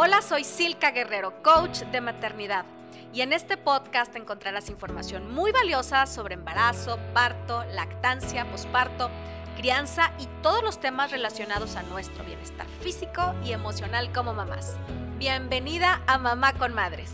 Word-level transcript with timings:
Hola, 0.00 0.22
soy 0.22 0.44
Silka 0.44 0.92
Guerrero, 0.92 1.42
coach 1.42 1.80
de 1.80 2.00
maternidad. 2.00 2.64
Y 3.12 3.22
en 3.22 3.32
este 3.32 3.56
podcast 3.56 4.14
encontrarás 4.14 4.70
información 4.70 5.34
muy 5.34 5.50
valiosa 5.50 6.06
sobre 6.06 6.34
embarazo, 6.34 7.00
parto, 7.12 7.64
lactancia, 7.72 8.48
posparto, 8.48 9.10
crianza 9.56 10.12
y 10.20 10.28
todos 10.40 10.62
los 10.62 10.78
temas 10.78 11.10
relacionados 11.10 11.74
a 11.74 11.82
nuestro 11.82 12.22
bienestar 12.22 12.68
físico 12.80 13.34
y 13.44 13.50
emocional 13.50 14.12
como 14.12 14.34
mamás. 14.34 14.76
Bienvenida 15.18 16.00
a 16.06 16.16
Mamá 16.16 16.52
con 16.52 16.74
Madres. 16.74 17.10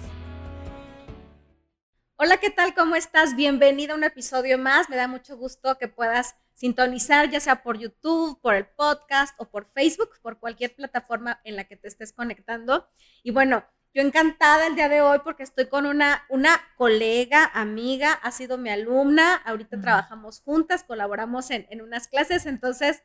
Hola, 2.16 2.36
¿qué 2.36 2.50
tal? 2.50 2.74
¿Cómo 2.74 2.96
estás? 2.96 3.34
Bienvenida 3.34 3.94
a 3.94 3.96
un 3.96 4.04
episodio 4.04 4.58
más. 4.58 4.90
Me 4.90 4.96
da 4.96 5.08
mucho 5.08 5.38
gusto 5.38 5.78
que 5.78 5.88
puedas 5.88 6.36
sintonizar, 6.54 7.30
ya 7.30 7.40
sea 7.40 7.62
por 7.62 7.78
YouTube, 7.78 8.40
por 8.40 8.54
el 8.54 8.66
podcast 8.66 9.34
o 9.38 9.50
por 9.50 9.66
Facebook, 9.66 10.10
por 10.22 10.38
cualquier 10.38 10.74
plataforma 10.74 11.40
en 11.44 11.56
la 11.56 11.64
que 11.64 11.76
te 11.76 11.88
estés 11.88 12.12
conectando. 12.12 12.88
Y 13.22 13.32
bueno, 13.32 13.64
yo 13.92 14.02
encantada 14.02 14.66
el 14.66 14.74
día 14.74 14.88
de 14.88 15.02
hoy 15.02 15.18
porque 15.22 15.42
estoy 15.42 15.66
con 15.66 15.86
una, 15.86 16.24
una 16.28 16.60
colega, 16.76 17.50
amiga, 17.54 18.12
ha 18.12 18.30
sido 18.32 18.58
mi 18.58 18.70
alumna, 18.70 19.36
ahorita 19.36 19.80
trabajamos 19.80 20.40
juntas, 20.40 20.82
colaboramos 20.82 21.50
en, 21.50 21.66
en 21.70 21.80
unas 21.80 22.08
clases, 22.08 22.46
entonces 22.46 23.02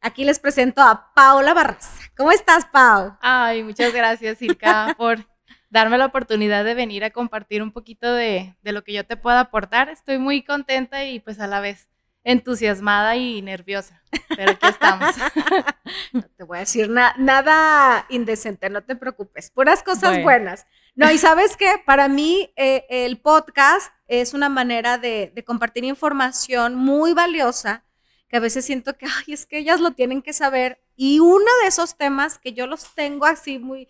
aquí 0.00 0.24
les 0.24 0.38
presento 0.38 0.82
a 0.82 1.12
Paula 1.14 1.54
Barraza. 1.54 2.02
¿Cómo 2.16 2.32
estás, 2.32 2.66
Pau? 2.66 3.16
Ay, 3.20 3.62
muchas 3.62 3.94
gracias, 3.94 4.38
Silka, 4.38 4.94
por 4.98 5.26
darme 5.70 5.96
la 5.96 6.06
oportunidad 6.06 6.64
de 6.64 6.74
venir 6.74 7.04
a 7.04 7.10
compartir 7.10 7.62
un 7.62 7.72
poquito 7.72 8.12
de, 8.12 8.56
de, 8.62 8.72
lo 8.72 8.84
que 8.84 8.92
yo 8.92 9.06
te 9.06 9.16
pueda 9.16 9.40
aportar. 9.40 9.88
Estoy 9.88 10.18
muy 10.18 10.42
contenta 10.42 11.04
y 11.04 11.20
pues 11.20 11.40
a 11.40 11.46
la 11.46 11.60
vez 11.60 11.88
entusiasmada 12.26 13.14
y 13.14 13.40
nerviosa, 13.40 14.02
pero 14.36 14.50
aquí 14.50 14.66
estamos. 14.66 15.14
no 16.12 16.22
te 16.22 16.42
voy 16.42 16.56
a 16.56 16.60
decir 16.60 16.90
nada 16.90 18.04
indecente, 18.08 18.68
no 18.68 18.82
te 18.82 18.96
preocupes, 18.96 19.52
puras 19.52 19.84
cosas 19.84 20.20
buenas. 20.24 20.66
No, 20.96 21.08
y 21.12 21.18
sabes 21.18 21.56
que 21.56 21.70
para 21.86 22.08
mí 22.08 22.52
eh, 22.56 22.84
el 22.90 23.20
podcast 23.20 23.92
es 24.08 24.34
una 24.34 24.48
manera 24.48 24.98
de, 24.98 25.30
de, 25.32 25.44
compartir 25.44 25.84
información 25.84 26.74
muy 26.74 27.14
valiosa, 27.14 27.84
que 28.28 28.38
a 28.38 28.40
veces 28.40 28.64
siento 28.64 28.98
que, 28.98 29.06
ay, 29.06 29.32
es 29.32 29.46
que 29.46 29.58
ellas 29.58 29.80
lo 29.80 29.92
tienen 29.92 30.20
que 30.20 30.32
saber. 30.32 30.82
Y 30.96 31.20
uno 31.20 31.46
de 31.62 31.68
esos 31.68 31.96
temas 31.96 32.38
que 32.38 32.52
yo 32.52 32.66
los 32.66 32.92
tengo 32.96 33.24
así 33.26 33.60
muy, 33.60 33.86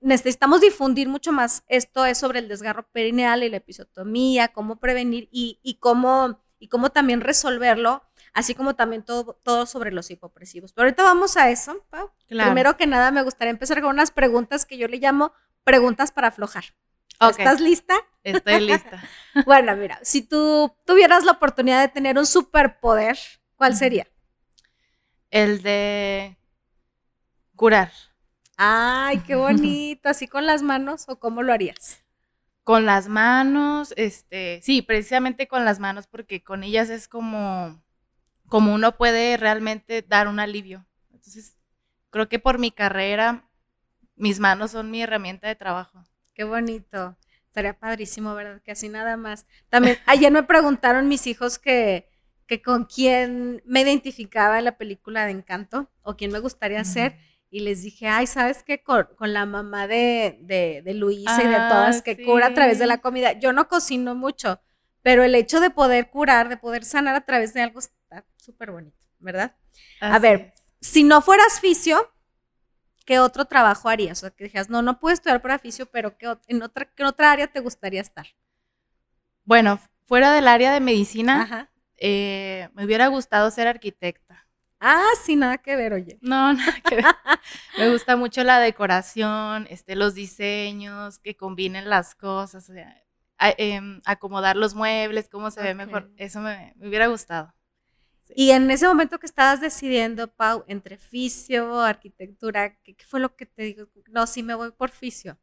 necesitamos 0.00 0.62
difundir 0.62 1.06
mucho 1.06 1.32
más 1.32 1.64
esto 1.68 2.06
es 2.06 2.16
sobre 2.16 2.38
el 2.38 2.48
desgarro 2.48 2.88
perineal 2.92 3.42
y 3.42 3.50
la 3.50 3.58
episotomía, 3.58 4.48
cómo 4.48 4.76
prevenir 4.76 5.28
y, 5.30 5.60
y 5.62 5.74
cómo 5.74 6.40
y 6.58 6.68
cómo 6.68 6.90
también 6.90 7.20
resolverlo, 7.20 8.02
así 8.32 8.54
como 8.54 8.74
también 8.74 9.02
todo, 9.02 9.40
todo 9.42 9.66
sobre 9.66 9.92
los 9.92 10.10
hipopresivos. 10.10 10.72
Pero 10.72 10.86
ahorita 10.86 11.02
vamos 11.02 11.36
a 11.36 11.50
eso, 11.50 11.84
Pau. 11.90 12.10
Primero 12.28 12.76
que 12.76 12.86
nada, 12.86 13.10
me 13.10 13.22
gustaría 13.22 13.50
empezar 13.50 13.80
con 13.80 13.90
unas 13.90 14.10
preguntas 14.10 14.66
que 14.66 14.78
yo 14.78 14.88
le 14.88 14.98
llamo 14.98 15.32
preguntas 15.64 16.12
para 16.12 16.28
aflojar. 16.28 16.64
¿Estás 17.20 17.60
lista? 17.60 17.94
Estoy 18.22 18.60
lista. 18.60 19.02
bueno, 19.46 19.74
mira, 19.76 19.98
si 20.02 20.22
tú 20.22 20.74
tuvieras 20.86 21.24
la 21.24 21.32
oportunidad 21.32 21.80
de 21.80 21.88
tener 21.88 22.16
un 22.18 22.26
superpoder, 22.26 23.18
¿cuál 23.56 23.76
sería? 23.76 24.06
El 25.30 25.62
de 25.62 26.38
curar. 27.56 27.92
Ay, 28.56 29.18
qué 29.26 29.34
bonito. 29.36 30.08
¿Así 30.08 30.28
con 30.28 30.46
las 30.46 30.62
manos 30.62 31.06
o 31.08 31.18
cómo 31.18 31.42
lo 31.42 31.52
harías? 31.52 32.04
Con 32.68 32.84
las 32.84 33.08
manos, 33.08 33.94
este, 33.96 34.60
sí, 34.62 34.82
precisamente 34.82 35.48
con 35.48 35.64
las 35.64 35.78
manos, 35.78 36.06
porque 36.06 36.42
con 36.42 36.62
ellas 36.62 36.90
es 36.90 37.08
como, 37.08 37.82
como 38.46 38.74
uno 38.74 38.94
puede 38.98 39.38
realmente 39.38 40.02
dar 40.06 40.28
un 40.28 40.38
alivio. 40.38 40.84
Entonces, 41.10 41.56
creo 42.10 42.28
que 42.28 42.38
por 42.38 42.58
mi 42.58 42.70
carrera, 42.70 43.48
mis 44.16 44.38
manos 44.38 44.72
son 44.72 44.90
mi 44.90 45.00
herramienta 45.00 45.48
de 45.48 45.54
trabajo. 45.54 46.04
Qué 46.34 46.44
bonito. 46.44 47.16
Estaría 47.46 47.72
padrísimo, 47.72 48.34
¿verdad? 48.34 48.60
Que 48.60 48.72
así 48.72 48.90
nada 48.90 49.16
más. 49.16 49.46
También, 49.70 49.96
ayer 50.04 50.30
me 50.30 50.42
preguntaron 50.42 51.08
mis 51.08 51.26
hijos 51.26 51.58
que, 51.58 52.10
que 52.46 52.60
con 52.60 52.84
quién 52.84 53.62
me 53.64 53.80
identificaba 53.80 54.58
en 54.58 54.66
la 54.66 54.76
película 54.76 55.24
de 55.24 55.30
Encanto 55.30 55.90
o 56.02 56.16
quién 56.16 56.30
me 56.30 56.38
gustaría 56.38 56.84
ser 56.84 57.16
y 57.50 57.60
les 57.60 57.82
dije, 57.82 58.08
ay, 58.08 58.26
¿sabes 58.26 58.62
qué? 58.62 58.82
Con, 58.82 59.06
la 59.20 59.46
mamá 59.46 59.86
de, 59.86 60.38
de, 60.42 60.94
Luisa 60.94 61.42
y 61.42 61.46
de 61.46 61.56
ah, 61.56 61.68
todas 61.68 62.02
que 62.02 62.22
cura 62.22 62.46
a 62.46 62.54
través 62.54 62.78
de 62.78 62.86
la 62.86 62.98
comida. 62.98 63.32
Yo 63.32 63.52
no 63.52 63.68
cocino 63.68 64.14
mucho, 64.14 64.60
pero 65.02 65.24
el 65.24 65.34
hecho 65.34 65.60
de 65.60 65.70
poder 65.70 66.10
curar, 66.10 66.48
de 66.48 66.56
poder 66.56 66.84
sanar 66.84 67.14
a 67.14 67.24
través 67.24 67.54
de 67.54 67.62
algo 67.62 67.78
está 67.78 68.24
súper 68.36 68.70
bonito, 68.70 69.06
¿verdad? 69.18 69.56
a 70.00 70.18
ver, 70.18 70.52
si 70.80 71.02
no 71.02 71.22
fueras 71.22 71.60
fisio, 71.60 72.12
¿qué 73.04 73.18
otro 73.18 73.46
trabajo 73.46 73.88
harías? 73.88 74.18
O 74.18 74.20
sea, 74.20 74.30
que 74.30 74.44
dijeras, 74.44 74.68
no, 74.68 74.82
no 74.82 75.00
puedo 75.00 75.14
estudiar 75.14 75.40
para 75.40 75.58
fisio, 75.58 75.86
pero 75.86 76.16
¿qué, 76.18 76.36
en, 76.46 76.62
otra, 76.62 76.84
¿qué 76.94 77.04
otra 77.04 77.32
área 77.32 77.46
te 77.46 77.60
gustaría 77.60 78.00
estar? 78.00 78.26
Bueno, 79.44 79.80
fuera 80.04 80.32
del 80.32 80.46
área 80.46 80.72
de 80.72 80.80
medicina, 80.80 81.70
eh, 81.96 82.68
me 82.74 82.84
hubiera 82.84 83.06
gustado 83.08 83.50
ser 83.50 83.66
arquitecta. 83.66 84.47
Ah, 84.80 85.10
sí, 85.22 85.34
nada 85.34 85.58
que 85.58 85.74
ver, 85.74 85.92
oye. 85.92 86.18
No, 86.20 86.52
nada 86.54 86.80
que 86.88 86.96
ver. 86.96 87.04
Me 87.76 87.90
gusta 87.90 88.16
mucho 88.16 88.44
la 88.44 88.60
decoración, 88.60 89.66
este, 89.70 89.96
los 89.96 90.14
diseños, 90.14 91.18
que 91.18 91.36
combinen 91.36 91.88
las 91.90 92.14
cosas, 92.14 92.68
o 92.68 92.72
sea, 92.72 93.02
em, 93.38 94.00
acomodar 94.04 94.56
los 94.56 94.74
muebles, 94.74 95.28
cómo 95.28 95.50
se 95.50 95.62
ve 95.62 95.74
mejor. 95.74 96.10
Eso 96.16 96.40
me, 96.40 96.74
hubiera 96.80 97.08
gustado. 97.08 97.52
Y 98.34 98.50
en 98.50 98.70
ese 98.70 98.86
momento 98.86 99.18
que 99.18 99.26
estabas 99.26 99.60
decidiendo, 99.60 100.28
Pau, 100.28 100.64
entre 100.68 100.98
fisio, 100.98 101.80
arquitectura, 101.80 102.76
¿qué, 102.82 102.94
fue 103.06 103.20
lo 103.20 103.34
que 103.34 103.46
te 103.46 103.62
dijo? 103.62 103.88
No, 104.10 104.26
sí 104.26 104.42
me 104.42 104.54
voy 104.54 104.70
por 104.70 104.90
fisio. 104.90 105.38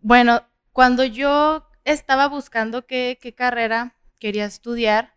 Bueno, 0.00 0.46
cuando 0.72 1.02
yo 1.04 1.66
estaba 1.84 2.28
buscando 2.28 2.86
qué, 2.86 3.18
qué 3.20 3.34
carrera 3.34 3.96
quería 4.18 4.44
estudiar, 4.44 5.15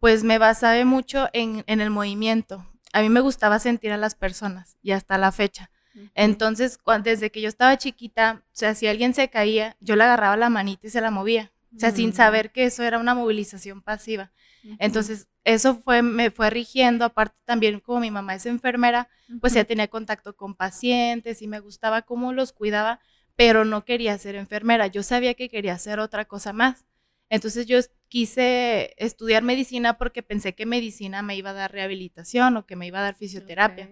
pues 0.00 0.24
me 0.24 0.38
basaba 0.38 0.84
mucho 0.84 1.28
en, 1.32 1.64
el 1.66 1.90
movimiento. 1.90 2.66
A 2.92 3.02
mí 3.02 3.08
me 3.08 3.20
gustaba 3.20 3.58
sentir 3.58 3.92
a 3.92 3.96
las 3.96 4.14
personas 4.14 4.76
y 4.82 4.92
hasta 4.92 5.18
la 5.18 5.32
fecha. 5.32 5.70
Entonces, 6.14 6.78
desde 7.02 7.30
que 7.30 7.40
yo 7.40 7.48
estaba 7.48 7.78
chiquita, 7.78 8.42
o 8.44 8.48
sea, 8.52 8.74
si 8.74 8.86
alguien 8.86 9.14
se 9.14 9.30
caía, 9.30 9.76
yo 9.80 9.96
le 9.96 10.04
agarraba 10.04 10.36
la 10.36 10.50
manita 10.50 10.86
y 10.86 10.90
se 10.90 11.00
la 11.00 11.10
movía. 11.10 11.52
O 11.74 11.78
sea, 11.78 11.90
sin 11.90 12.12
saber 12.12 12.52
que 12.52 12.64
eso 12.64 12.82
era 12.82 12.98
una 12.98 13.14
movilización 13.14 13.82
pasiva. 13.82 14.32
Entonces, 14.78 15.28
eso 15.44 15.76
fue, 15.76 16.02
me 16.02 16.30
fue 16.30 16.50
rigiendo, 16.50 17.04
aparte 17.04 17.36
también 17.44 17.80
como 17.80 18.00
mi 18.00 18.10
mamá 18.10 18.34
es 18.34 18.46
enfermera, 18.46 19.08
pues 19.40 19.52
ya 19.54 19.64
tenía 19.64 19.86
contacto 19.88 20.34
con 20.34 20.54
pacientes 20.54 21.40
y 21.40 21.46
me 21.46 21.60
gustaba 21.60 22.02
cómo 22.02 22.32
los 22.32 22.52
cuidaba, 22.52 23.00
pero 23.36 23.64
no 23.64 23.84
quería 23.84 24.18
ser 24.18 24.34
enfermera. 24.34 24.88
Yo 24.88 25.02
sabía 25.02 25.34
que 25.34 25.48
quería 25.48 25.74
hacer 25.74 26.00
otra 26.00 26.24
cosa 26.24 26.52
más. 26.52 26.84
Entonces 27.28 27.66
yo 27.66 27.78
quise 28.08 28.94
estudiar 28.98 29.42
medicina 29.42 29.98
porque 29.98 30.22
pensé 30.22 30.54
que 30.54 30.66
medicina 30.66 31.22
me 31.22 31.36
iba 31.36 31.50
a 31.50 31.54
dar 31.54 31.72
rehabilitación 31.72 32.56
o 32.56 32.66
que 32.66 32.76
me 32.76 32.86
iba 32.86 33.00
a 33.00 33.02
dar 33.02 33.14
fisioterapia. 33.14 33.90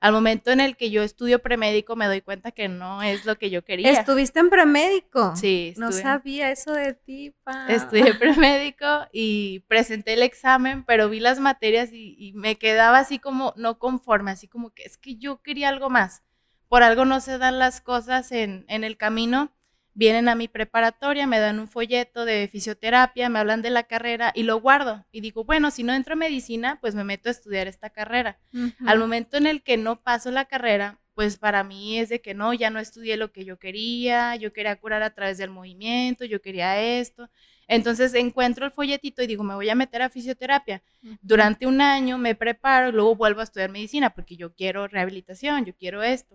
Al 0.00 0.14
momento 0.14 0.50
en 0.50 0.60
el 0.60 0.78
que 0.78 0.90
yo 0.90 1.02
estudio 1.02 1.40
premédico 1.40 1.94
me 1.94 2.06
doy 2.06 2.22
cuenta 2.22 2.52
que 2.52 2.68
no 2.68 3.02
es 3.02 3.26
lo 3.26 3.36
que 3.36 3.50
yo 3.50 3.66
quería. 3.66 3.90
¿Estuviste 3.90 4.40
en 4.40 4.48
premédico? 4.48 5.36
Sí. 5.36 5.74
No 5.76 5.92
sabía 5.92 6.50
eso 6.50 6.72
de 6.72 6.94
ti, 6.94 7.34
pa. 7.44 7.66
Estudié 7.68 8.14
premédico 8.18 8.86
y 9.12 9.60
presenté 9.68 10.14
el 10.14 10.22
examen, 10.22 10.84
pero 10.84 11.10
vi 11.10 11.20
las 11.20 11.38
materias 11.38 11.90
y, 11.92 12.32
me 12.34 12.56
quedaba 12.56 12.98
así 12.98 13.18
como 13.18 13.52
no 13.56 13.78
conforme, 13.78 14.30
así 14.30 14.48
como 14.48 14.70
que 14.70 14.84
es 14.84 14.96
que 14.96 15.16
yo 15.16 15.42
quería 15.42 15.68
algo 15.68 15.90
más. 15.90 16.22
Por 16.68 16.82
algo 16.82 17.04
no 17.04 17.20
se 17.20 17.36
dan 17.36 17.58
las 17.58 17.82
cosas 17.82 18.32
en, 18.32 18.64
en 18.68 18.84
el 18.84 18.96
camino 18.96 19.52
vienen 20.00 20.30
a 20.30 20.34
mi 20.34 20.48
preparatoria, 20.48 21.26
me 21.26 21.38
dan 21.38 21.60
un 21.60 21.68
folleto 21.68 22.24
de 22.24 22.48
fisioterapia, 22.50 23.28
me 23.28 23.38
hablan 23.38 23.60
de 23.60 23.68
la 23.68 23.82
carrera 23.82 24.32
y 24.34 24.44
lo 24.44 24.58
guardo. 24.58 25.04
Y 25.12 25.20
digo, 25.20 25.44
bueno, 25.44 25.70
si 25.70 25.82
no 25.82 25.92
entro 25.92 26.14
a 26.14 26.16
medicina, 26.16 26.78
pues 26.80 26.94
me 26.94 27.04
meto 27.04 27.28
a 27.28 27.32
estudiar 27.32 27.66
esta 27.66 27.90
carrera. 27.90 28.38
Al 28.86 28.98
momento 28.98 29.36
en 29.36 29.46
el 29.46 29.62
que 29.62 29.76
no 29.76 30.02
paso 30.02 30.30
la 30.30 30.46
carrera, 30.46 30.98
pues 31.12 31.36
para 31.36 31.64
mí 31.64 31.98
es 31.98 32.08
de 32.08 32.22
que 32.22 32.32
no, 32.32 32.54
ya 32.54 32.70
no 32.70 32.78
estudié 32.78 33.18
lo 33.18 33.30
que 33.30 33.44
yo 33.44 33.58
quería, 33.58 34.36
yo 34.36 34.54
quería 34.54 34.74
curar 34.76 35.02
a 35.02 35.10
través 35.10 35.36
del 35.36 35.50
movimiento, 35.50 36.24
yo 36.24 36.40
quería 36.40 36.80
esto. 36.80 37.28
Entonces 37.68 38.14
encuentro 38.14 38.64
el 38.64 38.72
folletito 38.72 39.22
y 39.22 39.26
digo, 39.26 39.44
me 39.44 39.54
voy 39.54 39.68
a 39.68 39.74
meter 39.74 40.00
a 40.00 40.08
fisioterapia. 40.08 40.82
Durante 41.20 41.66
un 41.66 41.82
año 41.82 42.16
me 42.16 42.34
preparo, 42.34 42.90
luego 42.90 43.16
vuelvo 43.16 43.40
a 43.40 43.44
estudiar 43.44 43.68
medicina 43.68 44.08
porque 44.14 44.38
yo 44.38 44.54
quiero 44.54 44.88
rehabilitación, 44.88 45.66
yo 45.66 45.74
quiero 45.76 46.02
esto. 46.02 46.34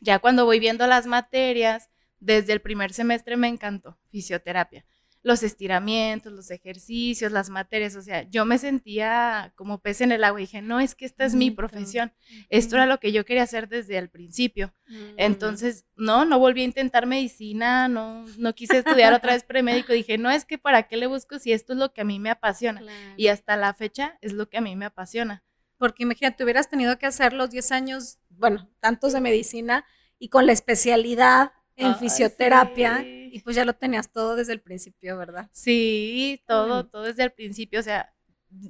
Ya 0.00 0.18
cuando 0.18 0.44
voy 0.44 0.58
viendo 0.58 0.88
las 0.88 1.06
materias, 1.06 1.88
desde 2.20 2.52
el 2.52 2.60
primer 2.60 2.92
semestre 2.92 3.36
me 3.36 3.48
encantó 3.48 3.98
fisioterapia. 4.10 4.84
Los 5.22 5.42
estiramientos, 5.42 6.32
los 6.32 6.50
ejercicios, 6.50 7.30
las 7.30 7.50
materias, 7.50 7.94
o 7.94 8.00
sea, 8.00 8.22
yo 8.22 8.46
me 8.46 8.56
sentía 8.56 9.52
como 9.54 9.82
pez 9.82 10.00
en 10.00 10.12
el 10.12 10.24
agua 10.24 10.40
y 10.40 10.44
dije, 10.44 10.62
no, 10.62 10.80
es 10.80 10.94
que 10.94 11.04
esta 11.04 11.26
es 11.26 11.34
mi 11.34 11.50
profesión, 11.50 12.14
esto 12.48 12.76
era 12.76 12.86
lo 12.86 13.00
que 13.00 13.12
yo 13.12 13.26
quería 13.26 13.42
hacer 13.42 13.68
desde 13.68 13.98
el 13.98 14.08
principio. 14.08 14.72
Mm. 14.88 15.14
Entonces, 15.18 15.84
no, 15.94 16.24
no 16.24 16.38
volví 16.38 16.62
a 16.62 16.64
intentar 16.64 17.04
medicina, 17.04 17.86
no, 17.86 18.24
no 18.38 18.54
quise 18.54 18.78
estudiar 18.78 19.12
otra 19.12 19.34
vez 19.34 19.44
premédico, 19.44 19.92
dije, 19.92 20.16
no, 20.16 20.30
es 20.30 20.46
que 20.46 20.56
para 20.56 20.84
qué 20.84 20.96
le 20.96 21.06
busco 21.06 21.38
si 21.38 21.52
esto 21.52 21.74
es 21.74 21.78
lo 21.78 21.92
que 21.92 22.00
a 22.00 22.04
mí 22.04 22.18
me 22.18 22.30
apasiona. 22.30 22.82
Y 23.18 23.26
hasta 23.26 23.56
la 23.58 23.74
fecha 23.74 24.16
es 24.22 24.32
lo 24.32 24.48
que 24.48 24.56
a 24.56 24.62
mí 24.62 24.74
me 24.74 24.86
apasiona. 24.86 25.44
Porque 25.76 26.04
imagínate, 26.04 26.44
hubieras 26.44 26.70
tenido 26.70 26.98
que 26.98 27.06
hacer 27.06 27.34
los 27.34 27.50
10 27.50 27.72
años, 27.72 28.20
bueno, 28.30 28.70
tantos 28.80 29.12
de 29.12 29.20
medicina, 29.20 29.84
y 30.18 30.28
con 30.28 30.46
la 30.46 30.52
especialidad 30.52 31.52
en 31.80 31.96
fisioterapia 31.96 33.06
y 33.30 33.40
pues 33.40 33.56
ya 33.56 33.64
lo 33.64 33.74
tenías 33.74 34.10
todo 34.12 34.36
desde 34.36 34.52
el 34.52 34.60
principio, 34.60 35.16
¿verdad? 35.16 35.48
Sí, 35.52 36.42
todo, 36.46 36.84
todo 36.86 37.02
desde 37.04 37.24
el 37.24 37.32
principio, 37.32 37.80
o 37.80 37.82
sea, 37.82 38.12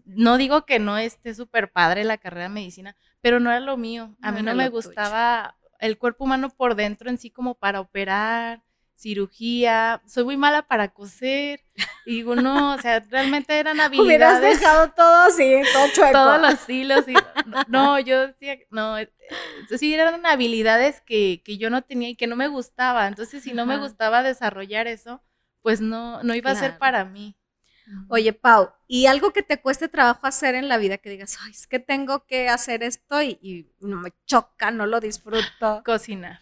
no 0.04 0.36
digo 0.36 0.66
que 0.66 0.78
no 0.78 0.98
esté 0.98 1.34
súper 1.34 1.72
padre 1.72 2.04
la 2.04 2.18
carrera 2.18 2.44
de 2.44 2.48
medicina, 2.50 2.96
pero 3.20 3.40
no 3.40 3.50
era 3.50 3.60
lo 3.60 3.76
mío. 3.76 4.16
A 4.22 4.32
mí 4.32 4.42
no 4.42 4.54
me 4.54 4.68
gustaba 4.68 5.56
el 5.78 5.98
cuerpo 5.98 6.24
humano 6.24 6.50
por 6.50 6.74
dentro 6.74 7.08
en 7.08 7.18
sí 7.18 7.30
como 7.30 7.54
para 7.54 7.80
operar, 7.80 8.62
cirugía, 9.00 10.02
soy 10.06 10.24
muy 10.24 10.36
mala 10.36 10.62
para 10.62 10.88
coser. 10.88 11.64
Y 12.04 12.16
digo, 12.16 12.36
no, 12.36 12.74
o 12.74 12.78
sea, 12.78 13.00
realmente 13.00 13.58
eran 13.58 13.80
habilidades. 13.80 14.06
Hubieras 14.06 14.40
dejado 14.42 14.90
todo 14.90 15.16
así, 15.22 15.62
todo 15.72 15.86
chueco. 15.94 16.12
Todos 16.12 16.40
los 16.40 16.68
hilos. 16.68 17.08
Y, 17.08 17.14
no, 17.68 17.98
yo 17.98 18.26
decía, 18.26 18.58
no, 18.70 18.98
eh, 18.98 19.10
sí, 19.78 19.94
eran 19.94 20.24
habilidades 20.26 21.00
que, 21.00 21.42
que, 21.44 21.56
yo 21.56 21.70
no 21.70 21.82
tenía 21.82 22.10
y 22.10 22.16
que 22.16 22.26
no 22.26 22.36
me 22.36 22.48
gustaba. 22.48 23.08
Entonces, 23.08 23.42
si 23.42 23.52
no 23.54 23.64
me 23.64 23.78
gustaba 23.78 24.22
desarrollar 24.22 24.86
eso, 24.86 25.22
pues 25.62 25.80
no, 25.80 26.22
no 26.22 26.34
iba 26.34 26.50
a 26.50 26.54
ser 26.56 26.78
para 26.78 27.04
mí. 27.04 27.36
Oye, 28.08 28.32
Pau, 28.32 28.70
¿y 28.86 29.06
algo 29.06 29.32
que 29.32 29.42
te 29.42 29.60
cueste 29.60 29.88
trabajo 29.88 30.24
hacer 30.26 30.54
en 30.54 30.68
la 30.68 30.76
vida 30.76 30.98
que 30.98 31.10
digas, 31.10 31.38
ay, 31.42 31.50
es 31.50 31.66
que 31.66 31.80
tengo 31.80 32.24
que 32.24 32.48
hacer 32.48 32.84
esto 32.84 33.20
y, 33.20 33.38
y 33.42 33.66
no 33.80 33.96
me 33.96 34.12
choca, 34.26 34.70
no 34.70 34.86
lo 34.86 35.00
disfruto? 35.00 35.82
Cocinar. 35.84 36.38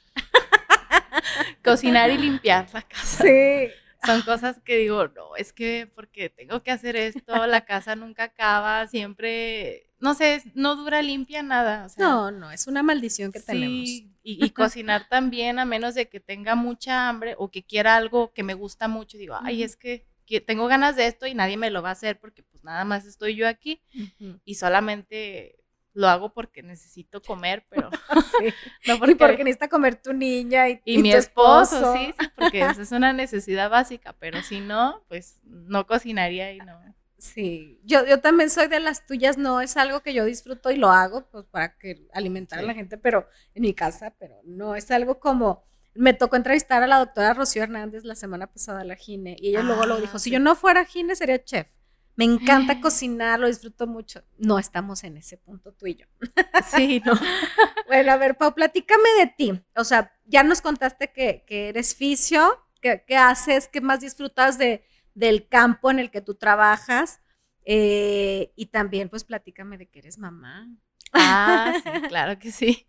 Cocinar 1.64 2.10
y 2.10 2.18
limpiar 2.18 2.68
la 2.72 2.82
casa. 2.82 3.24
Sí. 3.24 3.68
Son 4.04 4.22
cosas 4.22 4.60
que 4.64 4.76
digo, 4.76 5.08
no, 5.08 5.34
es 5.36 5.52
que 5.52 5.90
porque 5.94 6.30
tengo 6.30 6.62
que 6.62 6.70
hacer 6.70 6.94
esto, 6.94 7.46
la 7.46 7.64
casa 7.64 7.96
nunca 7.96 8.24
acaba, 8.24 8.86
siempre, 8.86 9.90
no 9.98 10.14
sé, 10.14 10.42
no 10.54 10.76
dura 10.76 11.02
limpia 11.02 11.42
nada. 11.42 11.88
no, 11.96 12.30
no, 12.30 12.52
es 12.52 12.68
una 12.68 12.82
maldición 12.84 13.32
que 13.32 13.40
tenemos. 13.40 13.88
Y, 13.88 14.12
y, 14.22 14.50
cocinar 14.50 15.08
también, 15.10 15.58
a 15.58 15.64
menos 15.64 15.94
de 15.94 16.08
que 16.08 16.20
tenga 16.20 16.54
mucha 16.54 17.08
hambre 17.08 17.34
o 17.38 17.50
que 17.50 17.64
quiera 17.64 17.96
algo 17.96 18.32
que 18.32 18.44
me 18.44 18.54
gusta 18.54 18.86
mucho, 18.86 19.18
digo, 19.18 19.36
ay, 19.42 19.62
es 19.62 19.76
que, 19.76 20.06
tengo 20.46 20.66
ganas 20.66 20.94
de 20.94 21.06
esto 21.06 21.26
y 21.26 21.32
nadie 21.32 21.56
me 21.56 21.70
lo 21.70 21.80
va 21.80 21.88
a 21.88 21.92
hacer 21.92 22.20
porque 22.20 22.42
pues 22.42 22.62
nada 22.62 22.84
más 22.84 23.06
estoy 23.06 23.34
yo 23.34 23.48
aquí 23.48 23.80
y 24.44 24.56
solamente 24.56 25.57
lo 25.98 26.08
hago 26.08 26.32
porque 26.32 26.62
necesito 26.62 27.20
comer, 27.20 27.64
pero 27.68 27.90
no 28.86 28.98
porque, 28.98 29.12
y 29.12 29.14
porque 29.16 29.44
necesita 29.44 29.68
comer 29.68 29.96
tu 29.96 30.12
niña 30.12 30.68
y, 30.68 30.80
y, 30.84 30.98
mi 30.98 31.12
esposo, 31.12 31.92
Sí, 31.92 32.14
porque 32.36 32.60
es 32.60 32.92
una 32.92 33.12
necesidad 33.12 33.68
básica, 33.68 34.14
pero 34.18 34.40
si 34.42 34.60
no, 34.60 35.04
pues 35.08 35.40
no 35.42 35.86
cocinaría 35.86 36.52
y 36.52 36.58
no. 36.58 36.78
Sí, 37.18 37.80
yo, 37.82 38.06
yo 38.06 38.20
también 38.20 38.48
soy 38.48 38.68
de 38.68 38.78
las 38.78 39.06
tuyas, 39.06 39.38
no 39.38 39.60
es 39.60 39.76
algo 39.76 40.00
que 40.00 40.14
yo 40.14 40.24
disfruto 40.24 40.70
y 40.70 40.76
lo 40.76 40.90
hago 40.90 41.28
pues 41.30 41.46
para 41.46 41.76
que 41.76 42.06
alimentar 42.12 42.60
a 42.60 42.62
la 42.62 42.74
gente, 42.74 42.96
pero 42.96 43.28
en 43.54 43.62
mi 43.62 43.74
casa, 43.74 44.14
pero 44.20 44.40
no 44.44 44.76
es 44.76 44.88
algo 44.92 45.18
como 45.18 45.64
me 45.94 46.14
tocó 46.14 46.36
entrevistar 46.36 46.80
a 46.84 46.86
la 46.86 46.98
doctora 46.98 47.34
Rocío 47.34 47.64
Hernández 47.64 48.04
la 48.04 48.14
semana 48.14 48.46
pasada, 48.46 48.84
la 48.84 48.94
gine, 48.94 49.34
y 49.40 49.48
ella 49.48 49.62
luego 49.62 49.84
lo 49.84 49.94
ah, 49.94 50.00
dijo, 50.00 50.20
si 50.20 50.30
yo 50.30 50.38
no 50.38 50.54
fuera 50.54 50.84
gine 50.84 51.16
sería 51.16 51.42
chef. 51.42 51.66
Me 52.18 52.24
encanta 52.24 52.80
cocinar, 52.80 53.38
lo 53.38 53.46
disfruto 53.46 53.86
mucho. 53.86 54.24
No 54.38 54.58
estamos 54.58 55.04
en 55.04 55.18
ese 55.18 55.36
punto 55.36 55.72
tú 55.72 55.86
y 55.86 55.94
yo. 55.94 56.06
Sí, 56.68 57.00
no. 57.06 57.12
bueno, 57.86 58.10
a 58.10 58.16
ver, 58.16 58.36
Pau, 58.36 58.52
platícame 58.56 59.08
de 59.20 59.26
ti. 59.28 59.62
O 59.76 59.84
sea, 59.84 60.12
ya 60.24 60.42
nos 60.42 60.60
contaste 60.60 61.12
que, 61.12 61.44
eres 61.48 61.94
fisio, 61.94 62.66
¿Qué, 62.80 63.16
haces, 63.16 63.68
qué 63.68 63.80
más 63.80 64.00
disfrutas 64.00 64.58
de, 64.58 64.84
del 65.14 65.46
campo 65.46 65.92
en 65.92 66.00
el 66.00 66.10
que 66.10 66.20
tú 66.20 66.34
trabajas. 66.34 67.20
Eh, 67.64 68.52
y 68.56 68.66
también, 68.66 69.08
pues, 69.08 69.22
platícame 69.22 69.78
de 69.78 69.86
que 69.86 70.00
eres 70.00 70.18
mamá. 70.18 70.68
Ah, 71.12 71.72
sí, 71.76 71.82
claro 72.08 72.40
que 72.40 72.50
sí. 72.50 72.88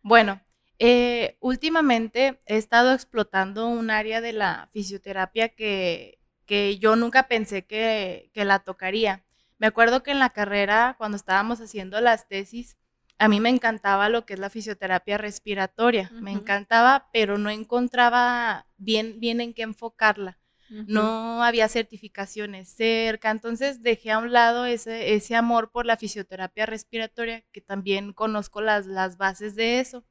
Bueno, 0.00 0.40
eh, 0.78 1.36
últimamente 1.40 2.40
he 2.46 2.56
estado 2.56 2.94
explotando 2.94 3.68
un 3.68 3.90
área 3.90 4.22
de 4.22 4.32
la 4.32 4.70
fisioterapia 4.72 5.50
que 5.50 6.19
que 6.50 6.78
yo 6.78 6.96
nunca 6.96 7.28
pensé 7.28 7.64
que, 7.64 8.28
la 8.34 8.58
tocaría. 8.58 9.24
Me 9.58 9.68
acuerdo 9.68 10.02
que 10.02 10.10
en 10.10 10.18
la 10.18 10.30
carrera, 10.30 10.96
cuando 10.98 11.16
estábamos 11.16 11.60
haciendo 11.60 12.00
las 12.00 12.26
tesis, 12.26 12.76
a 13.18 13.28
mí 13.28 13.38
me 13.38 13.50
encantaba 13.50 14.08
lo 14.08 14.26
que 14.26 14.34
es 14.34 14.40
la 14.40 14.50
fisioterapia 14.50 15.16
respiratoria, 15.16 16.10
me 16.12 16.32
encantaba, 16.32 17.08
pero 17.12 17.38
no 17.38 17.50
encontraba 17.50 18.66
bien, 18.78 19.20
bien 19.20 19.40
en 19.40 19.54
qué 19.54 19.62
enfocarla. 19.62 20.38
No 20.88 21.44
había 21.44 21.68
certificaciones 21.68 22.68
cerca, 22.68 23.30
entonces 23.30 23.80
dejé 23.80 24.10
a 24.10 24.18
un 24.18 24.32
lado 24.32 24.66
ese, 24.66 25.14
ese 25.14 25.36
amor 25.36 25.70
por 25.70 25.86
la 25.86 25.96
fisioterapia 25.96 26.66
respiratoria, 26.66 27.44
que 27.52 27.60
también 27.60 28.12
conozco 28.12 28.60
las, 28.60 28.86
las 28.86 29.16
bases 29.16 29.54
de 29.54 29.78
eso 29.78 30.04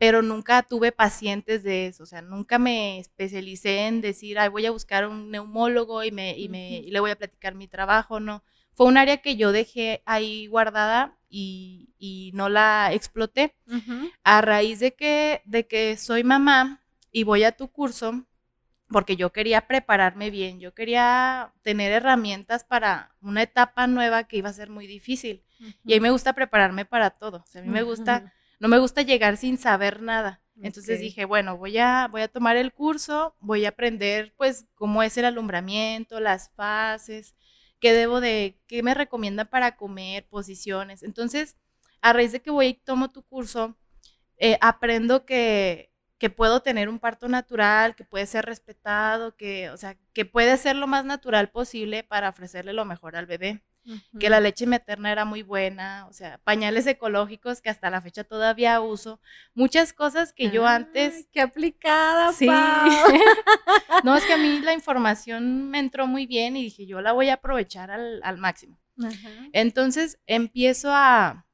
pero 0.00 0.22
nunca 0.22 0.62
tuve 0.62 0.92
pacientes 0.92 1.62
de 1.62 1.88
eso, 1.88 2.04
o 2.04 2.06
sea, 2.06 2.22
nunca 2.22 2.58
me 2.58 2.98
especialicé 3.00 3.86
en 3.86 4.00
decir, 4.00 4.38
ay, 4.38 4.48
voy 4.48 4.64
a 4.64 4.70
buscar 4.70 5.06
un 5.06 5.30
neumólogo 5.30 6.02
y, 6.02 6.10
me, 6.10 6.38
y, 6.38 6.48
me, 6.48 6.84
le 6.86 7.00
voy 7.00 7.10
a 7.10 7.18
platicar 7.18 7.54
mi 7.54 7.68
trabajo, 7.68 8.18
no. 8.18 8.42
Fue 8.72 8.86
un 8.86 8.96
área 8.96 9.18
que 9.18 9.36
yo 9.36 9.52
dejé 9.52 10.02
ahí 10.06 10.46
guardada 10.46 11.18
y, 11.28 11.90
y 11.98 12.30
no 12.32 12.48
la 12.48 12.94
exploté. 12.94 13.54
A 14.24 14.40
raíz 14.40 14.80
de 14.80 14.94
que, 14.94 15.42
de 15.44 15.66
que 15.66 15.98
soy 15.98 16.24
mamá 16.24 16.82
y 17.12 17.24
voy 17.24 17.44
a 17.44 17.52
tu 17.52 17.70
curso, 17.70 18.24
porque 18.88 19.16
yo 19.16 19.32
quería 19.32 19.66
prepararme 19.66 20.30
bien, 20.30 20.60
yo 20.60 20.72
quería 20.72 21.52
tener 21.60 21.92
herramientas 21.92 22.64
para 22.64 23.14
una 23.20 23.42
etapa 23.42 23.86
nueva 23.86 24.24
que 24.24 24.38
iba 24.38 24.48
a 24.48 24.54
ser 24.54 24.70
muy 24.70 24.86
difícil. 24.86 25.44
Y 25.84 25.92
a 25.92 25.96
mí 25.96 26.00
me 26.00 26.10
gusta 26.10 26.32
prepararme 26.32 26.86
para 26.86 27.10
todo, 27.10 27.42
o 27.44 27.46
sea, 27.46 27.60
a 27.60 27.64
mí 27.64 27.70
me 27.70 27.82
gusta 27.82 28.32
no 28.60 28.68
me 28.68 28.78
gusta 28.78 29.02
llegar 29.02 29.36
sin 29.36 29.58
saber 29.58 30.02
nada. 30.02 30.40
Entonces 30.62 31.00
dije, 31.00 31.24
bueno, 31.24 31.56
voy 31.56 31.78
a, 31.78 32.06
voy 32.08 32.20
a 32.20 32.28
tomar 32.28 32.58
el 32.58 32.74
curso, 32.74 33.34
voy 33.40 33.64
a 33.64 33.70
aprender 33.70 34.34
pues 34.36 34.66
cómo 34.74 35.02
es 35.02 35.16
el 35.16 35.24
alumbramiento, 35.24 36.20
las 36.20 36.50
fases, 36.50 37.34
qué 37.80 37.94
debo 37.94 38.20
de, 38.20 38.60
qué 38.66 38.82
me 38.82 38.92
recomiendan 38.92 39.48
para 39.48 39.76
comer, 39.76 40.26
posiciones. 40.28 41.02
Entonces, 41.02 41.56
a 42.02 42.12
raíz 42.12 42.32
de 42.32 42.42
que 42.42 42.50
voy 42.50 42.66
y 42.66 42.74
tomo 42.74 43.10
tu 43.10 43.22
curso, 43.22 43.78
eh, 44.36 44.58
aprendo 44.60 45.24
que, 45.24 45.90
que 46.18 46.28
puedo 46.28 46.60
tener 46.60 46.90
un 46.90 46.98
parto 46.98 47.26
natural, 47.26 47.96
que 47.96 48.04
puede 48.04 48.26
ser 48.26 48.44
respetado, 48.44 49.34
que, 49.36 49.70
o 49.70 49.78
sea, 49.78 49.96
que 50.12 50.26
puede 50.26 50.58
ser 50.58 50.76
lo 50.76 50.86
más 50.86 51.06
natural 51.06 51.50
posible 51.50 52.04
para 52.04 52.28
ofrecerle 52.28 52.74
lo 52.74 52.84
mejor 52.84 53.16
al 53.16 53.24
bebé 53.24 53.62
que 54.18 54.30
la 54.30 54.40
leche 54.40 54.66
materna 54.66 55.10
era 55.10 55.24
muy 55.24 55.42
buena, 55.42 56.06
o 56.08 56.12
sea, 56.12 56.38
pañales 56.44 56.86
ecológicos 56.86 57.60
que 57.60 57.70
hasta 57.70 57.90
la 57.90 58.00
fecha 58.00 58.24
todavía 58.24 58.80
uso, 58.80 59.20
muchas 59.54 59.92
cosas 59.92 60.32
que 60.32 60.50
yo 60.50 60.66
antes... 60.66 61.26
¡Qué 61.32 61.40
aplicada! 61.40 62.32
Sí. 62.32 62.46
no, 64.04 64.16
es 64.16 64.24
que 64.24 64.34
a 64.34 64.38
mí 64.38 64.60
la 64.60 64.72
información 64.74 65.70
me 65.70 65.78
entró 65.78 66.06
muy 66.06 66.26
bien 66.26 66.56
y 66.56 66.62
dije, 66.62 66.86
yo 66.86 67.00
la 67.00 67.12
voy 67.12 67.28
a 67.30 67.34
aprovechar 67.34 67.90
al, 67.90 68.38
máximo. 68.38 68.78
Entonces 69.52 70.18
empiezo 70.26 70.92
a, 70.92 71.46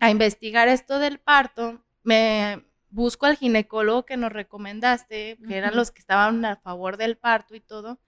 a 0.00 0.10
investigar 0.10 0.68
esto 0.68 0.98
del 0.98 1.18
parto, 1.18 1.84
me 2.02 2.64
busco 2.90 3.26
al 3.26 3.36
ginecólogo 3.36 4.04
que 4.04 4.18
nos 4.18 4.30
recomendaste, 4.30 5.38
que 5.48 5.56
eran 5.56 5.74
los 5.74 5.90
que 5.90 6.00
estaban 6.00 6.44
a 6.44 6.56
favor 6.56 6.98
del 6.98 7.16
parto 7.16 7.54
y 7.54 7.60
todo, 7.60 7.98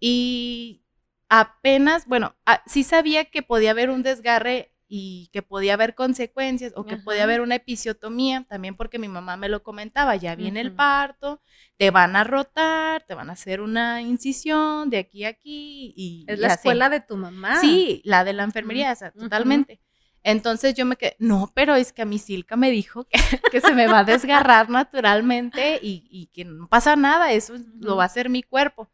y 0.00 0.85
apenas, 1.28 2.06
bueno, 2.06 2.36
sí 2.66 2.84
sabía 2.84 3.24
que 3.24 3.42
podía 3.42 3.72
haber 3.72 3.90
un 3.90 4.02
desgarre 4.02 4.72
y 4.88 5.28
que 5.32 5.42
podía 5.42 5.74
haber 5.74 5.94
consecuencias 5.94 6.72
o 6.76 6.84
que 6.84 6.96
podía 6.96 7.24
haber 7.24 7.40
una 7.40 7.56
episiotomía, 7.56 8.44
también 8.48 8.76
porque 8.76 8.98
mi 8.98 9.08
mamá 9.08 9.36
me 9.36 9.48
lo 9.48 9.62
comentaba, 9.62 10.14
ya 10.14 10.36
viene 10.36 10.60
el 10.60 10.72
parto, 10.72 11.40
te 11.76 11.90
van 11.90 12.14
a 12.14 12.22
rotar, 12.22 13.02
te 13.02 13.14
van 13.14 13.28
a 13.30 13.32
hacer 13.32 13.60
una 13.60 14.00
incisión 14.00 14.88
de 14.88 14.98
aquí 14.98 15.24
a 15.24 15.30
aquí 15.30 15.92
y... 15.96 16.24
Es 16.28 16.38
la 16.38 16.54
escuela 16.54 16.88
de 16.88 17.00
tu 17.00 17.16
mamá. 17.16 17.60
Sí, 17.60 18.00
la 18.04 18.22
de 18.22 18.32
la 18.32 18.44
enfermería, 18.44 18.94
totalmente. 19.18 19.80
Entonces 20.22 20.74
yo 20.74 20.86
me 20.86 20.96
quedé, 20.96 21.16
no, 21.18 21.52
pero 21.54 21.76
es 21.76 21.92
que 21.92 22.02
a 22.02 22.04
mi 22.04 22.18
Silca 22.18 22.56
me 22.56 22.70
dijo 22.70 23.06
que, 23.52 23.60
se 23.60 23.72
me 23.72 23.86
va 23.86 24.00
a 24.00 24.04
desgarrar 24.04 24.70
naturalmente 24.70 25.78
y, 25.82 26.06
y, 26.10 26.26
que 26.28 26.44
no 26.44 26.68
pasa 26.68 26.96
nada, 26.96 27.32
eso 27.32 27.54
lo 27.80 27.96
va 27.96 28.04
a 28.04 28.06
hacer 28.06 28.28
mi 28.28 28.42
cuerpo. 28.42 28.90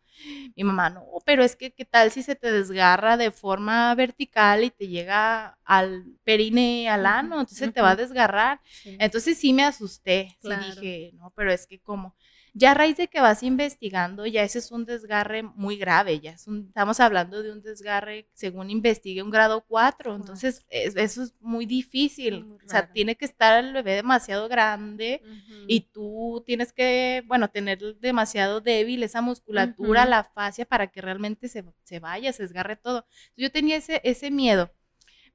Mi 0.56 0.64
mamá, 0.64 0.90
no, 0.90 1.04
pero 1.24 1.42
es 1.44 1.56
que 1.56 1.72
qué 1.72 1.84
tal 1.84 2.10
si 2.10 2.22
se 2.22 2.34
te 2.36 2.50
desgarra 2.52 3.16
de 3.16 3.30
forma 3.30 3.94
vertical 3.94 4.64
y 4.64 4.70
te 4.70 4.88
llega 4.88 5.58
al 5.64 6.04
perine, 6.24 6.88
al 6.90 7.06
ano, 7.06 7.40
entonces 7.40 7.72
te 7.72 7.80
va 7.80 7.90
a 7.92 7.96
desgarrar. 7.96 8.60
Entonces 8.98 9.38
sí 9.38 9.52
me 9.52 9.64
asusté, 9.64 10.36
sí 10.40 10.56
dije, 10.56 11.10
no, 11.14 11.32
pero 11.36 11.52
es 11.52 11.66
que 11.66 11.80
como, 11.80 12.14
ya 12.54 12.72
a 12.72 12.74
raíz 12.74 12.98
de 12.98 13.08
que 13.08 13.20
vas 13.20 13.42
investigando, 13.42 14.26
ya 14.26 14.42
ese 14.42 14.58
es 14.58 14.70
un 14.70 14.84
desgarre 14.84 15.42
muy 15.42 15.76
grave, 15.76 16.20
ya 16.20 16.32
estamos 16.32 17.00
hablando 17.00 17.42
de 17.42 17.50
un 17.50 17.62
desgarre, 17.62 18.28
según 18.34 18.70
investigue, 18.70 19.22
un 19.22 19.30
grado 19.30 19.64
4, 19.66 20.14
entonces 20.14 20.66
eso 20.68 21.22
es 21.22 21.34
muy 21.40 21.64
difícil, 21.64 22.46
o 22.64 22.68
sea, 22.68 22.92
tiene 22.92 23.16
que 23.16 23.24
estar 23.24 23.64
el 23.64 23.72
bebé 23.72 23.94
demasiado 23.94 24.48
grande 24.48 25.22
y 25.66 25.80
tú 25.92 26.42
tienes 26.44 26.72
que, 26.72 27.24
bueno, 27.26 27.48
tener 27.48 27.78
demasiado 28.00 28.60
débil 28.60 29.02
esa 29.02 29.22
musculatura, 29.22 30.04
la 30.04 30.24
fascia, 30.24 30.66
para 30.66 30.88
que 30.88 31.00
realmente 31.00 31.48
se, 31.48 31.64
se, 31.84 32.00
vaya, 32.00 32.32
se 32.32 32.42
desgarre 32.42 32.76
todo. 32.76 33.06
Yo 33.36 33.50
tenía 33.50 33.76
ese, 33.76 34.02
ese 34.04 34.30
miedo, 34.30 34.70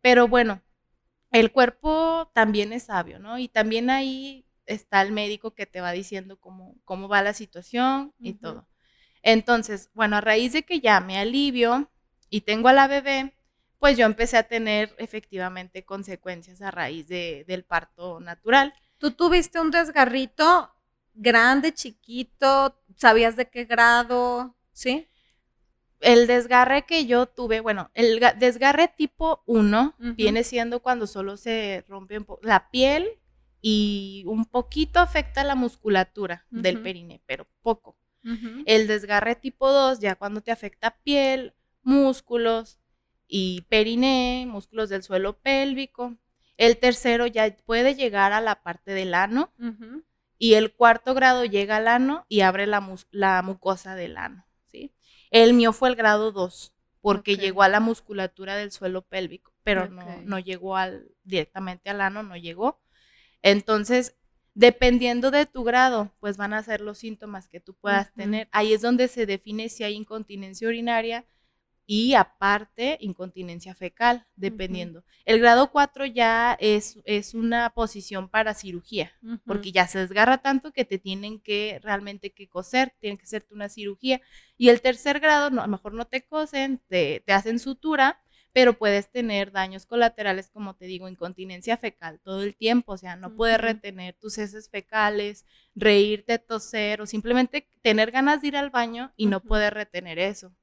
pero 0.01 0.27
bueno, 0.27 0.61
el 1.31 1.51
cuerpo 1.51 2.31
también 2.33 2.73
es 2.73 2.83
sabio, 2.83 3.19
¿no? 3.19 3.37
Y 3.39 3.47
también 3.47 3.89
ahí 3.89 4.46
está 4.67 5.01
el 5.01 5.11
médico 5.11 5.55
que 5.55 5.65
te 5.65 5.81
va 5.81 5.91
diciendo 5.91 6.39
cómo, 6.39 6.75
cómo 6.85 7.07
va 7.07 7.21
la 7.21 7.33
situación 7.33 8.13
y 8.19 8.33
todo. 8.33 8.67
Entonces, 9.23 9.89
bueno, 9.93 10.17
a 10.17 10.21
raíz 10.21 10.53
de 10.53 10.63
que 10.63 10.79
ya 10.79 10.99
me 10.99 11.17
alivio 11.17 11.89
y 12.29 12.41
tengo 12.41 12.67
a 12.67 12.73
la 12.73 12.87
bebé, 12.87 13.33
pues 13.79 13.97
yo 13.97 14.05
empecé 14.05 14.37
a 14.37 14.47
tener 14.47 14.93
efectivamente 14.97 15.85
consecuencias 15.85 16.61
a 16.61 16.71
raíz 16.71 17.07
de, 17.07 17.45
del 17.47 17.63
parto 17.63 18.19
natural. 18.19 18.73
¿Tú 18.97 19.11
tuviste 19.11 19.59
un 19.59 19.71
desgarrito 19.71 20.71
grande, 21.13 21.73
chiquito? 21.73 22.79
¿Sabías 22.95 23.35
de 23.35 23.49
qué 23.49 23.65
grado? 23.65 24.55
¿Sí? 24.71 25.07
El 25.99 26.27
desgarre 26.27 26.85
que 26.85 27.05
yo 27.05 27.25
tuve, 27.25 27.59
bueno, 27.59 27.89
el 27.95 28.19
desgarre 28.37 28.87
tipo 28.87 29.41
1 29.47 29.95
viene 30.15 30.43
siendo 30.43 30.81
cuando 30.81 31.07
solo 31.07 31.37
se 31.37 31.83
rompe 31.87 32.23
la 32.43 32.69
piel 32.69 33.19
y 33.61 34.23
un 34.27 34.45
poquito 34.45 34.99
afecta 34.99 35.43
la 35.43 35.55
musculatura 35.55 36.45
del 36.49 36.81
perine, 36.81 37.21
pero 37.25 37.47
poco. 37.61 37.97
El 38.65 38.87
desgarre 38.87 39.35
tipo 39.35 39.71
2 39.71 39.99
ya 39.99 40.15
cuando 40.15 40.41
te 40.41 40.51
afecta 40.51 40.97
piel, 41.03 41.53
músculos 41.81 42.77
y 43.27 43.61
perine, 43.69 44.45
músculos 44.47 44.89
del 44.89 45.03
suelo 45.03 45.37
pélvico. 45.39 46.17
El 46.57 46.77
tercero 46.77 47.27
ya 47.27 47.55
puede 47.65 47.95
llegar 47.95 48.33
a 48.33 48.41
la 48.41 48.63
parte 48.63 48.91
del 48.91 49.13
ano 49.13 49.53
y 50.37 50.53
el 50.55 50.73
cuarto 50.73 51.13
grado 51.13 51.45
llega 51.45 51.77
al 51.77 51.87
ano 51.87 52.25
y 52.27 52.41
abre 52.41 52.67
la, 52.67 52.85
la 53.11 53.41
mucosa 53.43 53.95
del 53.95 54.17
ano. 54.17 54.45
El 55.29 55.53
mío 55.53 55.73
fue 55.73 55.89
el 55.89 55.95
grado 55.95 56.31
2, 56.31 56.73
porque 57.01 57.37
llegó 57.37 57.63
a 57.63 57.69
la 57.69 57.79
musculatura 57.79 58.55
del 58.55 58.71
suelo 58.71 59.01
pélvico, 59.01 59.53
pero 59.63 59.89
no, 59.89 60.05
no 60.23 60.39
llegó 60.39 60.77
al, 60.77 61.11
directamente 61.23 61.89
al 61.89 62.01
ano, 62.01 62.23
no 62.23 62.35
llegó. 62.37 62.79
Entonces, 63.41 64.15
dependiendo 64.53 65.31
de 65.31 65.45
tu 65.45 65.63
grado, 65.63 66.11
pues 66.19 66.37
van 66.37 66.53
a 66.53 66.63
ser 66.63 66.81
los 66.81 66.97
síntomas 66.97 67.47
que 67.47 67.59
tú 67.59 67.73
puedas 67.75 68.13
tener. 68.13 68.47
Ahí 68.51 68.73
es 68.73 68.81
donde 68.81 69.07
se 69.07 69.25
define 69.25 69.69
si 69.69 69.83
hay 69.83 69.93
incontinencia 69.93 70.67
urinaria, 70.67 71.25
y 71.89 72.15
aparte 72.15 72.97
incontinencia 72.99 73.73
fecal, 73.73 74.27
dependiendo. 74.35 75.05
El 75.23 75.39
grado 75.39 75.71
4 75.71 76.05
ya 76.05 76.57
es, 76.59 76.99
es, 77.05 77.33
una 77.33 77.69
posición 77.69 78.27
para 78.27 78.53
cirugía, 78.53 79.13
porque 79.45 79.71
ya 79.71 79.87
se 79.87 79.99
desgarra 79.99 80.39
tanto 80.39 80.73
que 80.73 80.83
te 80.83 80.99
tienen 80.99 81.39
que 81.39 81.79
realmente 81.81 82.33
que 82.33 82.49
coser, 82.49 82.93
tienen 82.99 83.17
que 83.17 83.23
hacerte 83.23 83.53
una 83.53 83.69
cirugía. 83.69 84.19
Y 84.57 84.67
el 84.67 84.81
tercer 84.81 85.21
grado, 85.21 85.49
no, 85.49 85.61
a 85.61 85.65
lo 85.65 85.71
mejor 85.71 85.93
no 85.93 86.05
te 86.05 86.25
cosen, 86.25 86.81
te, 86.89 87.23
te 87.25 87.31
hacen 87.31 87.57
sutura, 87.57 88.19
pero 88.57 88.73
puedes 88.73 89.07
tener 89.07 89.51
daños 89.51 89.85
colaterales, 89.85 90.49
como 90.49 90.75
te 90.75 90.85
digo, 90.85 91.07
incontinencia 91.07 91.77
fecal 91.77 92.19
todo 92.19 92.41
el 92.41 92.55
tiempo, 92.55 92.93
o 92.93 92.97
sea, 92.97 93.15
no 93.15 93.35
puedes 93.35 93.61
retener 93.61 94.15
tus 94.15 94.39
heces 94.39 94.67
fecales, 94.67 95.45
reírte, 95.75 96.39
toser 96.39 96.99
o 96.99 97.05
simplemente 97.05 97.69
tener 97.83 98.09
ganas 98.09 98.41
de 98.41 98.47
ir 98.47 98.57
al 98.57 98.71
baño 98.71 99.13
y 99.15 99.27
no 99.27 99.41
puedes 99.41 99.71
retener 99.71 100.17
eso. 100.17 100.55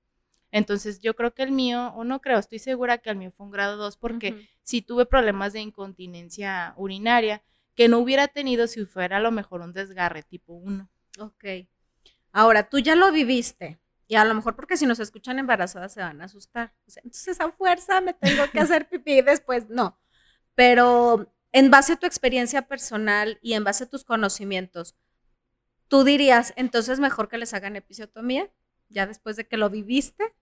Entonces 0.51 0.99
yo 0.99 1.15
creo 1.15 1.35
que 1.35 1.45
el 1.45 1.53
mío, 1.53 1.93
o 1.95 2.03
no 2.03 2.21
creo, 2.21 2.41
estoy 2.41 2.59
segura 2.59 2.99
que 2.99 3.11
el 3.11 3.17
mío 3.17 3.31
fue 3.31 3.47
un 3.47 3.53
grado 3.53 3.77
2 3.77 3.97
porque 3.97 4.49
sí 4.65 4.83
tuve 4.83 5.07
problemas 5.07 5.53
de 5.53 5.61
incontinencia 5.61 6.75
urinaria 6.77 7.45
que 7.77 7.87
no 7.87 8.01
hubiera 8.01 8.27
tenido 8.27 8.67
si 8.67 8.87
fuera 8.87 9.19
a 9.19 9.21
lo 9.21 9.31
mejor 9.31 9.61
un 9.61 9.73
desgarre 9.73 10.25
tipo 10.25 10.55
1. 10.55 10.91
Ok. 11.21 11.45
Ahora, 12.33 12.69
tú 12.69 12.81
ya 12.81 12.97
lo 12.97 13.13
viviste. 13.13 13.79
Y 14.07 14.17
a 14.17 14.25
lo 14.25 14.35
mejor 14.35 14.55
porque 14.57 14.77
si 14.77 14.87
nos 14.87 15.01
escuchan 15.01 15.39
embarazadas 15.39 15.95
se 15.95 16.01
van 16.01 16.21
a 16.21 16.25
asustar. 16.25 16.75
entonces 16.97 17.41
a 17.41 17.51
fuerza 17.53 18.01
me 18.01 18.13
tengo 18.13 18.51
que 18.51 18.61
hacer 18.61 18.89
pipí 18.89 19.23
después. 19.23 19.69
No. 19.69 19.99
Pero 20.55 21.33
en 21.53 21.71
base 21.71 21.95
a 21.95 21.97
tu 21.97 22.07
experiencia 22.07 22.63
personal 22.63 23.39
y 23.41 23.55
en 23.55 23.65
base 23.65 23.85
a 23.85 23.89
tus 23.89 24.05
conocimientos, 24.05 24.97
¿tú 25.89 26.05
dirías 26.05 26.53
entonces 26.57 27.01
mejor 27.01 27.29
que 27.29 27.39
les 27.39 27.55
hagan 27.55 27.77
episiotomía? 27.77 28.51
Ya 28.89 29.07
después 29.07 29.37
de 29.37 29.47
que 29.47 29.57
lo 29.57 29.71
viviste. 29.71 30.35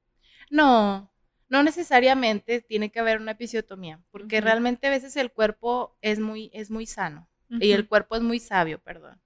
No, 0.51 1.13
no 1.53 1.63
necesariamente 1.63 2.63
tiene 2.63 2.91
que 2.91 2.99
haber 2.99 3.21
una 3.21 3.33
episiotomía, 3.33 4.03
porque 4.11 4.41
realmente 4.41 4.87
a 4.87 4.91
veces 4.91 5.17
el 5.17 5.31
cuerpo 5.31 5.99
es 6.01 6.19
muy, 6.19 6.51
es 6.55 6.71
muy 6.71 6.87
sano 6.87 7.29
y 7.51 7.73
el 7.73 7.87
cuerpo 7.87 8.17
es 8.17 8.23
muy 8.23 8.41
sabio, 8.41 8.83
perdón. 8.83 9.21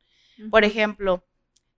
Por 0.51 0.65
ejemplo, 0.65 1.25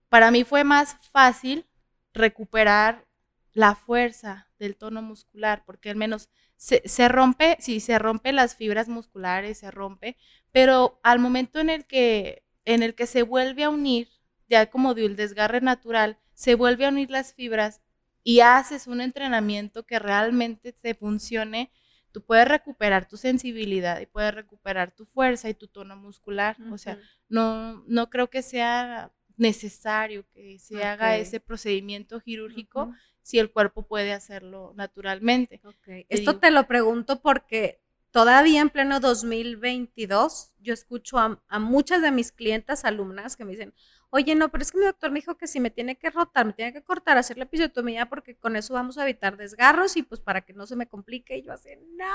para 0.08 0.30
mí 0.30 0.44
fue 0.44 0.64
más 0.64 0.96
fácil 1.12 1.67
recuperar 2.12 3.06
la 3.52 3.74
fuerza 3.74 4.48
del 4.58 4.76
tono 4.76 5.02
muscular, 5.02 5.64
porque 5.64 5.90
al 5.90 5.96
menos 5.96 6.28
se, 6.56 6.82
se, 6.84 7.08
rompe, 7.08 7.56
sí, 7.60 7.80
se 7.80 7.98
rompe 7.98 8.32
las 8.32 8.56
fibras 8.56 8.88
musculares, 8.88 9.58
se 9.58 9.70
rompe, 9.70 10.16
pero 10.52 11.00
al 11.02 11.18
momento 11.18 11.60
en 11.60 11.70
el 11.70 11.86
que, 11.86 12.44
en 12.64 12.82
el 12.82 12.94
que 12.94 13.06
se 13.06 13.22
vuelve 13.22 13.64
a 13.64 13.70
unir, 13.70 14.08
ya 14.48 14.70
como 14.70 14.94
de 14.94 15.06
un 15.06 15.16
desgarre 15.16 15.60
natural, 15.60 16.18
se 16.34 16.54
vuelve 16.54 16.86
a 16.86 16.90
unir 16.90 17.10
las 17.10 17.34
fibras, 17.34 17.80
y 18.28 18.40
haces 18.40 18.86
un 18.86 19.00
entrenamiento 19.00 19.86
que 19.86 19.98
realmente 19.98 20.74
te 20.74 20.94
funcione, 20.94 21.72
tú 22.12 22.22
puedes 22.22 22.46
recuperar 22.46 23.08
tu 23.08 23.16
sensibilidad 23.16 24.00
y 24.00 24.06
puedes 24.06 24.34
recuperar 24.34 24.90
tu 24.90 25.06
fuerza 25.06 25.48
y 25.48 25.54
tu 25.54 25.66
tono 25.66 25.96
muscular. 25.96 26.56
O 26.70 26.76
sea, 26.76 26.98
no, 27.30 27.82
no 27.86 28.10
creo 28.10 28.28
que 28.28 28.42
sea 28.42 29.12
necesario 29.38 30.24
que 30.34 30.58
se 30.58 30.84
haga 30.84 31.16
ese 31.16 31.40
procedimiento 31.40 32.20
quirúrgico 32.20 32.92
si 33.22 33.38
el 33.38 33.50
cuerpo 33.50 33.82
puede 33.82 34.12
hacerlo 34.12 34.72
naturalmente. 34.76 35.60
Esto 36.08 36.38
te 36.38 36.50
lo 36.50 36.66
pregunto 36.66 37.20
porque 37.20 37.80
todavía 38.10 38.60
en 38.60 38.70
pleno 38.70 39.00
2022 39.00 40.52
yo 40.60 40.72
escucho 40.74 41.18
a, 41.18 41.42
a 41.48 41.58
muchas 41.58 42.02
de 42.02 42.10
mis 42.10 42.32
clientas, 42.32 42.84
alumnas 42.84 43.36
que 43.36 43.44
me 43.44 43.52
dicen, 43.52 43.74
oye, 44.10 44.34
no, 44.34 44.50
pero 44.50 44.62
es 44.62 44.72
que 44.72 44.78
mi 44.78 44.86
doctor 44.86 45.10
me 45.10 45.20
dijo 45.20 45.36
que 45.36 45.46
si 45.46 45.60
me 45.60 45.70
tiene 45.70 45.96
que 45.96 46.10
rotar, 46.10 46.46
me 46.46 46.52
tiene 46.52 46.72
que 46.72 46.82
cortar, 46.82 47.18
hacer 47.18 47.36
la 47.36 47.44
episiotomía 47.44 48.08
porque 48.08 48.36
con 48.36 48.56
eso 48.56 48.74
vamos 48.74 48.98
a 48.98 49.02
evitar 49.02 49.36
desgarros 49.36 49.96
y 49.96 50.02
pues 50.02 50.20
para 50.20 50.40
que 50.40 50.54
no 50.54 50.66
se 50.66 50.76
me 50.76 50.88
complique. 50.88 51.36
Y 51.36 51.42
yo 51.42 51.52
así, 51.52 51.70
no. 51.96 52.06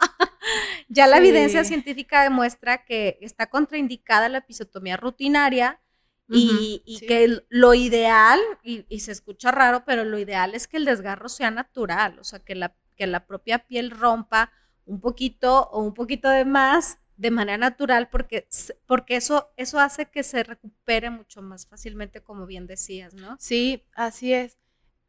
ya 0.88 1.06
la 1.06 1.18
evidencia 1.18 1.64
científica 1.64 2.22
demuestra 2.22 2.84
que 2.84 3.18
está 3.20 3.46
contraindicada 3.46 4.28
la 4.28 4.38
episiotomía 4.38 4.96
rutinaria 4.96 5.80
y, 6.28 7.00
que 7.06 7.42
lo 7.48 7.74
ideal, 7.74 8.38
y, 8.62 8.84
y, 8.88 9.00
se 9.00 9.12
escucha 9.12 9.50
raro, 9.50 9.84
pero 9.86 10.04
lo 10.04 10.18
ideal 10.18 10.54
es 10.54 10.68
que 10.68 10.76
el 10.76 10.84
desgarro 10.84 11.28
sea 11.28 11.50
natural, 11.50 12.18
o 12.18 12.24
sea, 12.24 12.38
que 12.40 12.54
la, 12.54 12.74
que 12.96 13.06
la 13.06 13.26
propia 13.26 13.60
piel 13.60 13.90
rompa 13.90 14.52
un 14.84 15.00
poquito 15.00 15.68
o 15.70 15.82
un 15.82 15.94
poquito 15.94 16.28
de 16.28 16.44
más 16.44 16.98
de 17.16 17.30
manera 17.32 17.58
natural 17.58 18.08
porque, 18.08 18.46
porque 18.86 19.16
eso, 19.16 19.50
eso 19.56 19.80
hace 19.80 20.06
que 20.06 20.22
se 20.22 20.44
recupere 20.44 21.10
mucho 21.10 21.42
más 21.42 21.66
fácilmente, 21.66 22.22
como 22.22 22.46
bien 22.46 22.66
decías, 22.66 23.12
¿no? 23.14 23.36
Sí, 23.40 23.84
así 23.94 24.32
es. 24.32 24.56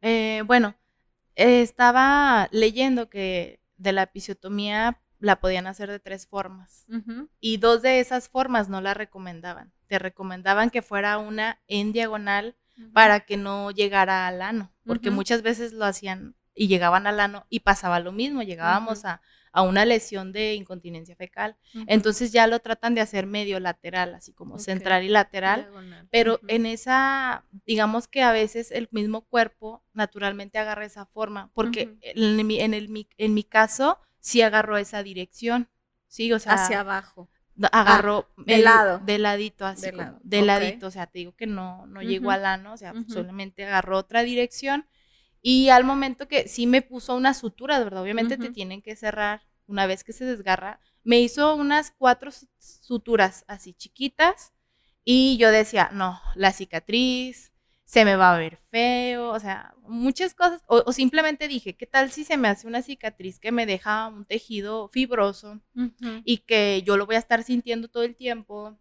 Eh, 0.02 0.42
bueno, 0.44 0.74
estaba 1.36 2.48
leyendo 2.50 3.08
que 3.08 3.60
de 3.76 3.92
la 3.92 4.02
episiotomía 4.02 5.00
la 5.20 5.40
podían 5.40 5.66
hacer 5.66 5.90
de 5.90 6.00
tres 6.00 6.26
formas. 6.26 6.86
Y 7.38 7.58
dos 7.58 7.82
de 7.82 8.00
esas 8.00 8.28
formas 8.28 8.68
no 8.68 8.80
la 8.80 8.94
recomendaban. 8.94 9.72
Te 9.86 9.98
recomendaban 9.98 10.70
que 10.70 10.82
fuera 10.82 11.18
una 11.18 11.60
en 11.68 11.92
diagonal 11.92 12.56
para 12.92 13.20
que 13.20 13.36
no 13.36 13.70
llegara 13.70 14.26
al 14.26 14.42
ano, 14.42 14.72
porque 14.84 15.10
muchas 15.10 15.42
veces 15.42 15.72
lo 15.72 15.84
hacían 15.84 16.34
y 16.54 16.66
llegaban 16.66 17.06
al 17.06 17.20
ano 17.20 17.46
y 17.48 17.60
pasaba 17.60 18.00
lo 18.00 18.12
mismo, 18.12 18.42
llegábamos 18.42 19.04
a 19.04 19.20
a 19.52 19.62
una 19.62 19.84
lesión 19.84 20.32
de 20.32 20.54
incontinencia 20.54 21.16
fecal. 21.16 21.56
Entonces 21.86 22.32
ya 22.32 22.46
lo 22.46 22.60
tratan 22.60 22.94
de 22.94 23.00
hacer 23.00 23.26
medio 23.26 23.58
lateral, 23.60 24.14
así 24.14 24.32
como 24.32 24.58
central 24.58 25.04
y 25.04 25.08
lateral, 25.08 25.68
pero 26.10 26.40
en 26.48 26.66
esa, 26.66 27.44
digamos 27.66 28.08
que 28.08 28.22
a 28.22 28.32
veces 28.32 28.70
el 28.70 28.88
mismo 28.92 29.22
cuerpo 29.22 29.82
naturalmente 29.92 30.58
agarra 30.58 30.84
esa 30.84 31.06
forma, 31.06 31.50
porque 31.54 31.96
en, 32.02 32.46
mi, 32.46 32.60
en, 32.60 32.74
el, 32.74 33.06
en 33.18 33.34
mi 33.34 33.44
caso 33.44 33.98
sí 34.20 34.42
agarró 34.42 34.76
esa 34.76 35.02
dirección, 35.02 35.68
sí, 36.06 36.32
o 36.32 36.38
sea. 36.38 36.54
Hacia 36.54 36.80
abajo. 36.80 37.28
Agarró 37.72 38.26
ah, 38.38 38.42
de 38.46 38.58
lado. 38.58 38.98
De 39.00 39.18
ladito, 39.18 39.66
así 39.66 39.90
de, 40.22 40.42
ladito, 40.42 40.86
o 40.86 40.90
sea, 40.90 41.06
te 41.06 41.18
digo 41.18 41.34
que 41.36 41.46
no, 41.46 41.86
no 41.86 42.00
llegó 42.00 42.30
al 42.30 42.46
ano, 42.46 42.72
o 42.72 42.76
sea, 42.76 42.94
solamente 43.08 43.66
agarró 43.66 43.98
otra 43.98 44.22
dirección 44.22 44.86
y 45.42 45.70
al 45.70 45.84
momento 45.84 46.28
que 46.28 46.48
sí 46.48 46.66
me 46.66 46.82
puso 46.82 47.14
una 47.14 47.34
sutura, 47.34 47.78
¿verdad? 47.78 48.02
Obviamente 48.02 48.38
te 48.38 48.50
tienen 48.50 48.82
que 48.82 48.96
cerrar 48.96 49.42
una 49.66 49.86
vez 49.86 50.04
que 50.04 50.12
se 50.12 50.24
desgarra. 50.24 50.80
Me 51.02 51.20
hizo 51.20 51.54
unas 51.54 51.92
cuatro 51.92 52.30
suturas 52.58 53.44
así 53.46 53.72
chiquitas 53.74 54.52
y 55.04 55.38
yo 55.38 55.50
decía, 55.50 55.90
no, 55.92 56.20
la 56.34 56.52
cicatriz, 56.52 57.52
se 57.90 58.04
me 58.04 58.14
va 58.14 58.32
a 58.32 58.38
ver 58.38 58.56
feo, 58.70 59.30
o 59.30 59.40
sea, 59.40 59.74
muchas 59.82 60.32
cosas. 60.32 60.62
O, 60.68 60.92
simplemente 60.92 61.48
dije, 61.48 61.74
¿qué 61.74 61.86
tal 61.86 62.12
si 62.12 62.22
se 62.22 62.36
me 62.36 62.46
hace 62.46 62.68
una 62.68 62.82
cicatriz 62.82 63.40
que 63.40 63.50
me 63.50 63.66
deja 63.66 64.06
un 64.06 64.24
tejido 64.24 64.86
fibroso 64.90 65.60
y 66.24 66.38
que 66.38 66.84
yo 66.86 66.96
lo 66.96 67.06
voy 67.06 67.16
a 67.16 67.18
estar 67.18 67.42
sintiendo 67.42 67.88
todo 67.88 68.04
el 68.04 68.14
tiempo? 68.14 68.78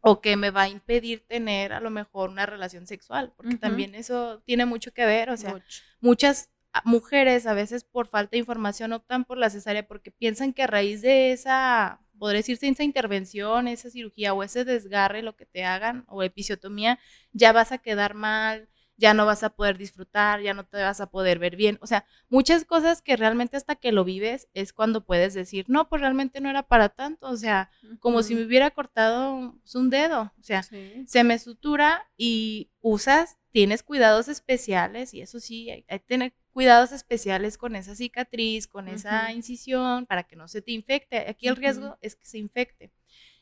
o 0.00 0.20
que 0.20 0.36
me 0.36 0.52
va 0.52 0.62
a 0.62 0.68
impedir 0.68 1.26
tener 1.26 1.72
a 1.72 1.80
lo 1.80 1.90
mejor 1.90 2.30
una 2.30 2.46
relación 2.46 2.86
sexual, 2.86 3.32
porque 3.36 3.56
también 3.56 3.96
eso 3.96 4.40
tiene 4.46 4.64
mucho 4.64 4.92
que 4.92 5.04
ver, 5.04 5.28
o 5.28 5.36
sea, 5.36 5.60
muchas 6.00 6.50
mujeres 6.84 7.46
a 7.46 7.52
veces 7.52 7.82
por 7.82 8.06
falta 8.06 8.30
de 8.30 8.38
información 8.38 8.92
optan 8.92 9.24
por 9.24 9.38
la 9.38 9.50
cesárea 9.50 9.88
porque 9.88 10.12
piensan 10.12 10.52
que 10.52 10.62
a 10.62 10.68
raíz 10.68 11.02
de 11.02 11.32
esa 11.32 12.00
podría 12.18 12.38
decirse, 12.38 12.68
esa 12.68 12.84
intervención, 12.84 13.68
esa 13.68 13.90
cirugía 13.90 14.34
o 14.34 14.42
ese 14.42 14.64
desgarre, 14.64 15.22
lo 15.22 15.36
que 15.36 15.46
te 15.46 15.64
hagan, 15.64 16.04
o 16.08 16.22
episiotomía, 16.22 16.98
ya 17.32 17.52
vas 17.52 17.72
a 17.72 17.78
quedar 17.78 18.14
mal, 18.14 18.68
ya 18.98 19.14
no 19.14 19.24
vas 19.24 19.44
a 19.44 19.50
poder 19.50 19.78
disfrutar, 19.78 20.42
ya 20.42 20.52
no 20.54 20.66
te 20.66 20.76
vas 20.76 21.00
a 21.00 21.08
poder 21.08 21.38
ver 21.38 21.54
bien. 21.54 21.78
O 21.80 21.86
sea, 21.86 22.04
muchas 22.28 22.64
cosas 22.64 23.00
que 23.00 23.16
realmente 23.16 23.56
hasta 23.56 23.76
que 23.76 23.92
lo 23.92 24.04
vives 24.04 24.48
es 24.54 24.72
cuando 24.72 25.04
puedes 25.04 25.34
decir, 25.34 25.64
no, 25.68 25.88
pues 25.88 26.02
realmente 26.02 26.40
no 26.40 26.50
era 26.50 26.64
para 26.64 26.88
tanto. 26.88 27.28
O 27.28 27.36
sea, 27.36 27.70
como 28.00 28.24
si 28.24 28.34
me 28.34 28.42
hubiera 28.42 28.72
cortado 28.72 29.54
pues, 29.62 29.76
un 29.76 29.88
dedo. 29.88 30.32
O 30.38 30.42
sea, 30.42 30.64
se 30.64 31.24
me 31.24 31.38
sutura 31.38 32.10
y 32.16 32.72
usas, 32.80 33.38
tienes 33.52 33.84
cuidados 33.84 34.26
especiales 34.26 35.14
y 35.14 35.20
eso 35.20 35.38
sí, 35.38 35.70
hay, 35.70 35.84
que 35.84 35.98
tener 36.00 36.34
cuidados 36.58 36.90
especiales 36.90 37.56
con 37.56 37.76
esa 37.76 37.94
cicatriz, 37.94 38.66
con 38.66 38.88
esa 38.88 39.30
incisión, 39.30 40.06
para 40.06 40.24
que 40.24 40.34
no 40.34 40.48
se 40.48 40.60
te 40.60 40.72
infecte. 40.72 41.18
Aquí 41.28 41.46
el 41.46 41.54
riesgo 41.54 41.96
es 42.00 42.16
que 42.16 42.26
se 42.26 42.36
infecte. 42.36 42.90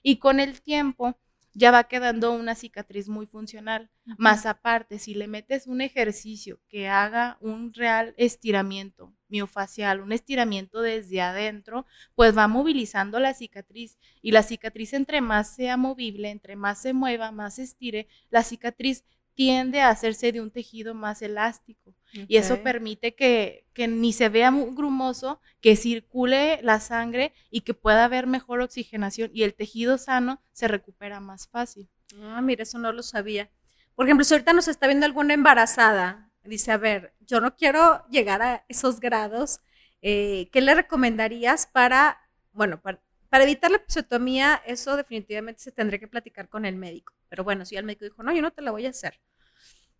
Y 0.03 0.19
con 0.19 0.39
el 0.39 0.61
tiempo 0.61 1.19
ya 1.55 1.71
va 1.71 1.85
quedando 1.85 2.33
una 2.33 2.55
cicatriz 2.55 3.09
muy 3.09 3.25
funcional. 3.25 3.91
Más 4.19 4.45
aparte, 4.45 4.99
si 4.99 5.15
le 5.15 5.29
metes 5.29 5.67
un 5.67 5.81
ejercicio 5.81 6.61
que 6.69 6.89
haga 6.89 7.39
un 7.41 7.73
real 7.73 8.13
estiramiento 8.19 9.15
miofacial, 9.29 10.03
un 10.03 10.13
estiramiento 10.13 10.83
desde 10.83 11.23
adentro, 11.23 11.87
pues 12.15 12.37
va 12.37 12.49
movilizando 12.49 13.19
la 13.19 13.33
cicatriz. 13.33 13.97
Y 14.21 14.33
la 14.33 14.43
cicatriz 14.43 14.93
entre 14.93 15.23
más 15.23 15.55
sea 15.55 15.79
movible, 15.79 16.29
entre 16.29 16.55
más 16.55 16.83
se 16.83 16.93
mueva, 16.93 17.33
más 17.33 17.55
se 17.55 17.63
estire, 17.63 18.09
la 18.29 18.43
cicatriz 18.43 19.07
tiende 19.37 19.83
a 19.83 19.91
hacerse 19.91 20.33
de 20.33 20.41
un 20.41 20.51
tejido 20.51 20.95
más 20.95 21.23
elástico. 21.23 21.95
Y 22.13 22.39
eso 22.39 22.63
permite 22.63 23.15
que, 23.15 23.67
ni 23.77 24.15
se 24.15 24.31
vea 24.31 24.51
muy 24.51 24.75
grumoso, 24.75 25.41
que 25.61 25.77
circule 25.77 26.61
la 26.63 26.81
sangre 26.81 27.35
y 27.51 27.61
que 27.61 27.75
pueda 27.75 28.07
haber 28.07 28.27
mejor 28.27 28.63
oxigenación 28.63 29.31
y 29.35 29.43
el 29.43 29.55
tejido 29.55 29.99
sano 29.99 30.43
se 30.53 30.67
recupera 30.67 31.21
más 31.21 31.47
fácil. 31.49 31.91
Ah, 32.23 32.41
mira, 32.41 32.63
eso 32.63 32.79
no 32.79 32.91
lo 32.91 33.03
sabía. 33.03 33.51
Por 33.95 34.07
ejemplo, 34.07 34.25
si 34.25 34.33
ahorita 34.33 34.55
nos 34.55 34.69
está 34.69 34.87
viendo 34.87 35.05
alguna 35.05 35.35
embarazada, 35.35 36.31
dice, 36.43 36.73
a 36.73 36.79
ver, 36.79 37.13
yo 37.21 37.43
no 37.43 37.55
quiero 37.55 38.07
llegar 38.09 38.41
a 38.41 38.65
esos 38.69 38.99
grados, 38.99 39.61
eh, 40.01 40.49
¿qué 40.53 40.63
le 40.63 40.75
recomendarías 40.75 41.67
para, 41.67 42.19
bueno, 42.53 42.81
para, 42.81 43.03
para 43.29 43.45
evitar 43.45 43.71
la 43.71 43.79
episiotomía, 43.79 44.63
eso 44.67 44.97
definitivamente 44.97 45.61
se 45.61 45.73
tendría 45.73 45.99
que 45.99 46.09
platicar 46.09 46.49
con 46.49 46.65
el 46.65 46.77
médico. 46.77 47.15
Pero 47.29 47.45
bueno, 47.45 47.65
si 47.65 47.77
el 47.77 47.85
médico 47.85 48.05
dijo, 48.05 48.23
no, 48.23 48.33
yo 48.33 48.43
no 48.43 48.53
te 48.53 48.63
la 48.63 48.71
voy 48.71 48.87
a 48.87 48.91
hacer. 48.91 49.21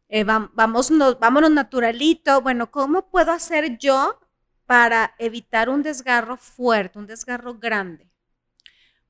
Eh, 0.09 0.25
vamos, 0.25 0.91
vámonos 1.19 1.51
naturalito. 1.51 2.41
Bueno, 2.41 2.71
¿cómo 2.71 3.09
puedo 3.11 3.33
hacer 3.33 3.79
yo 3.79 4.21
para 4.67 5.15
evitar 5.19 5.69
un 5.69 5.83
desgarro 5.83 6.37
fuerte, 6.37 6.99
un 6.99 7.07
desgarro 7.07 7.59
grande? 7.59 8.11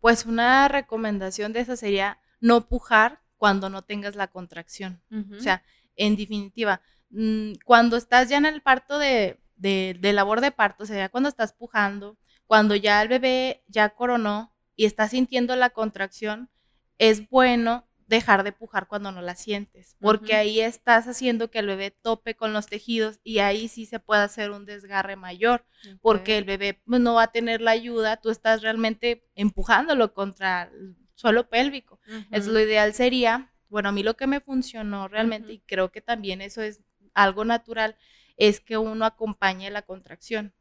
Pues 0.00 0.25
una 0.25 0.68
recomendación 0.68 1.52
de 1.52 1.61
esa 1.61 1.76
sería 1.76 2.18
no 2.40 2.68
pujar 2.68 3.20
cuando 3.37 3.68
no 3.68 3.82
tengas 3.82 4.16
la 4.16 4.28
contracción. 4.28 5.02
O 5.37 5.40
sea, 5.40 5.62
en 5.96 6.16
definitiva, 6.16 6.80
mm, 7.11 7.52
cuando 7.64 7.96
estás 7.96 8.28
ya 8.28 8.38
en 8.38 8.46
el 8.46 8.62
parto 8.62 8.99
de, 8.99 9.38
de, 9.56 9.96
de 10.00 10.12
labor 10.12 10.40
de 10.40 10.52
parto, 10.52 10.85
o 10.85 10.87
sea, 10.87 10.96
ya 10.96 11.08
cuando 11.08 11.28
estás 11.28 11.52
pujando, 11.52 12.16
cuando 12.46 12.74
ya 12.76 13.02
el 13.02 13.08
bebé 13.08 13.64
ya 13.68 13.90
coronó 13.90 14.52
y 14.76 14.84
está 14.84 15.08
sintiendo 15.08 15.56
la 15.56 15.70
contracción, 15.70 16.50
es 16.98 17.28
bueno 17.28 17.86
dejar 18.06 18.44
de 18.44 18.52
pujar 18.52 18.86
cuando 18.86 19.10
no 19.10 19.20
la 19.20 19.34
sientes, 19.34 19.96
porque 20.00 20.34
ahí 20.34 20.60
estás 20.60 21.08
haciendo 21.08 21.50
que 21.50 21.58
el 21.58 21.66
bebé 21.66 21.90
tope 21.90 22.36
con 22.36 22.52
los 22.52 22.66
tejidos 22.66 23.18
y 23.24 23.40
ahí 23.40 23.68
sí 23.68 23.84
se 23.84 23.98
puede 23.98 24.22
hacer 24.22 24.52
un 24.52 24.64
desgarre 24.64 25.16
mayor, 25.16 25.64
porque 26.00 26.38
el 26.38 26.44
bebé 26.44 26.80
pues, 26.84 27.00
no 27.00 27.14
va 27.14 27.24
a 27.24 27.32
tener 27.32 27.60
la 27.60 27.72
ayuda, 27.72 28.18
tú 28.18 28.30
estás 28.30 28.62
realmente 28.62 29.26
empujándolo 29.34 30.14
contra 30.14 30.70
el 30.72 30.96
suelo 31.14 31.48
pélvico. 31.48 31.98
Es 32.30 32.46
lo 32.46 32.60
ideal 32.60 32.94
sería, 32.94 33.52
bueno, 33.68 33.88
a 33.88 33.92
mí 33.92 34.04
lo 34.04 34.16
que 34.16 34.28
me 34.28 34.40
funcionó 34.40 35.08
realmente 35.08 35.52
y 35.52 35.58
creo 35.60 35.90
que 35.90 36.00
también 36.00 36.40
eso 36.40 36.62
es 36.62 36.80
algo 37.12 37.44
natural, 37.44 37.97
es 38.36 38.60
que 38.60 38.78
uno 38.78 39.04
acompañe 39.04 39.71
la 39.71 39.82
contracción. 39.82 40.54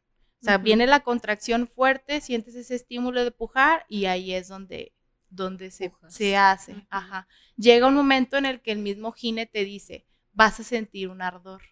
O 0.45 0.47
sea, 0.47 0.59
viene 0.59 0.85
la 0.85 0.99
contracción 0.99 1.67
fuerte, 1.67 2.21
sientes 2.21 2.53
ese 2.53 2.75
estímulo 2.75 3.23
de 3.23 3.31
pujar 3.31 3.83
y 3.89 4.05
ahí 4.05 4.31
es 4.31 4.47
donde, 4.47 4.93
donde 5.31 5.71
se, 5.71 5.91
se 6.07 6.37
hace. 6.37 6.85
Ajá. 6.91 7.27
Llega 7.57 7.87
un 7.87 7.95
momento 7.95 8.37
en 8.37 8.45
el 8.45 8.61
que 8.61 8.71
el 8.71 8.77
mismo 8.77 9.11
gine 9.11 9.47
te 9.47 9.65
dice, 9.65 10.05
vas 10.33 10.59
a 10.59 10.63
sentir 10.63 11.09
un 11.09 11.23
ardor. 11.23 11.63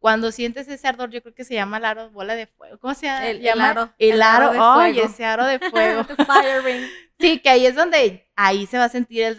Cuando 0.00 0.32
sientes 0.32 0.66
ese 0.66 0.88
ardor, 0.88 1.10
yo 1.10 1.22
creo 1.22 1.32
que 1.32 1.44
se 1.44 1.54
llama 1.54 1.76
el 1.76 1.84
aro 1.84 2.10
bola 2.10 2.34
de 2.34 2.48
fuego. 2.48 2.76
¿Cómo 2.80 2.92
se 2.94 3.06
llama? 3.06 3.28
El, 3.28 3.60
aro. 3.60 3.94
El, 3.98 4.20
aro, 4.20 4.50
de 4.50 4.58
fuego. 4.58 5.08
ese 5.08 5.24
aro 5.24 5.44
de 5.46 5.58
fuego. 5.70 6.04
sí, 7.20 7.38
que 7.38 7.50
ahí 7.50 7.66
es 7.66 7.76
donde, 7.76 8.28
ahí 8.34 8.66
se 8.66 8.78
va 8.78 8.86
a 8.86 8.88
sentir 8.88 9.22
el, 9.22 9.38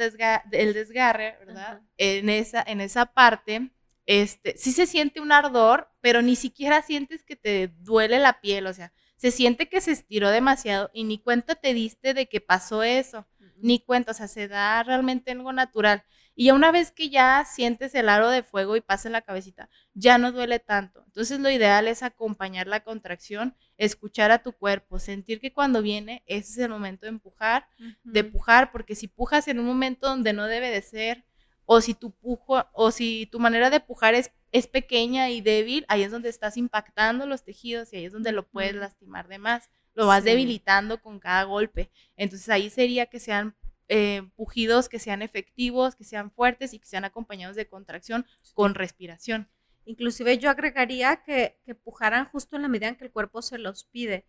el 0.54 0.74
desgarre, 0.74 1.38
¿verdad? 1.46 1.82
En 1.98 2.30
esa, 2.30 2.64
en 2.66 2.80
esa 2.80 3.08
parte 3.08 3.72
este, 4.10 4.58
sí 4.58 4.72
se 4.72 4.88
siente 4.88 5.22
un 5.22 5.32
ardor, 5.32 5.88
pero 6.02 6.24
ni 6.24 6.36
siquiera 6.36 6.82
sientes 6.82 7.24
que 7.24 7.36
te 7.36 7.68
duele 7.68 8.18
la 8.18 8.42
piel, 8.42 8.66
o 8.66 8.74
sea, 8.74 8.92
se 9.18 9.30
siente 9.30 9.70
que 9.70 9.82
se 9.82 9.92
estiró 9.92 10.32
demasiado 10.32 10.90
y 10.96 11.04
ni 11.04 11.20
cuenta 11.20 11.54
te 11.54 11.76
diste 11.76 12.16
de 12.16 12.28
que 12.28 12.42
pasó 12.42 12.82
eso, 12.82 13.28
ni 13.58 13.80
cuenta, 13.80 14.10
o 14.10 14.16
sea, 14.16 14.28
se 14.28 14.48
da 14.48 14.82
realmente 14.82 15.30
algo 15.30 15.54
natural. 15.54 16.04
Y 16.34 16.50
una 16.50 16.72
vez 16.72 16.92
que 16.92 17.12
ya 17.12 17.46
sientes 17.46 17.94
el 17.94 18.10
aro 18.10 18.32
de 18.32 18.42
fuego 18.42 18.76
y 18.76 18.82
pasa 18.82 19.10
en 19.10 19.12
la 19.12 19.22
cabecita, 19.22 19.70
ya 19.94 20.18
no 20.18 20.32
duele 20.32 20.58
tanto. 20.58 21.04
Entonces 21.06 21.40
lo 21.40 21.52
ideal 21.52 21.88
es 21.88 22.02
acompañar 22.02 22.66
la 22.66 22.80
contracción, 22.80 23.56
escuchar 23.78 24.32
a 24.32 24.42
tu 24.42 24.54
cuerpo, 24.54 24.98
sentir 24.98 25.40
que 25.40 25.54
cuando 25.54 25.84
viene, 25.84 26.24
ese 26.26 26.54
es 26.54 26.58
el 26.58 26.70
momento 26.70 27.06
de 27.06 27.10
empujar, 27.10 27.68
de 28.04 28.24
pujar, 28.24 28.72
porque 28.72 28.96
si 28.96 29.08
pujas 29.08 29.48
en 29.50 29.60
un 29.60 29.68
momento 29.68 30.08
donde 30.08 30.34
no 30.34 30.48
debe 30.48 30.72
de 30.72 30.82
ser, 30.82 31.26
o 31.72 31.82
si 31.82 31.94
tu 31.94 32.10
pujo, 32.10 32.66
o 32.74 32.90
si 32.90 33.28
tu 33.28 33.40
manera 33.40 33.70
de 33.70 33.80
pujar 33.80 34.16
es, 34.16 34.32
es 34.52 34.66
pequeña 34.66 35.30
y 35.30 35.42
débil, 35.42 35.86
ahí 35.88 36.02
es 36.02 36.10
donde 36.10 36.28
estás 36.30 36.58
impactando 36.58 37.28
los 37.28 37.44
tejidos 37.44 37.94
y 37.94 37.98
ahí 37.98 38.06
es 38.06 38.12
donde 38.12 38.32
lo 38.32 38.48
puedes 38.48 38.74
lastimar 38.74 39.28
de 39.28 39.38
más. 39.38 39.70
Lo 39.94 40.08
vas 40.08 40.24
debilitando 40.24 41.00
con 41.00 41.20
cada 41.20 41.44
golpe. 41.44 41.92
Entonces 42.18 42.50
ahí 42.50 42.72
sería 42.72 43.06
que 43.06 43.20
sean 43.20 43.56
eh, 43.88 44.24
pujidos 44.36 44.90
que 44.90 44.98
sean 44.98 45.22
efectivos, 45.22 45.96
que 45.96 46.06
sean 46.06 46.32
fuertes 46.32 46.74
y 46.74 46.80
que 46.80 46.88
sean 46.88 47.06
acompañados 47.06 47.56
de 47.56 47.68
contracción 47.68 48.26
con 48.56 48.74
respiración. 48.74 49.48
Inclusive 49.86 50.40
yo 50.40 50.50
agregaría 50.50 51.22
que, 51.24 51.60
que 51.64 51.76
pujaran 51.76 52.26
justo 52.26 52.56
en 52.56 52.64
la 52.64 52.68
medida 52.68 52.88
en 52.88 52.96
que 52.96 53.06
el 53.06 53.12
cuerpo 53.12 53.44
se 53.44 53.60
los 53.60 53.84
pide 53.84 54.26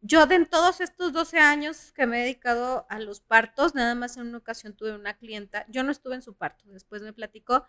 yo 0.00 0.26
de 0.26 0.36
en 0.36 0.46
todos 0.46 0.80
estos 0.80 1.12
12 1.12 1.38
años 1.38 1.92
que 1.92 2.06
me 2.06 2.18
he 2.18 2.22
dedicado 2.22 2.86
a 2.88 2.98
los 2.98 3.20
partos, 3.20 3.74
nada 3.74 3.94
más 3.94 4.16
en 4.16 4.28
una 4.28 4.38
ocasión 4.38 4.74
tuve 4.74 4.94
una 4.94 5.14
clienta, 5.14 5.66
yo 5.68 5.82
no 5.82 5.90
estuve 5.90 6.14
en 6.14 6.22
su 6.22 6.34
parto, 6.34 6.64
después 6.66 7.02
me 7.02 7.12
platicó 7.12 7.66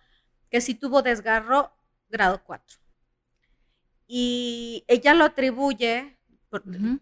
que 0.50 0.62
sí 0.62 0.76
tuvo 0.76 1.02
desgarro 1.02 1.74
grado 2.10 2.44
4. 2.44 2.80
Y 4.08 4.86
ella 4.88 5.14
lo 5.14 5.26
atribuye, 5.26 6.18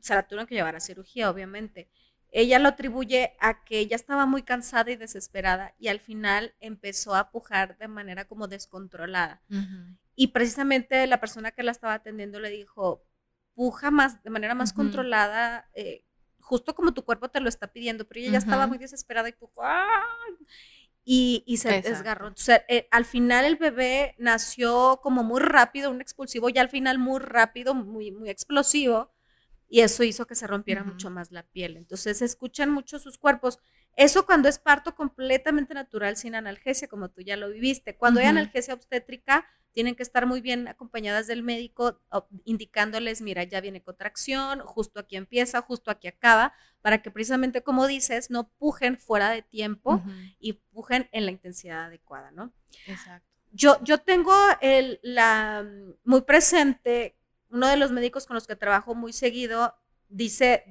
se 0.01 0.15
la 0.15 0.23
tuvieron 0.23 0.47
que 0.47 0.55
llevar 0.55 0.75
a 0.75 0.79
cirugía, 0.79 1.29
obviamente. 1.29 1.88
Ella 2.31 2.59
lo 2.59 2.69
atribuye 2.69 3.33
a 3.39 3.63
que 3.63 3.79
ella 3.79 3.95
estaba 3.95 4.25
muy 4.25 4.43
cansada 4.43 4.91
y 4.91 4.97
desesperada 4.97 5.73
y 5.77 5.88
al 5.88 5.99
final 5.99 6.53
empezó 6.59 7.15
a 7.15 7.29
pujar 7.31 7.77
de 7.77 7.88
manera 7.88 8.25
como 8.25 8.47
descontrolada. 8.47 9.41
Y 10.15 10.27
precisamente 10.27 11.05
la 11.07 11.19
persona 11.19 11.51
que 11.51 11.63
la 11.63 11.71
estaba 11.71 11.93
atendiendo 11.93 12.39
le 12.39 12.49
dijo, 12.49 13.05
puja 13.56 13.89
más, 13.89 14.22
de 14.22 14.30
manera 14.30 14.54
más 14.54 14.74
controlada, 14.74 15.70
eh, 15.74 16.04
justo 16.39 16.76
como 16.76 16.94
tu 16.94 17.04
cuerpo 17.04 17.30
te 17.30 17.39
lo 17.39 17.50
está 17.50 17.72
pidiendo, 17.72 18.08
pero 18.08 18.20
ella 18.20 18.34
ya 18.34 18.38
estaba 18.38 18.68
muy 18.68 18.78
desesperada 18.78 19.30
y 19.30 19.34
pujó, 19.34 19.63
y, 21.04 21.44
y, 21.46 21.58
se 21.58 21.82
desgarró. 21.82 22.34
Eh, 22.68 22.88
al 22.91 23.06
final 23.06 23.46
el 23.46 23.56
bebé 23.56 24.15
nació 24.18 25.00
como 25.02 25.24
muy 25.24 25.39
rápido, 25.39 25.89
un 25.89 26.02
expulsivo, 26.02 26.50
y 26.50 26.58
al 26.58 26.70
final 26.70 27.00
muy 27.00 27.20
rápido, 27.20 27.74
muy, 27.74 28.12
muy 28.12 28.30
explosivo, 28.30 29.13
y 29.68 29.82
eso 29.82 30.04
hizo 30.04 30.28
que 30.28 30.36
se 30.36 30.48
rompiera 30.48 30.84
mucho 30.84 31.10
más 31.10 31.32
la 31.32 31.44
piel. 31.44 31.78
Entonces, 31.78 32.22
escuchan 32.22 32.70
mucho 32.70 33.00
sus 33.00 33.18
cuerpos. 33.18 33.60
Eso 33.95 34.25
cuando 34.25 34.49
es 34.49 34.60
parto 34.60 34.93
completamente 34.93 35.73
natural, 35.73 36.17
sin 36.17 36.36
analgesia, 36.36 36.88
como 36.88 37.10
tú 37.10 37.21
ya 37.21 37.38
lo 37.38 37.49
viviste. 37.49 37.95
Cuando 37.95 38.19
hay 38.19 38.25
analgesia 38.25 38.73
obstétrica, 38.73 39.45
tienen 39.75 39.95
que 39.95 40.03
estar 40.03 40.25
muy 40.25 40.41
bien 40.41 40.67
acompañadas 40.67 41.27
del 41.27 41.43
médico, 41.43 42.01
indicándoles, 42.45 43.21
mira, 43.21 43.43
ya 43.43 43.60
viene 43.60 43.84
contracción, 43.84 44.62
justo 44.62 45.01
aquí 45.01 45.17
empieza, 45.17 45.62
justo 45.62 45.91
aquí 45.91 46.08
acaba, 46.08 46.53
para 46.81 47.01
que 47.01 47.12
precisamente, 47.12 47.62
como 47.62 47.86
dices, 47.86 48.29
no 48.29 48.49
pujen 48.58 48.97
fuera 48.97 49.29
de 49.29 49.41
tiempo 49.41 50.01
y 50.39 50.53
pujen 50.53 51.10
en 51.12 51.25
la 51.25 51.31
intensidad 51.31 51.86
adecuada, 51.86 52.31
¿no? 52.31 52.53
Exacto. 52.88 53.27
Yo, 53.51 53.81
yo 53.84 53.97
tengo 53.97 54.34
el, 54.62 54.99
la, 55.03 55.65
muy 56.03 56.21
presente, 56.21 57.17
uno 57.49 57.67
de 57.67 57.77
los 57.77 57.91
médicos 57.91 58.25
con 58.25 58.36
los 58.36 58.47
que 58.47 58.55
trabajo 58.55 58.95
muy 58.95 59.12
seguido, 59.12 59.75
dice, 60.08 60.63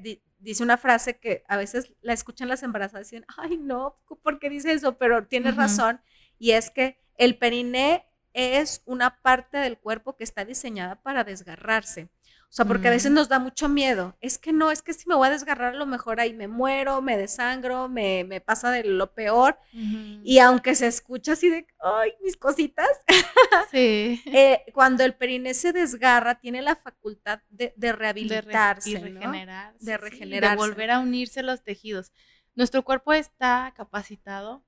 dice 0.45 0.63
una 0.63 0.77
frase 0.77 1.19
que 1.19 1.43
a 1.49 1.57
veces 1.57 1.93
la 2.03 2.13
escuchan 2.13 2.49
las 2.49 2.63
embarazadas 2.63 3.11
y 3.13 3.17
dicen, 3.17 3.27
ay, 3.37 3.57
no, 3.57 3.97
¿por 4.23 4.39
qué 4.39 4.51
dice 4.51 4.73
eso? 4.73 4.99
Pero 4.99 5.27
tiene 5.27 5.51
razón, 5.51 6.01
y 6.39 6.53
es 6.53 6.71
que 6.71 6.99
el 7.17 7.39
periné 7.39 8.07
es 8.35 8.83
una 8.85 9.23
parte 9.23 9.57
del 9.59 9.79
cuerpo 9.79 10.17
que 10.17 10.25
está 10.25 10.45
diseñada 10.45 11.01
para 11.03 11.25
desgarrarse. 11.25 12.11
O 12.55 12.57
sea, 12.57 12.67
porque 12.67 12.87
a 12.87 12.93
veces 12.93 13.11
nos 13.11 13.29
da 13.29 13.41
mucho 13.41 13.69
miedo. 13.69 14.17
Es 14.21 14.39
que 14.39 14.53
no, 14.53 14.71
es 14.71 14.81
que 14.81 14.93
si 14.93 15.09
me 15.09 15.17
voy 15.17 15.27
a 15.27 15.33
desgarrar, 15.33 15.75
a 15.75 15.77
lo 15.77 15.87
mejor 15.87 16.21
ahí 16.21 16.33
me 16.35 16.47
muero, 16.47 17.03
me 17.03 17.17
desangro, 17.17 17.89
me, 17.89 18.23
me 18.23 18.41
pasa 18.41 18.71
de 18.71 18.85
lo 18.85 19.13
peor. 19.13 19.59
Y 19.73 20.39
aunque 20.39 20.77
se 20.77 20.87
escucha 20.87 21.33
así 21.33 21.51
de, 21.51 21.67
ay, 21.81 22.13
mis 22.23 22.37
cositas, 22.37 22.87
sí. 23.73 24.23
Eh, 24.27 24.67
cuando 24.73 25.03
el 25.03 25.17
perine 25.17 25.53
se 25.53 25.73
desgarra, 25.73 26.37
tiene 26.37 26.63
la 26.63 26.77
facultad 26.77 27.41
de, 27.49 27.73
rehabilitarse. 27.77 28.89
De, 28.89 29.01
regenerarse. 29.01 29.85
De 29.85 29.97
regenerarse. 29.97 30.63
de 30.63 30.69
volver 30.69 30.93
a 30.93 31.01
unirse 31.01 31.43
los 31.43 31.65
tejidos. 31.65 32.13
Nuestro 32.55 32.85
cuerpo 32.85 33.13
está 33.13 33.75
capacitado 33.77 34.65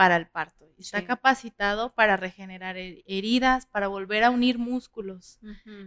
para 0.00 0.16
el 0.16 0.28
parto. 0.28 0.66
Está 0.78 1.04
capacitado 1.04 1.92
para 1.92 2.16
regenerar 2.16 2.78
heridas, 2.78 3.66
para 3.66 3.86
volver 3.86 4.24
a 4.24 4.30
unir 4.30 4.56
músculos. 4.56 5.38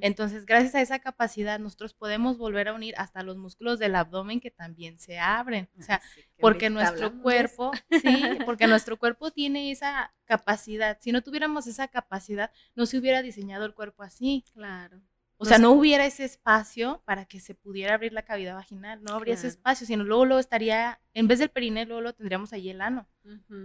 Entonces, 0.02 0.46
gracias 0.46 0.76
a 0.76 0.82
esa 0.82 1.00
capacidad, 1.00 1.58
nosotros 1.58 1.96
podemos 1.96 2.38
volver 2.38 2.68
a 2.68 2.76
unir 2.76 2.94
hasta 3.00 3.24
los 3.24 3.38
músculos 3.38 3.80
del 3.80 3.96
abdomen 3.96 4.40
que 4.40 4.52
también 4.52 5.00
se 5.00 5.18
abren. 5.18 5.68
O 5.80 5.82
sea, 5.82 6.00
porque 6.40 6.70
nuestro 6.70 7.20
cuerpo, 7.24 7.72
sí, 7.90 8.24
porque 8.46 8.68
nuestro 8.68 9.00
cuerpo 9.00 9.32
tiene 9.32 9.72
esa 9.72 10.14
capacidad. 10.26 11.00
Si 11.02 11.12
no 11.12 11.24
tuviéramos 11.24 11.66
esa 11.66 11.88
capacidad, 11.88 12.52
no 12.76 12.86
se 12.86 13.00
hubiera 13.00 13.24
diseñado 13.24 13.66
el 13.66 13.74
cuerpo 13.74 14.04
así. 14.04 14.46
Claro. 14.54 15.02
O 15.44 15.46
sea, 15.46 15.60
no 15.60 15.72
hubiera 15.72 16.06
ese 16.06 16.24
espacio 16.24 17.02
para 17.06 17.26
que 17.26 17.40
se 17.40 17.54
pudiera 17.54 17.94
abrir 17.94 18.14
la 18.14 18.24
cavidad 18.24 18.56
vaginal, 18.56 19.04
no 19.04 19.14
habría 19.14 19.34
ese 19.34 19.48
espacio, 19.48 19.86
sino 19.86 20.04
luego 20.04 20.26
lo 20.26 20.40
estaría, 20.40 21.02
en 21.14 21.28
vez 21.28 21.40
del 21.40 21.50
perineo, 21.50 21.86
luego 21.86 22.02
lo 22.02 22.14
tendríamos 22.14 22.54
ahí 22.54 22.70
el 22.70 22.82
ano. 22.82 23.08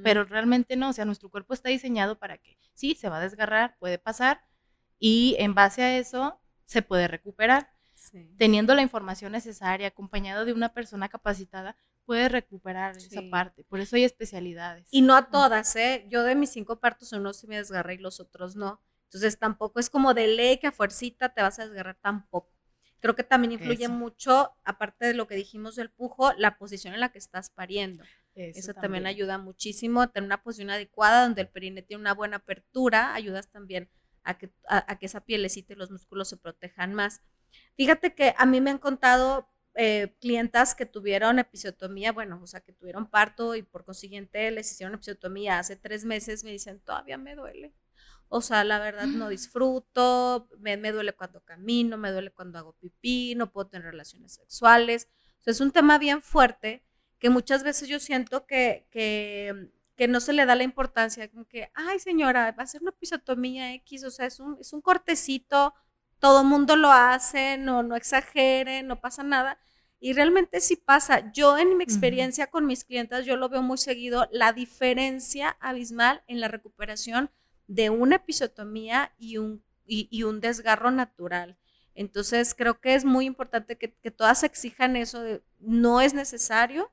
Pero 0.03 0.25
realmente 0.25 0.77
no, 0.77 0.91
o 0.91 0.93
sea, 0.93 1.05
nuestro 1.05 1.31
cuerpo 1.31 1.55
está 1.55 1.69
diseñado 1.69 2.19
para 2.19 2.39
que 2.39 2.59
sí, 2.75 2.95
se 2.95 3.09
va 3.09 3.19
a 3.19 3.21
desgarrar, 3.21 3.77
puede 3.79 3.99
pasar, 3.99 4.45
y 4.99 5.37
en 5.39 5.55
base 5.55 5.83
a 5.83 5.97
eso 5.97 6.41
se 6.65 6.83
puede 6.83 7.09
recuperar. 7.09 7.73
Teniendo 8.37 8.75
la 8.75 8.83
información 8.83 9.33
necesaria, 9.33 9.89
acompañado 9.89 10.45
de 10.45 10.53
una 10.53 10.73
persona 10.73 11.09
capacitada, 11.09 11.77
puede 12.05 12.29
recuperar 12.29 12.97
esa 12.97 13.21
parte. 13.31 13.65
Por 13.65 13.81
eso 13.81 13.97
hay 13.97 14.05
especialidades. 14.05 14.89
Y 14.91 15.03
no 15.03 15.15
a 15.15 15.31
todas, 15.31 15.77
¿eh? 15.77 16.07
Yo 16.09 16.23
de 16.23 16.35
mis 16.35 16.51
cinco 16.51 16.81
partos, 16.81 17.13
uno 17.13 17.33
sí 17.33 17.47
me 17.47 17.57
desgarré 17.57 17.95
y 17.95 17.99
los 17.99 18.19
otros 18.21 18.57
no. 18.57 18.81
Entonces 19.09 19.39
tampoco 19.39 19.81
es 19.81 19.89
como 19.89 20.13
de 20.13 20.27
ley 20.27 20.59
que 20.59 20.67
a 20.67 20.73
fuercita 20.73 21.31
te 21.31 21.41
vas 21.41 21.59
a 21.59 21.67
desgarrar 21.67 21.97
tampoco. 22.01 22.53
Creo 23.01 23.15
que 23.15 23.25
también 23.25 23.53
influye 23.53 23.89
mucho, 23.89 24.53
aparte 24.65 25.07
de 25.07 25.15
lo 25.15 25.27
que 25.27 25.35
dijimos 25.35 25.77
del 25.77 25.91
pujo, 25.91 26.33
la 26.35 26.59
posición 26.59 26.95
en 26.95 27.01
la 27.01 27.11
que 27.11 27.19
estás 27.19 27.49
pariendo. 27.49 28.05
Eso, 28.35 28.73
también. 28.75 29.07
ayuda 29.07 29.39
muchísimo 29.39 30.03
a 30.03 30.13
tener 30.13 30.27
una 30.27 30.43
posición 30.43 30.71
adecuada 30.71 31.23
donde 31.23 31.43
el 31.43 31.49
perine 31.49 31.83
tiene 31.83 32.03
una 32.03 32.15
buena 32.15 32.37
apertura, 32.37 33.15
ayudas 33.15 33.49
también 33.49 33.89
a 34.23 34.39
que, 34.39 34.53
a, 34.69 34.97
que 34.99 35.07
esa 35.07 35.25
pielecita 35.25 35.73
y 35.73 35.77
los 35.77 35.91
músculos 35.91 36.29
se 36.29 36.37
protejan 36.37 36.95
más. 36.95 37.23
Fíjate 37.77 38.15
que 38.15 38.35
a 38.37 38.47
mí 38.47 38.61
me 38.61 38.71
han 38.71 38.79
contado 38.79 39.49
eh, 39.75 40.15
clientas 40.21 40.75
que 40.75 40.87
tuvieron 40.87 41.39
episiotomía, 41.39 42.13
bueno, 42.13 42.41
o 42.43 42.47
sea, 42.47 42.61
que 42.61 42.73
tuvieron 42.73 43.09
parto 43.09 43.57
y 43.57 43.63
por 43.63 43.85
consiguiente 43.85 44.51
les 44.51 44.71
hicieron 44.71 44.95
episiotomía 44.95 45.59
hace 45.59 45.77
tres 45.77 46.05
meses, 46.05 46.45
me 46.45 46.53
dicen, 46.53 46.81
todavía 46.81 47.17
me 47.17 47.35
duele. 47.35 47.73
O 48.29 48.43
sea, 48.43 48.63
la 48.65 48.79
verdad 48.79 49.07
no 49.07 49.29
disfruto, 49.29 50.49
me, 50.59 50.77
duele 50.77 51.15
cuando 51.15 51.43
camino, 51.45 51.97
me 51.97 52.13
duele 52.13 52.31
cuando 52.31 52.59
hago 52.59 52.75
pipí, 52.75 53.35
no 53.35 53.51
puedo 53.51 53.69
tener 53.69 53.87
relaciones 53.87 54.35
sexuales. 54.35 55.09
O 55.41 55.43
sea, 55.45 55.53
es 55.53 55.61
un 55.61 55.71
tema 55.71 55.99
bien 55.99 56.23
fuerte 56.23 56.85
que 57.19 57.31
muchas 57.31 57.63
veces 57.63 57.89
yo 57.89 57.99
siento 57.99 58.47
que, 58.47 58.87
que, 58.91 59.71
que 59.97 60.09
no 60.09 60.21
se 60.21 60.33
le 60.33 60.47
da 60.47 60.55
la 60.55 60.63
importancia, 60.63 61.29
como 61.31 61.47
que, 61.47 61.71
ay 61.75 61.99
señora, 61.99 62.53
va 62.53 62.63
a 62.63 62.67
ser 62.67 62.83
una 62.83 62.91
episiotomía 62.91 63.75
X, 63.75 64.05
o 64.05 64.11
sea, 64.11 64.27
es 64.27 64.41
un, 64.41 64.59
es 64.61 64.73
un 64.73 64.83
cortecito, 64.83 65.75
todo 66.19 66.45
mundo 66.45 66.77
lo 66.77 66.91
hace, 66.93 67.59
no, 67.59 67.83
no 67.83 67.97
exageren, 67.97 68.87
no 68.87 69.01
pasa 69.01 69.23
nada. 69.23 69.59
Y 70.01 70.13
realmente 70.13 70.61
sí 70.61 70.77
pasa. 70.77 71.33
Yo 71.33 71.59
en 71.59 71.77
mi 71.77 71.85
experiencia 71.85 72.49
con 72.49 72.67
mis 72.67 72.85
clientes, 72.85 73.27
yo 73.27 73.37
lo 73.37 73.49
veo 73.49 73.63
muy 73.63 73.79
seguido, 73.79 74.29
la 74.31 74.53
diferencia 74.53 75.57
abismal 75.61 76.23
en 76.29 76.41
la 76.41 76.49
recuperación 76.49 77.31
de 77.69 77.91
una 77.91 78.17
episotomía 78.17 79.13
y 79.19 79.37
un, 79.37 79.63
y, 79.87 80.23
un 80.25 80.41
desgarro 80.41 80.91
natural. 80.91 81.57
Entonces, 81.95 82.55
creo 82.55 82.81
que 82.81 82.95
es 82.95 83.05
muy 83.05 83.27
importante 83.27 83.77
que, 83.79 83.89
todas 84.11 84.43
exijan 84.43 84.97
eso 84.97 85.21
de 85.21 85.43
no 85.61 86.01
es 86.01 86.15
necesario, 86.15 86.91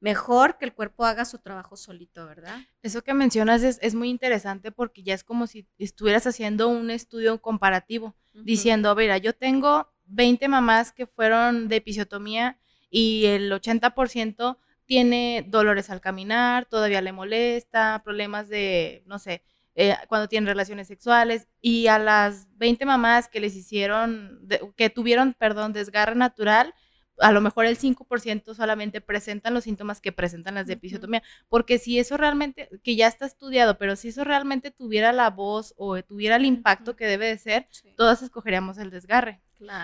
mejor 0.00 0.58
que 0.58 0.64
el 0.64 0.74
cuerpo 0.74 1.04
haga 1.04 1.24
su 1.24 1.38
trabajo 1.38 1.76
solito, 1.76 2.26
¿verdad? 2.26 2.58
Eso 2.82 3.02
que 3.02 3.14
mencionas 3.14 3.62
es, 3.62 3.94
muy 3.94 4.08
interesante 4.08 4.70
porque 4.72 5.02
ya 5.02 5.14
es 5.14 5.24
como 5.24 5.46
si 5.46 5.66
estuvieras 5.78 6.26
haciendo 6.26 6.68
un 6.68 6.90
estudio 6.90 7.40
comparativo, 7.40 8.16
diciendo, 8.32 8.94
mira, 8.94 9.18
yo 9.18 9.34
tengo 9.34 9.92
20 10.06 10.48
mamás 10.48 10.92
que 10.92 11.06
fueron 11.06 11.68
de 11.68 11.76
episiotomía 11.76 12.58
y 12.90 13.26
el 13.26 13.50
80% 13.52 14.56
tiene 14.86 15.44
dolores 15.48 15.90
al 15.90 16.00
caminar, 16.00 16.64
todavía 16.64 17.02
le 17.02 17.12
molesta, 17.12 18.00
problemas 18.04 18.48
de, 18.48 19.02
no 19.06 19.18
sé, 19.18 19.42
eh, 19.80 19.94
cuando 20.08 20.26
tienen 20.26 20.48
relaciones 20.48 20.88
sexuales 20.88 21.46
y 21.60 21.86
a 21.86 22.00
las 22.00 22.48
20 22.56 22.84
mamás 22.84 23.28
que 23.28 23.38
les 23.38 23.54
hicieron, 23.54 24.44
que 24.74 24.90
tuvieron, 24.90 25.34
perdón, 25.34 25.72
desgarre 25.72 26.16
natural, 26.16 26.74
a 27.20 27.30
lo 27.30 27.40
mejor 27.40 27.64
el 27.64 27.78
5% 27.78 28.54
solamente 28.54 29.00
presentan 29.00 29.54
los 29.54 29.62
síntomas 29.62 30.00
que 30.00 30.10
presentan 30.10 30.56
las 30.56 30.66
de 30.66 30.72
episiotomía, 30.72 31.22
porque 31.48 31.78
si 31.78 32.00
eso 32.00 32.16
realmente, 32.16 32.68
que 32.82 32.96
ya 32.96 33.06
está 33.06 33.24
estudiado, 33.24 33.78
pero 33.78 33.94
si 33.94 34.08
eso 34.08 34.24
realmente 34.24 34.72
tuviera 34.72 35.12
la 35.12 35.30
voz 35.30 35.74
o 35.76 36.02
tuviera 36.02 36.34
el 36.34 36.44
impacto 36.44 36.96
que 36.96 37.06
debe 37.06 37.26
de 37.26 37.38
ser, 37.38 37.68
todas 37.96 38.20
escogeríamos 38.22 38.78
el 38.78 38.90
desgarre. 38.90 39.40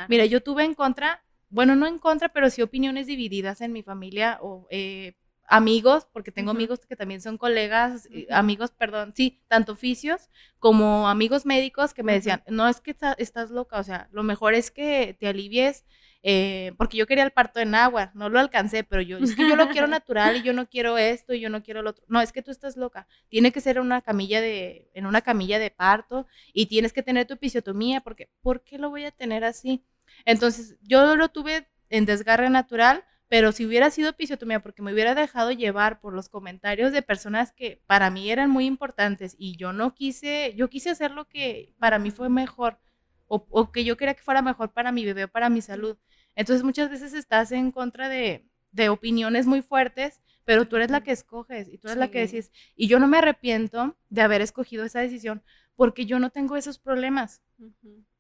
Mira, 0.09 0.25
yo 0.25 0.43
tuve 0.43 0.65
en 0.65 0.75
contra, 0.75 1.23
bueno, 1.51 1.77
no 1.77 1.87
en 1.87 2.01
contra, 2.01 2.31
pero 2.31 2.51
sí 2.51 2.63
opiniones 2.63 3.07
divididas 3.07 3.61
en 3.61 3.73
mi 3.73 3.85
familia 3.85 4.39
o 4.43 4.67
eh, 4.71 5.15
amigos, 5.47 6.07
porque 6.13 6.33
tengo 6.33 6.51
amigos 6.51 6.81
que 6.87 6.97
también 6.97 7.21
son 7.21 7.39
colegas, 7.39 8.09
amigos, 8.31 8.71
perdón, 8.71 9.13
sí, 9.15 9.43
tanto 9.49 9.73
oficios 9.73 10.31
como 10.59 11.09
amigos 11.09 11.47
médicos 11.47 11.95
que 11.95 12.03
me 12.03 12.15
decían, 12.15 12.43
no 12.49 12.69
es 12.69 12.81
que 12.81 12.97
estás 13.19 13.51
loca, 13.51 13.79
o 13.79 13.85
sea, 13.85 14.09
lo 14.13 14.23
mejor 14.23 14.55
es 14.55 14.71
que 14.71 15.17
te 15.19 15.29
alivies, 15.29 15.85
eh, 16.27 16.73
porque 16.79 16.97
yo 16.97 17.07
quería 17.07 17.23
el 17.25 17.33
parto 17.33 17.61
en 17.61 17.75
agua, 17.75 18.11
no 18.15 18.31
lo 18.31 18.39
alcancé, 18.39 18.83
pero 18.83 19.03
yo, 19.03 19.19
es 19.19 19.37
que 19.37 19.47
yo 19.47 19.57
lo 19.57 19.69
quiero 19.69 19.87
natural 19.89 20.37
y 20.37 20.43
yo 20.43 20.55
no 20.55 20.67
quiero 20.67 20.97
esto 20.97 21.35
y 21.35 21.41
yo 21.41 21.51
no 21.51 21.63
quiero 21.63 21.83
lo 21.83 21.91
otro. 21.91 22.03
No, 22.09 22.23
es 22.23 22.33
que 22.33 22.41
tú 22.41 22.51
estás 22.51 22.79
loca. 22.79 23.07
Tiene 23.29 23.53
que 23.53 23.61
ser 23.61 23.79
una 23.79 24.01
camilla 24.01 24.41
de, 24.41 24.91
en 24.95 25.05
una 25.05 25.21
camilla 25.21 25.59
de 25.59 25.71
parto 25.71 26.27
y 26.55 26.65
tienes 26.65 26.95
que 26.95 27.03
tener 27.03 27.27
tu 27.27 27.35
episiotomía, 27.35 28.01
porque, 28.01 28.31
¿por 28.41 28.65
qué 28.65 28.79
lo 28.79 28.89
voy 28.89 29.05
a 29.05 29.11
tener 29.11 29.45
así? 29.45 29.85
Entonces, 30.25 30.77
yo 30.81 31.15
lo 31.15 31.29
tuve 31.29 31.69
en 31.91 32.07
desgarre 32.07 32.49
natural, 32.49 33.05
pero 33.29 33.53
si 33.53 33.67
hubiera 33.67 33.91
sido 33.91 34.11
episiotomía 34.11 34.61
porque 34.61 34.83
me 34.83 34.93
hubiera 34.93 35.15
dejado 35.15 35.51
llevar 35.51 36.01
por 36.01 36.15
los 36.15 36.29
comentarios 36.29 36.93
de 36.93 37.03
personas 37.03 37.53
que 37.53 37.83
para 37.87 38.11
mí 38.11 38.31
eran 38.31 38.51
muy 38.51 38.67
importantes 38.67 39.35
y 39.39 39.57
yo 39.57 39.73
no 39.73 39.95
quise, 39.95 40.55
yo 40.57 40.69
quise 40.69 40.91
hacer 40.91 41.11
lo 41.11 41.27
que 41.27 41.75
para 41.79 41.99
mí 41.99 42.11
fue 42.11 42.29
mejor 42.29 42.79
o, 43.27 43.73
que 43.73 43.85
yo 43.85 43.97
quería 43.97 44.15
que 44.15 44.23
fuera 44.23 44.43
mejor 44.43 44.73
para 44.73 44.93
mi 44.93 45.05
bebé 45.05 45.25
o 45.25 45.29
para 45.29 45.49
mi 45.49 45.61
salud. 45.61 45.97
Entonces 46.37 46.63
muchas 46.63 46.91
veces 46.91 47.15
estás 47.15 47.53
en 47.53 47.73
contra 47.73 48.09
de, 48.09 48.47
opiniones 48.89 49.47
muy 49.47 49.63
fuertes, 49.63 50.21
pero 50.45 50.67
tú 50.67 50.77
eres 50.77 50.91
la 50.91 51.03
que 51.03 51.13
escoges 51.13 51.69
y 51.69 51.79
tú 51.79 51.89
eres 51.89 51.99
la 51.99 52.11
que 52.11 52.21
decís. 52.21 52.51
Y 52.77 52.89
yo 52.89 52.99
no 52.99 53.09
me 53.09 53.19
arrepiento 53.19 53.97
de 54.11 54.21
haber 54.21 54.41
escogido 54.41 54.85
esa 54.85 55.01
decisión 55.01 55.43
porque 55.77 56.07
yo 56.07 56.19
no 56.19 56.31
tengo 56.31 56.57
esos 56.57 56.79
problemas 56.79 57.43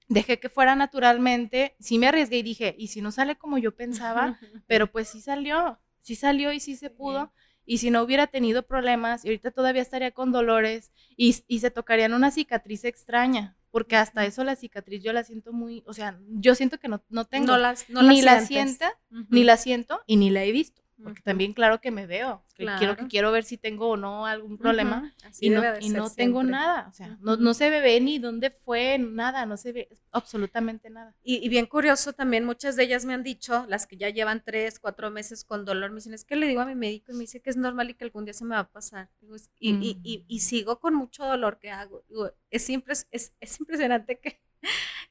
dejé 0.09 0.38
que 0.38 0.49
fuera 0.49 0.77
naturalmente, 0.77 1.75
sí 1.79 1.99
me 1.99 2.09
arriesgué 2.09 2.38
y 2.38 2.43
dije, 2.43 2.75
y 2.79 2.88
si 2.88 3.01
no 3.01 3.12
sale 3.12 3.37
como 3.37 3.59
yo 3.59 3.75
pensaba, 3.75 4.38
pero 4.67 4.90
pues 4.90 5.09
sí 5.09 5.21
salió, 5.21 5.79
sí 6.01 6.14
salió 6.14 6.53
y 6.53 6.61
sí 6.61 6.77
se 6.77 6.90
pudo. 6.90 7.33
Y 7.67 7.79
si 7.79 7.90
no 7.90 8.03
hubiera 8.03 8.27
tenido 8.27 8.67
problemas, 8.67 9.25
y 9.25 9.29
ahorita 9.29 9.51
todavía 9.51 9.81
estaría 9.81 10.11
con 10.11 10.33
dolores 10.33 10.93
y, 11.17 11.33
se 11.33 11.71
tocarían 11.71 12.12
una 12.12 12.31
cicatriz 12.31 12.85
extraña, 12.85 13.57
porque 13.71 13.97
hasta 13.97 14.27
eso 14.27 14.45
la 14.45 14.55
cicatriz 14.55 15.03
yo 15.03 15.14
la 15.14 15.25
siento 15.25 15.55
muy, 15.55 15.83
o 15.87 15.95
sea, 15.95 16.21
yo 16.29 16.55
siento 16.55 16.79
que 16.79 16.88
no, 16.88 17.03
no 17.09 17.25
tengo, 17.25 17.57
ni 18.03 18.21
la, 18.21 18.40
sienta, 18.40 18.93
ni 19.31 19.45
la 19.45 19.57
siento 19.57 20.03
y 20.07 20.17
ni 20.17 20.29
la 20.29 20.45
he 20.45 20.53
visto 20.53 20.84
porque 21.02 21.22
también 21.22 21.52
claro 21.52 21.80
que 21.80 21.90
me 21.90 22.07
veo, 22.07 22.44
quiero 22.54 22.96
que 22.96 23.07
quiero 23.09 23.33
ver 23.33 23.44
si 23.44 23.57
tengo 23.57 23.88
o 23.90 23.96
no 23.96 24.26
algún 24.26 24.59
problema 24.59 25.12
y 25.40 25.50
no, 25.50 25.62
y 25.80 25.88
no 25.88 26.11
tengo 26.11 26.42
nada, 26.42 26.88
o 26.88 26.92
sea, 26.92 27.18
no, 27.20 27.37
no, 27.37 27.54
se 27.54 27.68
ve 27.68 28.00
ni 28.00 28.18
dónde 28.18 28.50
fue, 28.50 28.98
nada, 28.98 29.44
no 29.46 29.57
se 29.57 29.72
ve 29.72 29.88
absolutamente 30.12 30.90
nada. 30.90 31.14
Y, 31.22 31.48
bien 31.48 31.66
curioso 31.66 32.12
también, 32.12 32.44
muchas 32.44 32.76
de 32.76 32.85
ellas 32.85 33.04
me 33.04 33.14
han 33.14 33.22
dicho, 33.22 33.66
las 33.68 33.87
que 33.87 33.96
ya 33.96 34.09
llevan 34.09 34.42
tres, 34.44 34.78
cuatro 34.78 35.11
meses 35.11 35.44
con 35.44 35.64
dolor, 35.64 35.90
me 35.90 35.96
dicen, 35.96 36.14
es 36.14 36.24
que 36.24 36.37
le 36.37 36.46
digo 36.46 36.61
a 36.61 36.66
mi 36.66 36.74
médico 36.74 37.12
y 37.12 37.14
me 37.14 37.20
dice 37.20 37.40
que 37.40 37.50
es 37.50 37.57
normal 37.57 37.90
y 37.90 37.94
que 37.94 38.04
algún 38.04 38.24
día 38.24 38.35
se 38.35 38.44
me 38.44 38.54
va 38.54 38.61
a 38.61 38.70
pasar. 38.70 39.11
y, 39.59 39.98
y, 40.02 40.24
y, 40.28 40.40
sigo 40.40 40.78
con 40.78 40.94
mucho 40.94 41.24
dolor 41.24 41.59
que 41.59 41.70
hago. 41.70 42.04
es, 42.50 42.64
siempre, 42.64 42.94
es, 43.11 43.33
es 43.40 43.61
impresionante 43.61 44.18
que 44.18 44.40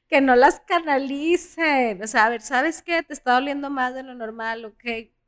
que 0.08 0.20
no 0.20 0.36
las 0.36 0.60
canalicen. 0.60 2.02
O 2.02 2.06
sea, 2.06 2.26
a 2.26 2.30
ver, 2.30 2.42
¿sabes 2.42 2.82
qué? 2.82 3.02
Te 3.02 3.12
está 3.12 3.34
doliendo 3.34 3.70
más 3.70 3.94
de 3.94 4.02
lo 4.02 4.14
normal, 4.14 4.64
ok. 4.64 4.84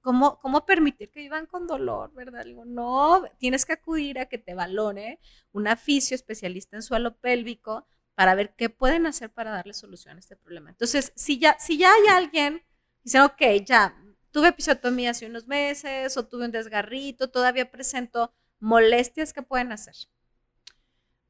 ¿Cómo, 0.07 0.38
¿Cómo 0.38 0.64
permitir 0.64 1.11
que 1.11 1.19
vivan 1.19 1.47
con 1.47 1.66
dolor, 1.66 2.14
verdad? 2.14 2.45
Digo, 2.45 2.64
no, 2.64 3.25
tienes 3.38 3.66
que 3.66 3.73
acudir 3.73 4.21
a 4.21 4.27
que 4.27 4.38
te 4.38 4.55
valore 4.55 5.19
un 5.51 5.66
aficio 5.66 6.14
especialista 6.14 6.77
en 6.77 6.83
suelo 6.83 7.16
pélvico 7.16 7.88
para 8.14 8.37
ver 8.37 8.55
qué 8.55 8.71
pueden 8.71 9.07
hacer 9.07 9.31
para 9.31 9.51
darle 9.51 9.75
solución 9.75 10.14
a 10.16 10.21
este 10.21 10.37
problema. 10.37 10.71
Entonces, 10.71 11.12
si 11.16 11.40
ya, 11.40 11.59
si 11.59 11.77
ya 11.77 11.92
hay 11.92 12.07
alguien, 12.14 12.62
dice, 13.03 13.21
ok, 13.21 13.42
ya, 13.64 14.01
tuve 14.31 14.47
episiotomía 14.47 15.11
hace 15.11 15.27
unos 15.27 15.49
meses 15.49 16.16
o 16.16 16.25
tuve 16.25 16.45
un 16.45 16.53
desgarrito, 16.53 17.29
todavía 17.29 17.69
presento 17.73 18.33
molestias 18.61 19.33
que 19.33 19.42
pueden 19.42 19.73
hacer. 19.73 19.97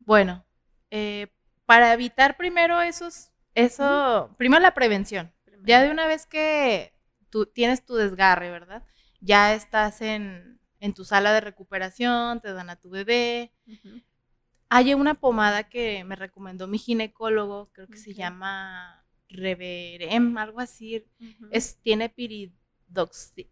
Bueno, 0.00 0.44
eh, 0.90 1.28
para 1.64 1.94
evitar 1.94 2.36
primero 2.36 2.82
esos, 2.82 3.30
eso, 3.54 4.34
primero 4.36 4.60
la 4.60 4.74
prevención. 4.74 5.32
Ya 5.64 5.80
de 5.80 5.90
una 5.90 6.06
vez 6.06 6.26
que 6.26 6.92
tú 7.30 7.46
tienes 7.46 7.84
tu 7.84 7.94
desgarre, 7.94 8.50
¿verdad? 8.50 8.84
Ya 9.20 9.54
estás 9.54 10.00
en, 10.00 10.60
en 10.80 10.94
tu 10.94 11.04
sala 11.04 11.32
de 11.32 11.40
recuperación, 11.40 12.40
te 12.40 12.52
dan 12.52 12.70
a 12.70 12.76
tu 12.76 12.90
bebé. 12.90 13.52
Hay 14.68 14.94
una 14.94 15.14
pomada 15.14 15.68
que 15.68 16.04
me 16.04 16.16
recomendó 16.16 16.66
mi 16.66 16.78
ginecólogo, 16.78 17.70
creo 17.72 17.86
que 17.86 17.98
se 17.98 18.14
llama 18.14 19.04
Reverem, 19.28 20.36
algo 20.38 20.60
así. 20.60 21.04
es, 21.50 21.78
tiene 21.82 22.08
piridoxi. 22.08 23.50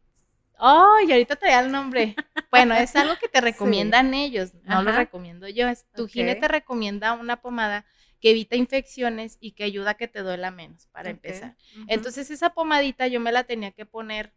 Oh, 0.58 0.96
y 1.06 1.10
ahorita 1.12 1.36
traía 1.36 1.60
el 1.60 1.72
nombre. 1.72 2.14
Bueno, 2.54 2.76
es 2.76 2.94
algo 2.94 3.16
que 3.20 3.28
te 3.28 3.40
recomiendan 3.40 4.14
ellos, 4.14 4.54
no 4.62 4.80
lo 4.80 4.92
recomiendo 4.92 5.48
yo. 5.48 5.66
Es, 5.66 5.86
tu 5.92 6.06
gine 6.06 6.36
te 6.36 6.46
recomienda 6.46 7.12
una 7.14 7.42
pomada 7.42 7.84
que 8.24 8.30
evita 8.30 8.56
infecciones 8.56 9.36
y 9.38 9.52
que 9.52 9.64
ayuda 9.64 9.90
a 9.90 9.94
que 9.98 10.08
te 10.08 10.22
duela 10.22 10.50
menos, 10.50 10.86
para 10.86 11.10
empezar. 11.10 11.58
Entonces, 11.88 12.30
esa 12.30 12.54
pomadita 12.54 13.06
yo 13.06 13.20
me 13.20 13.30
la 13.30 13.44
tenía 13.44 13.70
que 13.72 13.84
poner 13.84 14.32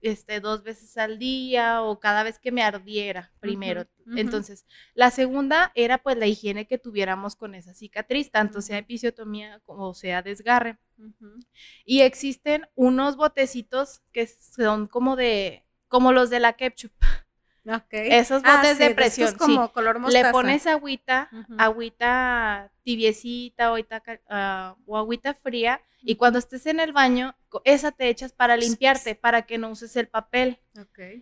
este, 0.00 0.40
dos 0.40 0.62
veces 0.62 0.96
al 0.96 1.18
día 1.18 1.82
o 1.82 2.00
cada 2.00 2.22
vez 2.22 2.38
que 2.38 2.50
me 2.50 2.62
ardiera 2.62 3.34
primero. 3.38 3.86
Entonces, 4.16 4.64
la 4.94 5.10
segunda 5.10 5.70
era 5.74 5.98
pues 5.98 6.16
la 6.16 6.26
higiene 6.26 6.66
que 6.66 6.78
tuviéramos 6.78 7.36
con 7.36 7.54
esa 7.54 7.74
cicatriz, 7.74 8.30
tanto 8.30 8.62
sea 8.62 8.78
episiotomía 8.78 9.60
como 9.66 9.92
sea 9.92 10.22
desgarre. 10.22 10.78
Y 11.84 12.00
existen 12.00 12.66
unos 12.74 13.18
botecitos 13.18 14.00
que 14.12 14.26
son 14.26 14.86
como 14.86 15.14
de, 15.14 15.66
como 15.88 16.10
los 16.12 16.30
de 16.30 16.40
la 16.40 16.54
ketchup. 16.54 16.94
Esos 17.90 18.42
ah, 18.44 18.56
botes 18.56 18.78
de 18.78 18.90
presión. 18.94 19.34
como 19.36 19.72
color 19.72 19.98
mostaza. 19.98 20.26
Le 20.26 20.32
pones 20.32 20.66
agüita, 20.66 21.30
agüita 21.58 22.70
tibiecita 22.82 23.72
uh, 23.72 24.74
o 24.86 24.96
agüita 24.96 25.34
fría 25.34 25.80
y 26.02 26.16
cuando 26.16 26.38
estés 26.38 26.66
en 26.66 26.78
el 26.78 26.92
baño, 26.92 27.34
esa 27.64 27.90
te 27.90 28.08
echas 28.08 28.32
para 28.32 28.56
limpiarte, 28.56 29.16
para 29.16 29.42
que 29.42 29.58
no 29.58 29.70
uses 29.70 29.96
el 29.96 30.06
papel. 30.06 30.60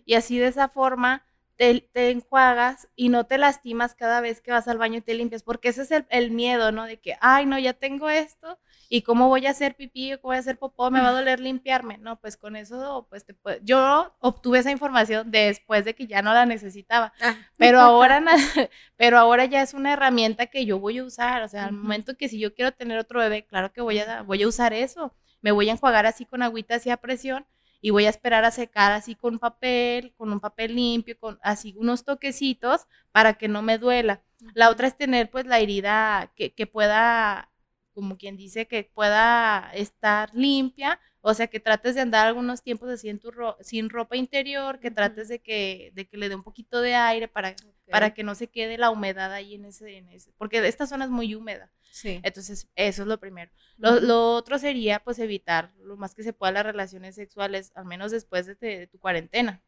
Y 0.05 0.13
así 0.13 0.37
de 0.37 0.47
esa 0.47 0.67
forma 0.67 1.25
te, 1.55 1.89
enjuagas 1.93 2.87
y 2.95 3.09
no 3.09 3.25
te 3.25 3.37
lastimas 3.37 3.95
cada 3.95 4.21
vez 4.21 4.41
que 4.41 4.51
vas 4.51 4.67
al 4.67 4.77
baño 4.77 4.99
y 4.99 5.01
te 5.01 5.13
limpias, 5.15 5.43
porque 5.43 5.69
ese 5.69 5.83
es 5.83 5.91
el, 5.91 6.05
el, 6.09 6.31
miedo, 6.31 6.71
¿no? 6.71 6.85
De 6.85 6.99
que, 6.99 7.17
ay, 7.21 7.45
no, 7.45 7.57
ya 7.57 7.73
tengo 7.73 8.09
esto, 8.09 8.59
y 8.89 9.01
cómo 9.01 9.27
voy 9.27 9.45
a 9.45 9.51
hacer 9.51 9.75
pipí 9.75 10.13
o 10.13 10.21
cómo 10.21 10.29
voy 10.29 10.37
a 10.37 10.39
hacer 10.39 10.57
popó, 10.57 10.91
me 10.91 11.01
va 11.01 11.09
a 11.09 11.13
doler 11.13 11.39
limpiarme. 11.39 11.97
No, 11.97 12.19
pues 12.19 12.37
con 12.37 12.55
eso, 12.55 13.07
pues 13.09 13.25
te 13.25 13.35
yo 13.63 14.13
obtuve 14.19 14.59
esa 14.59 14.71
información 14.71 15.31
después 15.31 15.85
de 15.85 15.95
que 15.95 16.07
ya 16.07 16.21
no 16.21 16.33
la 16.33 16.45
necesitaba, 16.45 17.13
ah. 17.21 17.35
pero 17.57 17.79
ahora, 17.79 18.23
pero 18.97 19.17
ahora 19.17 19.45
ya 19.45 19.61
es 19.61 19.73
una 19.73 19.93
herramienta 19.93 20.47
que 20.47 20.65
yo 20.65 20.79
voy 20.79 20.99
a 20.99 21.03
usar, 21.03 21.43
o 21.43 21.47
sea, 21.47 21.65
al 21.65 21.73
momento 21.73 22.15
que 22.17 22.29
si 22.29 22.39
yo 22.39 22.53
quiero 22.53 22.71
tener 22.71 22.97
otro 22.97 23.19
bebé, 23.19 23.45
claro 23.45 23.71
que 23.71 23.81
voy 23.81 23.99
a, 23.99 24.21
voy 24.23 24.43
a 24.43 24.47
usar 24.47 24.73
eso, 24.73 25.13
me 25.41 25.51
voy 25.51 25.69
a 25.69 25.73
enjuagar 25.73 26.05
así 26.05 26.25
con 26.25 26.41
agüita 26.41 26.75
así 26.75 26.89
a 26.89 26.97
presión 26.97 27.45
y 27.81 27.91
voy 27.91 28.07
a 28.07 28.09
esperar 28.09 28.45
a 28.45 28.51
secar 28.51 28.91
así 28.91 29.13
con 29.13 29.37
papel, 29.37 30.13
con 30.17 30.31
un 30.31 30.39
papel 30.39 30.75
limpio, 30.75 31.19
con 31.19 31.37
así 31.43 31.75
unos 31.77 32.03
toquecitos 32.03 32.87
para 33.11 33.35
que 33.35 33.47
no 33.47 33.61
me 33.61 33.77
duela. 33.77 34.23
La 34.55 34.71
otra 34.71 34.87
es 34.87 34.97
tener 34.97 35.29
pues 35.29 35.45
la 35.45 35.59
herida 35.59 36.31
que, 36.35 36.51
que 36.53 36.65
pueda 36.65 37.51
como 37.95 38.17
quien 38.17 38.37
dice, 38.37 38.67
que 38.67 38.83
pueda 38.83 39.71
estar 39.73 40.29
limpia, 40.35 40.99
o 41.21 41.33
sea, 41.33 41.47
que 41.47 41.59
trates 41.59 41.95
de 41.95 42.01
andar 42.01 42.27
algunos 42.27 42.61
tiempos 42.61 42.89
así 42.89 43.09
en 43.09 43.17
tu 43.17 43.31
sin 43.61 43.89
ropa 43.89 44.15
interior, 44.15 44.79
que 44.79 44.91
trates 44.91 45.27
de 45.27 45.39
que, 45.39 45.91
de 45.95 46.07
que 46.07 46.17
le 46.17 46.29
dé 46.29 46.35
un 46.35 46.43
poquito 46.43 46.81
de 46.81 46.93
aire 46.93 47.27
para, 47.27 47.55
para 47.89 48.13
que 48.13 48.23
no 48.23 48.35
se 48.35 48.47
quede 48.47 48.77
la 48.77 48.91
humedad 48.91 49.33
ahí 49.33 49.55
en 49.55 49.65
ese, 49.65 49.97
en 49.97 50.09
ese, 50.09 50.33
porque 50.37 50.67
esta 50.67 50.85
zona 50.85 51.05
es 51.05 51.11
muy 51.11 51.33
húmeda. 51.33 51.71
Sí. 51.89 52.19
Entonces, 52.23 52.67
eso 52.75 53.01
es 53.03 53.07
lo 53.07 53.19
primero. 53.19 53.49
Lo, 53.77 54.33
otro 54.33 54.59
sería, 54.59 54.99
pues, 54.99 55.17
evitar 55.17 55.71
lo 55.79 55.95
más 55.95 56.13
que 56.13 56.23
se 56.23 56.33
pueda 56.33 56.51
las 56.51 56.65
relaciones 56.65 57.15
sexuales, 57.15 57.71
al 57.73 57.85
menos 57.85 58.11
después 58.11 58.45
de, 58.45 58.87
tu 58.91 58.99
cuarentena. 58.99 59.63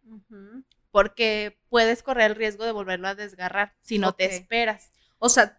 Porque 0.91 1.57
puedes 1.69 2.03
correr 2.03 2.31
el 2.31 2.35
riesgo 2.35 2.65
de 2.65 2.73
volverlo 2.73 3.07
a 3.07 3.15
desgarrar 3.15 3.75
si 3.81 3.97
no 3.97 4.11
te 4.11 4.25
esperas. 4.25 4.91
O 5.19 5.29
sea, 5.29 5.57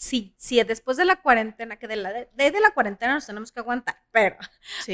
sí, 0.00 0.34
sí, 0.38 0.62
después 0.64 0.96
de 0.96 1.04
la 1.04 1.20
cuarentena, 1.20 1.76
que 1.76 1.86
de 1.86 1.96
la, 1.96 2.10
de, 2.10 2.60
la 2.60 2.72
cuarentena 2.72 3.12
nos 3.12 3.26
tenemos 3.26 3.52
que 3.52 3.60
aguantar, 3.60 4.02
pero 4.10 4.36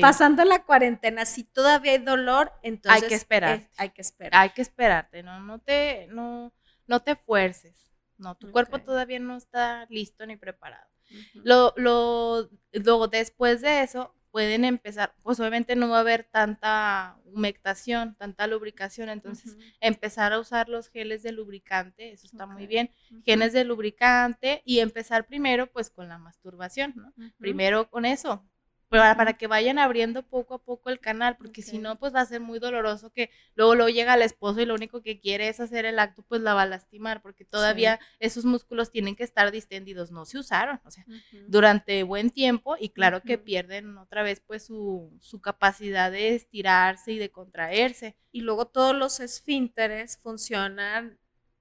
pasando 0.01 0.45
la 0.45 0.65
cuarentena, 0.65 1.25
si 1.25 1.45
todavía 1.45 1.93
hay 1.93 1.99
dolor, 1.99 2.53
entonces 2.63 3.03
hay 3.03 3.09
que 3.09 3.15
esperar. 3.15 3.71
hay 3.77 3.91
que 3.91 4.03
esperar. 4.03 4.41
Hay 4.43 4.51
que 4.51 4.63
esperarte, 4.63 5.23
no, 5.23 5.39
no 5.39 5.61
te, 5.61 6.09
no, 6.09 6.53
no 6.89 7.01
te 7.03 7.15
fuerces. 7.15 7.93
No, 8.19 8.35
tu 8.35 8.51
cuerpo 8.51 8.81
todavía 8.81 9.21
no 9.21 9.37
está 9.37 9.87
listo 9.91 10.27
ni 10.27 10.37
preparado. 10.37 10.89
lo, 11.35 11.73
lo, 11.77 12.51
luego, 12.73 13.07
después 13.07 13.61
de 13.61 13.83
eso, 13.83 14.13
pueden 14.37 14.67
empezar, 14.67 15.15
pues 15.23 15.41
obviamente 15.41 15.77
no 15.77 15.89
va 15.89 15.97
a 15.97 16.01
haber 16.01 16.23
tanta 16.25 17.19
humectación, 17.25 18.15
tanta 18.17 18.47
lubricación, 18.47 19.09
entonces 19.09 19.57
empezar 19.81 20.35
a 20.35 20.39
usar 20.39 20.69
los 20.69 20.91
geles 20.91 21.23
de 21.23 21.33
lubricante, 21.33 22.13
eso 22.13 22.27
está 22.27 22.45
muy 22.45 22.67
bien, 22.67 22.91
genes 23.25 23.55
de 23.55 23.65
lubricante 23.65 24.61
y 24.67 24.81
empezar 24.81 25.27
primero 25.27 25.73
pues 25.73 25.89
con 25.89 26.09
la 26.09 26.19
masturbación, 26.19 26.93
¿no? 26.97 27.15
Primero 27.39 27.89
con 27.89 28.05
eso, 28.05 28.47
para, 28.89 29.17
para, 29.17 29.33
que 29.33 29.47
vayan 29.47 29.79
abriendo 29.79 30.23
poco 30.23 30.55
a 30.55 30.59
poco 30.63 30.91
el 30.91 31.01
canal, 31.01 31.37
porque 31.37 31.63
si 31.63 31.79
no, 31.79 31.99
pues 31.99 32.15
va 32.15 32.21
a 32.21 32.27
ser 32.27 32.41
muy 32.41 32.59
doloroso 32.59 33.11
que 33.11 33.31
luego, 33.55 33.75
luego 33.75 33.89
llega 33.89 34.15
el 34.15 34.23
esposo 34.23 34.61
y 34.61 34.67
lo 34.67 34.75
único 34.75 35.03
que 35.03 35.19
quiere 35.19 35.49
es 35.49 35.61
hacer 35.61 35.85
el 35.87 35.99
acto, 35.99 36.23
pues 36.23 36.41
la 36.41 36.55
va 36.55 36.63
a 36.63 36.67
lastimar, 36.67 37.21
porque 37.21 37.45
todavía 37.45 37.99
esos 38.21 38.45
músculos 38.45 38.93
tienen 38.93 39.17
que 39.17 39.25
estar 39.25 39.51
distendidos, 39.51 40.13
no 40.13 40.25
se 40.25 40.39
usaron, 40.39 40.81
o 40.85 40.91
sea, 40.91 41.05
durante 41.49 42.03
buen 42.05 42.31
tiempo 42.31 42.77
y 42.79 42.91
claro 42.91 43.23
que 43.23 43.39
pierden 43.39 43.99
otra 43.99 44.23
vez 44.23 44.41
pues 44.47 44.67
su, 44.67 45.17
su 45.21 45.41
capacidad 45.41 46.11
de 46.11 46.35
estirarse 46.35 47.13
y 47.13 47.19
de 47.19 47.31
contraerse. 47.31 48.17
Y 48.31 48.43
luego 48.43 48.67
todos 48.67 48.95
los 48.95 49.21
esfínteres 49.21 50.19
funcionan 50.19 51.19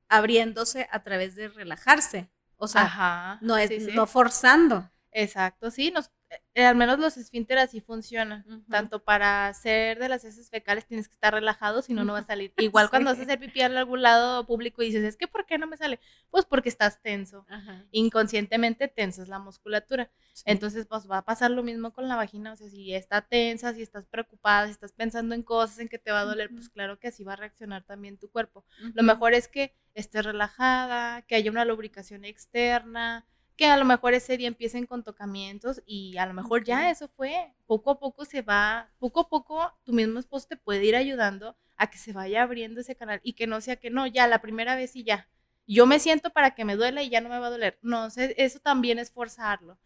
abriéndose 0.07 0.87
a 0.91 1.01
través 1.03 1.35
de 1.35 1.47
relajarse, 1.47 2.29
o 2.57 2.67
sea, 2.67 3.39
no 3.41 3.57
es 3.57 3.93
no 3.93 4.07
forzando. 4.07 4.89
Exacto, 5.11 5.71
sí, 5.71 5.91
nos, 5.91 6.11
al 6.55 6.75
menos 6.75 6.99
los 6.99 7.17
esfínteres 7.17 7.65
así 7.65 7.81
funcionan. 7.81 8.63
Tanto 8.69 9.03
para 9.03 9.47
hacer 9.47 9.99
de 9.99 10.09
las 10.09 10.23
heces 10.23 10.49
fecales 10.49 10.85
tienes 10.85 11.07
que 11.07 11.13
estar 11.13 11.33
relajado, 11.33 11.81
si 11.81 11.93
no, 11.93 12.03
no 12.03 12.13
va 12.13 12.19
a 12.19 12.23
salir. 12.25 12.53
Igual 12.57 12.89
cuando 12.89 13.09
a 13.09 13.13
hacer 13.13 13.39
pipí 13.39 13.61
en 13.61 13.77
algún 13.77 14.01
lado 14.01 14.45
público 14.45 14.81
y 14.81 14.87
dices, 14.87 15.03
es 15.03 15.17
que 15.17 15.27
¿por 15.27 15.45
qué 15.45 15.57
no 15.57 15.67
me 15.67 15.77
sale? 15.77 15.99
Pues 16.29 16.45
porque 16.45 16.69
estás 16.69 17.01
tenso. 17.01 17.45
Inconscientemente 17.91 18.87
tensas 18.87 19.27
la 19.27 19.39
musculatura. 19.39 20.11
Entonces, 20.45 20.85
pues 20.87 21.09
va 21.09 21.19
a 21.19 21.25
pasar 21.25 21.51
lo 21.51 21.63
mismo 21.63 21.93
con 21.93 22.07
la 22.07 22.15
vagina. 22.15 22.53
O 22.53 22.55
sea, 22.55 22.69
si 22.69 22.93
está 22.93 23.21
tensa, 23.21 23.73
si 23.73 23.81
estás 23.81 24.05
preocupada, 24.05 24.65
si 24.65 24.71
estás 24.71 24.91
pensando 24.91 25.35
en 25.35 25.43
cosas 25.43 25.79
en 25.79 25.89
que 25.89 25.99
te 25.99 26.11
va 26.11 26.21
a 26.21 26.25
doler, 26.25 26.49
pues 26.49 26.69
claro 26.69 26.99
que 26.99 27.09
así 27.09 27.23
va 27.23 27.33
a 27.33 27.37
reaccionar 27.37 27.83
también 27.83 28.17
tu 28.17 28.29
cuerpo. 28.29 28.65
Lo 28.93 29.03
mejor 29.03 29.33
es 29.33 29.47
que 29.47 29.73
estés 29.93 30.25
relajada, 30.25 31.21
que 31.23 31.35
haya 31.35 31.51
una 31.51 31.65
lubricación 31.65 32.25
externa 32.25 33.25
que 33.55 33.65
a 33.67 33.77
lo 33.77 33.85
mejor 33.85 34.13
ese 34.13 34.37
día 34.37 34.47
empiecen 34.47 34.85
con 34.85 35.03
tocamientos 35.03 35.81
y 35.85 36.17
a 36.17 36.25
lo 36.25 36.33
mejor 36.33 36.63
ya 36.63 36.89
eso 36.89 37.07
fue, 37.07 37.53
poco 37.65 37.91
a 37.91 37.99
poco 37.99 38.25
se 38.25 38.41
va, 38.41 38.91
poco 38.99 39.21
a 39.21 39.29
poco 39.29 39.73
tu 39.83 39.93
mismo 39.93 40.19
esposo 40.19 40.47
te 40.49 40.57
puede 40.57 40.83
ir 40.85 40.95
ayudando 40.95 41.57
a 41.77 41.89
que 41.89 41.97
se 41.97 42.13
vaya 42.13 42.43
abriendo 42.43 42.81
ese 42.81 42.95
canal 42.95 43.19
y 43.23 43.33
que 43.33 43.47
no 43.47 43.61
sea 43.61 43.75
que 43.77 43.89
no, 43.89 44.07
ya 44.07 44.27
la 44.27 44.39
primera 44.39 44.75
vez 44.75 44.95
y 44.95 45.03
ya. 45.03 45.29
Yo 45.67 45.87
me 45.87 45.99
siento 45.99 46.29
para 46.29 46.51
que 46.53 46.63
me 46.63 46.75
duela 46.75 47.01
y 47.01 47.09
ya 47.09 47.21
no 47.21 47.29
me 47.29 47.39
va 47.39 47.47
a 47.47 47.49
doler. 47.49 47.79
No, 47.81 48.07
eso 48.15 48.59
también 48.59 48.99
es 48.99 49.09
forzarlo. 49.09 49.79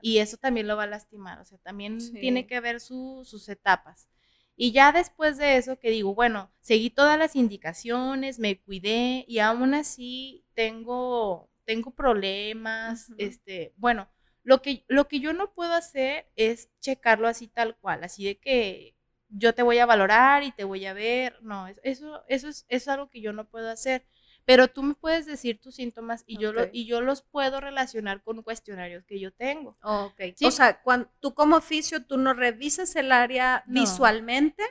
Y 0.00 0.18
eso 0.18 0.38
también 0.38 0.66
lo 0.66 0.78
va 0.78 0.84
a 0.84 0.86
lastimar. 0.86 1.38
O 1.40 1.44
sea, 1.44 1.58
también 1.58 1.98
tiene 2.20 2.46
que 2.46 2.58
ver 2.60 2.80
sus 2.80 3.48
etapas. 3.50 4.08
Y 4.56 4.72
ya 4.72 4.92
después 4.92 5.36
de 5.36 5.58
eso 5.58 5.78
que 5.78 5.90
digo, 5.90 6.14
bueno, 6.14 6.50
seguí 6.62 6.88
todas 6.88 7.18
las 7.18 7.36
indicaciones, 7.36 8.38
me 8.38 8.58
cuidé 8.58 9.26
y 9.28 9.38
aún 9.40 9.74
así 9.74 10.46
tengo 10.54 11.50
tengo 11.66 11.90
problemas, 11.90 13.12
este, 13.18 13.74
bueno, 13.76 14.08
lo 14.42 14.62
que, 14.62 14.84
lo 14.88 15.08
que 15.08 15.20
yo 15.20 15.32
no 15.32 15.52
puedo 15.52 15.74
hacer 15.74 16.26
es 16.36 16.70
checarlo 16.80 17.28
así 17.28 17.48
tal 17.48 17.76
cual, 17.76 18.04
así 18.04 18.24
de 18.24 18.38
que 18.38 18.94
yo 19.28 19.54
te 19.54 19.62
voy 19.62 19.78
a 19.78 19.86
valorar 19.86 20.44
y 20.44 20.52
te 20.52 20.64
voy 20.64 20.86
a 20.86 20.94
ver, 20.94 21.36
no, 21.42 21.66
eso, 21.82 22.22
eso, 22.28 22.48
es, 22.48 22.64
es 22.68 22.88
algo 22.88 23.10
que 23.10 23.20
yo 23.20 23.32
no 23.32 23.48
puedo 23.48 23.68
hacer, 23.68 24.06
pero 24.44 24.68
tú 24.68 24.84
me 24.84 24.94
puedes 24.94 25.26
decir 25.26 25.60
tus 25.60 25.74
síntomas 25.74 26.22
y, 26.24 26.38
yo, 26.38 26.52
lo, 26.52 26.68
y 26.72 26.86
yo 26.86 27.00
los 27.00 27.22
puedo 27.22 27.60
relacionar 27.60 28.22
con 28.22 28.42
cuestionarios 28.42 29.04
que 29.04 29.18
yo 29.18 29.32
tengo. 29.32 29.76
ok, 29.82 30.20
o 30.44 30.50
sea, 30.52 30.80
cuando, 30.82 31.10
tú 31.18 31.34
como 31.34 31.56
oficio, 31.56 32.06
tú 32.06 32.16
no 32.16 32.32
revisas 32.32 32.94
el 32.94 33.10
área 33.10 33.64
visualmente, 33.66 34.62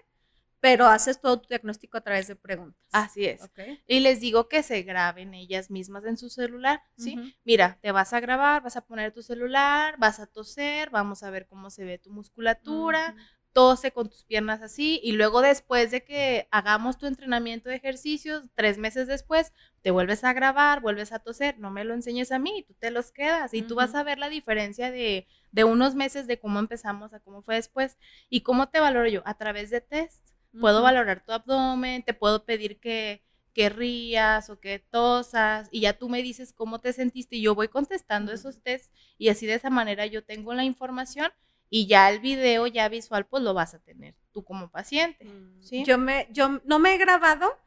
pero 0.65 0.87
haces 0.87 1.21
todo 1.21 1.39
tu 1.39 1.47
diagnóstico 1.47 1.95
a 1.95 2.01
través 2.01 2.25
de 2.25 2.35
preguntas. 2.35 2.81
Así 2.91 3.23
es. 3.23 3.47
Y 3.85 3.99
les 3.99 4.19
digo 4.19 4.49
que 4.49 4.63
se 4.63 4.81
graben 4.81 5.35
ellas 5.35 5.69
mismas 5.69 6.03
en 6.05 6.17
su 6.17 6.27
celular, 6.31 6.81
¿sí? 6.97 7.35
Mira, 7.43 7.77
te 7.83 7.91
vas 7.91 8.13
a 8.13 8.19
grabar, 8.19 8.63
vas 8.63 8.75
a 8.75 8.81
poner 8.81 9.11
tu 9.11 9.21
celular, 9.21 9.95
vas 9.99 10.19
a 10.19 10.25
toser, 10.25 10.89
vamos 10.89 11.21
a 11.21 11.29
ver 11.29 11.45
cómo 11.45 11.69
se 11.69 11.85
ve 11.85 11.99
tu 11.99 12.09
musculatura, 12.09 13.15
tose 13.53 13.91
con 13.91 14.09
tus 14.09 14.23
piernas 14.23 14.63
así 14.63 14.99
y 15.03 15.11
luego 15.11 15.41
después 15.41 15.91
de 15.91 16.03
que 16.03 16.47
hagamos 16.49 16.97
tu 16.97 17.05
entrenamiento 17.05 17.69
de 17.69 17.75
ejercicios, 17.75 18.45
tres 18.55 18.79
meses 18.79 19.05
después, 19.05 19.53
te 19.83 19.91
vuelves 19.91 20.23
a 20.23 20.33
grabar, 20.33 20.81
vuelves 20.81 21.11
a 21.11 21.19
toser, 21.19 21.59
no 21.59 21.69
me 21.69 21.83
lo 21.83 21.93
enseñes 21.93 22.31
a 22.31 22.39
mí, 22.39 22.65
tú 22.67 22.73
te 22.73 22.89
los 22.89 23.11
quedas 23.11 23.53
y 23.53 23.61
tú 23.61 23.75
vas 23.75 23.93
a 23.93 24.01
ver 24.01 24.17
la 24.17 24.29
diferencia 24.29 24.89
de, 24.89 25.27
de, 25.51 25.63
unos 25.63 25.93
meses 25.93 26.25
de 26.25 26.39
cómo 26.39 26.57
empezamos 26.57 27.13
a 27.13 27.19
cómo 27.19 27.43
fue 27.43 27.53
después 27.53 27.99
y 28.29 28.41
cómo 28.41 28.69
te 28.69 28.79
valoro 28.79 29.07
yo 29.07 29.21
a 29.25 29.37
través 29.37 29.69
de 29.69 29.81
test. 29.81 30.34
Puedo 30.59 30.81
valorar 30.81 31.23
tu 31.23 31.31
abdomen, 31.31 32.03
te 32.03 32.13
puedo 32.13 32.45
pedir 32.45 32.79
que, 32.79 33.23
que 33.53 33.69
rías 33.69 34.49
o 34.49 34.59
que 34.59 34.79
tosas 34.79 35.67
y 35.71 35.81
ya 35.81 35.97
tú 35.97 36.09
me 36.09 36.21
dices 36.21 36.53
cómo 36.53 36.79
te 36.79 36.93
sentiste 36.93 37.37
y 37.37 37.41
yo 37.41 37.55
voy 37.55 37.67
contestando 37.67 38.31
esos 38.31 38.61
tests 38.61 38.91
y 39.17 39.29
así 39.29 39.45
de 39.45 39.55
esa 39.55 39.69
manera 39.69 40.05
yo 40.05 40.23
tengo 40.23 40.53
la 40.53 40.63
información 40.63 41.31
y 41.69 41.87
ya 41.87 42.09
el 42.09 42.19
video 42.19 42.67
ya 42.67 42.89
visual 42.89 43.25
pues 43.25 43.43
lo 43.43 43.53
vas 43.53 43.73
a 43.73 43.79
tener 43.79 44.15
tú 44.31 44.43
como 44.43 44.69
paciente. 44.69 45.25
Mm, 45.25 45.61
¿sí? 45.61 45.83
Yo, 45.85 45.97
me, 45.97 46.27
yo 46.31 46.61
no 46.65 46.79
me 46.79 46.95
he 46.95 46.97
grabado, 46.97 47.57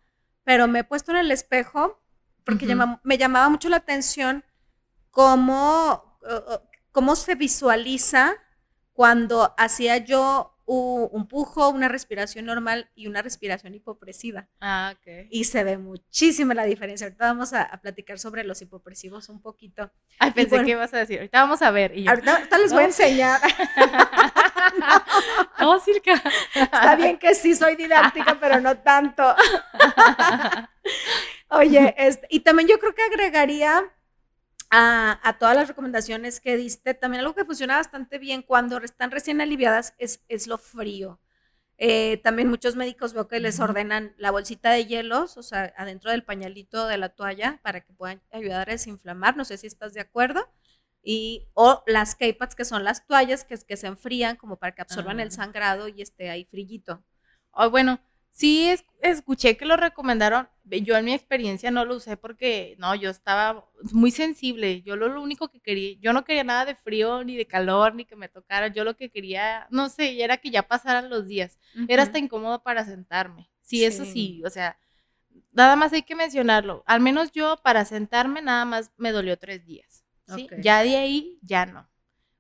pero 0.45 0.69
me 0.69 0.81
he 0.81 0.85
puesto 0.85 1.11
en 1.13 1.19
el 1.19 1.31
espejo 1.31 2.01
porque 2.45 2.75
me 3.03 3.19
llamaba 3.19 3.49
mucho 3.51 3.69
la 3.69 3.77
atención 3.77 4.45
cómo, 5.11 6.19
cómo 6.93 7.17
se 7.17 7.35
visualiza 7.35 8.37
cuando 8.93 9.55
hacía 9.59 9.99
yo 9.99 10.58
un 10.69 11.27
pujo, 11.27 11.71
una 11.71 11.89
respiración 11.89 12.45
normal 12.45 12.91
y 12.95 13.07
una 13.07 13.23
respiración 13.23 13.75
hipopresiva. 13.75 14.49
Ah, 14.61 14.95
ok. 14.95 15.27
Y 15.31 15.45
se 15.45 15.65
ve 15.65 15.79
muchísima 15.79 16.55
la 16.55 16.65
diferencia. 16.65 17.07
Ahorita 17.07 17.27
vamos 17.27 17.55
a, 17.55 17.69
platicar 17.81 18.19
sobre 18.19 18.45
los 18.45 18.61
hipopresivos 18.61 19.29
un 19.29 19.41
poquito. 19.41 19.91
Ay, 20.19 20.33
pensé 20.33 20.63
que 20.65 20.73
ibas 20.73 20.93
a 20.93 20.99
decir. 20.99 21.19
Ahorita 21.19 21.41
vamos 21.41 21.63
a 21.63 21.71
ver. 21.71 21.93
ahorita, 22.07 22.59
les 22.59 22.73
voy 22.73 22.83
a 22.83 22.87
enseñar. 22.87 23.41
no, 25.61 25.81
Circa. 25.81 26.23
Está 26.55 26.97
bien 26.97 27.19
que 27.19 27.35
sí 27.35 27.55
soy 27.55 27.77
didáctica, 27.77 28.37
pero 28.39 28.61
no 28.61 28.77
tanto. 28.79 29.23
Oye, 31.51 31.95
este, 31.97 32.27
y 32.31 32.41
también 32.41 32.69
yo 32.69 32.79
creo 32.79 32.95
que 32.95 33.03
agregaría 33.03 33.91
a, 34.71 35.37
todas 35.39 35.57
las 35.57 35.69
recomendaciones 35.69 36.41
que 36.41 36.57
diste. 36.57 36.95
También 36.95 37.21
algo 37.21 37.35
que 37.35 37.45
funciona 37.45 37.77
bastante 37.77 38.19
bien 38.19 38.43
cuando 38.43 38.79
están 38.79 39.11
recién 39.11 39.41
aliviadas 39.41 39.95
es, 39.99 40.23
es 40.29 40.47
lo 40.47 40.59
frío. 40.59 41.21
Eh, 41.81 42.17
también 42.25 42.49
muchos 42.49 42.75
médicos 42.75 43.13
veo 43.13 43.29
que 43.29 43.39
les 43.39 43.61
ordenan 43.61 44.13
la 44.19 44.33
bolsita 44.33 44.71
de 44.71 44.87
hielos, 44.87 45.37
o 45.37 45.45
sea, 45.45 45.73
adentro 45.77 46.11
del 46.11 46.25
pañalito 46.25 46.89
de 46.89 46.99
la 46.99 47.11
toalla 47.11 47.61
para 47.63 47.81
que 47.83 47.93
puedan 47.93 48.21
ayudar 48.33 48.69
a 48.69 48.73
desinflamar. 48.73 49.37
No 49.37 49.45
sé 49.45 49.59
si 49.59 49.67
estás 49.69 49.95
de 49.95 50.01
acuerdo. 50.01 50.49
Y, 51.03 51.49
o 51.55 51.85
las 51.87 52.17
K-pads, 52.17 52.57
que 52.57 52.65
son 52.65 52.85
las 52.85 53.07
toallas 53.07 53.45
que, 53.45 53.57
que 53.59 53.77
se 53.77 53.87
enfrían 53.87 54.37
como 54.37 54.57
para 54.59 54.75
que 54.75 54.83
absorban 54.83 55.21
el 55.21 55.29
ah. 55.29 55.31
sangrado 55.31 55.89
y 55.89 56.03
esté 56.03 56.29
ahí 56.31 56.45
frillito. 56.45 57.03
Oh, 57.53 57.71
bueno, 57.71 58.01
Sí, 58.39 58.73
escuché 59.03 59.57
que 59.57 59.67
lo 59.67 59.77
recomendaron. 59.77 60.49
Yo 60.63 60.97
en 60.97 61.07
mi 61.07 61.13
experiencia 61.13 61.73
no 61.73 61.85
lo 61.85 61.97
usé 61.97 62.17
porque, 62.17 62.77
no, 62.79 62.95
yo 62.95 63.11
estaba 63.11 63.69
muy 63.91 64.13
sensible. 64.13 64.81
Yo 64.83 64.95
lo, 64.95 65.21
único 65.21 65.49
que 65.49 65.59
quería, 65.59 65.97
yo 65.99 66.13
no 66.13 66.23
quería 66.23 66.45
nada 66.45 66.65
de 66.65 66.77
frío, 66.77 67.25
ni 67.25 67.35
de 67.35 67.49
calor, 67.49 67.97
ni 67.97 68.05
que 68.05 68.15
me 68.15 68.29
tocara. 68.29 68.69
Yo 68.69 68.85
lo 68.85 68.97
que 68.97 69.11
quería, 69.11 69.67
no 69.71 69.89
sé, 69.89 70.23
era 70.23 70.37
que 70.37 70.51
ya 70.51 70.63
pasaran 70.63 71.11
los 71.11 71.27
días. 71.27 71.59
Era 71.89 72.05
hasta 72.05 72.21
incómodo 72.21 72.63
para 72.63 72.85
sentarme. 72.85 73.51
Sí, 73.63 73.85
eso 73.85 74.05
sí, 74.05 74.41
o 74.47 74.51
sea, 74.51 74.79
nada 75.51 75.75
más 75.75 75.93
hay 75.93 76.03
que 76.03 76.15
mencionarlo. 76.15 76.85
Al 76.87 77.01
menos 77.01 77.33
yo 77.33 77.57
para 77.65 77.85
sentarme 77.87 78.41
nada 78.41 78.65
más 78.65 78.93
me 78.99 79.11
dolió 79.11 79.37
tres 79.37 79.67
días. 79.67 80.05
¿sí? 80.33 80.49
Ya 80.63 80.85
de 80.85 80.97
ahí, 80.97 81.41
ya 81.43 81.67
no. 81.67 81.91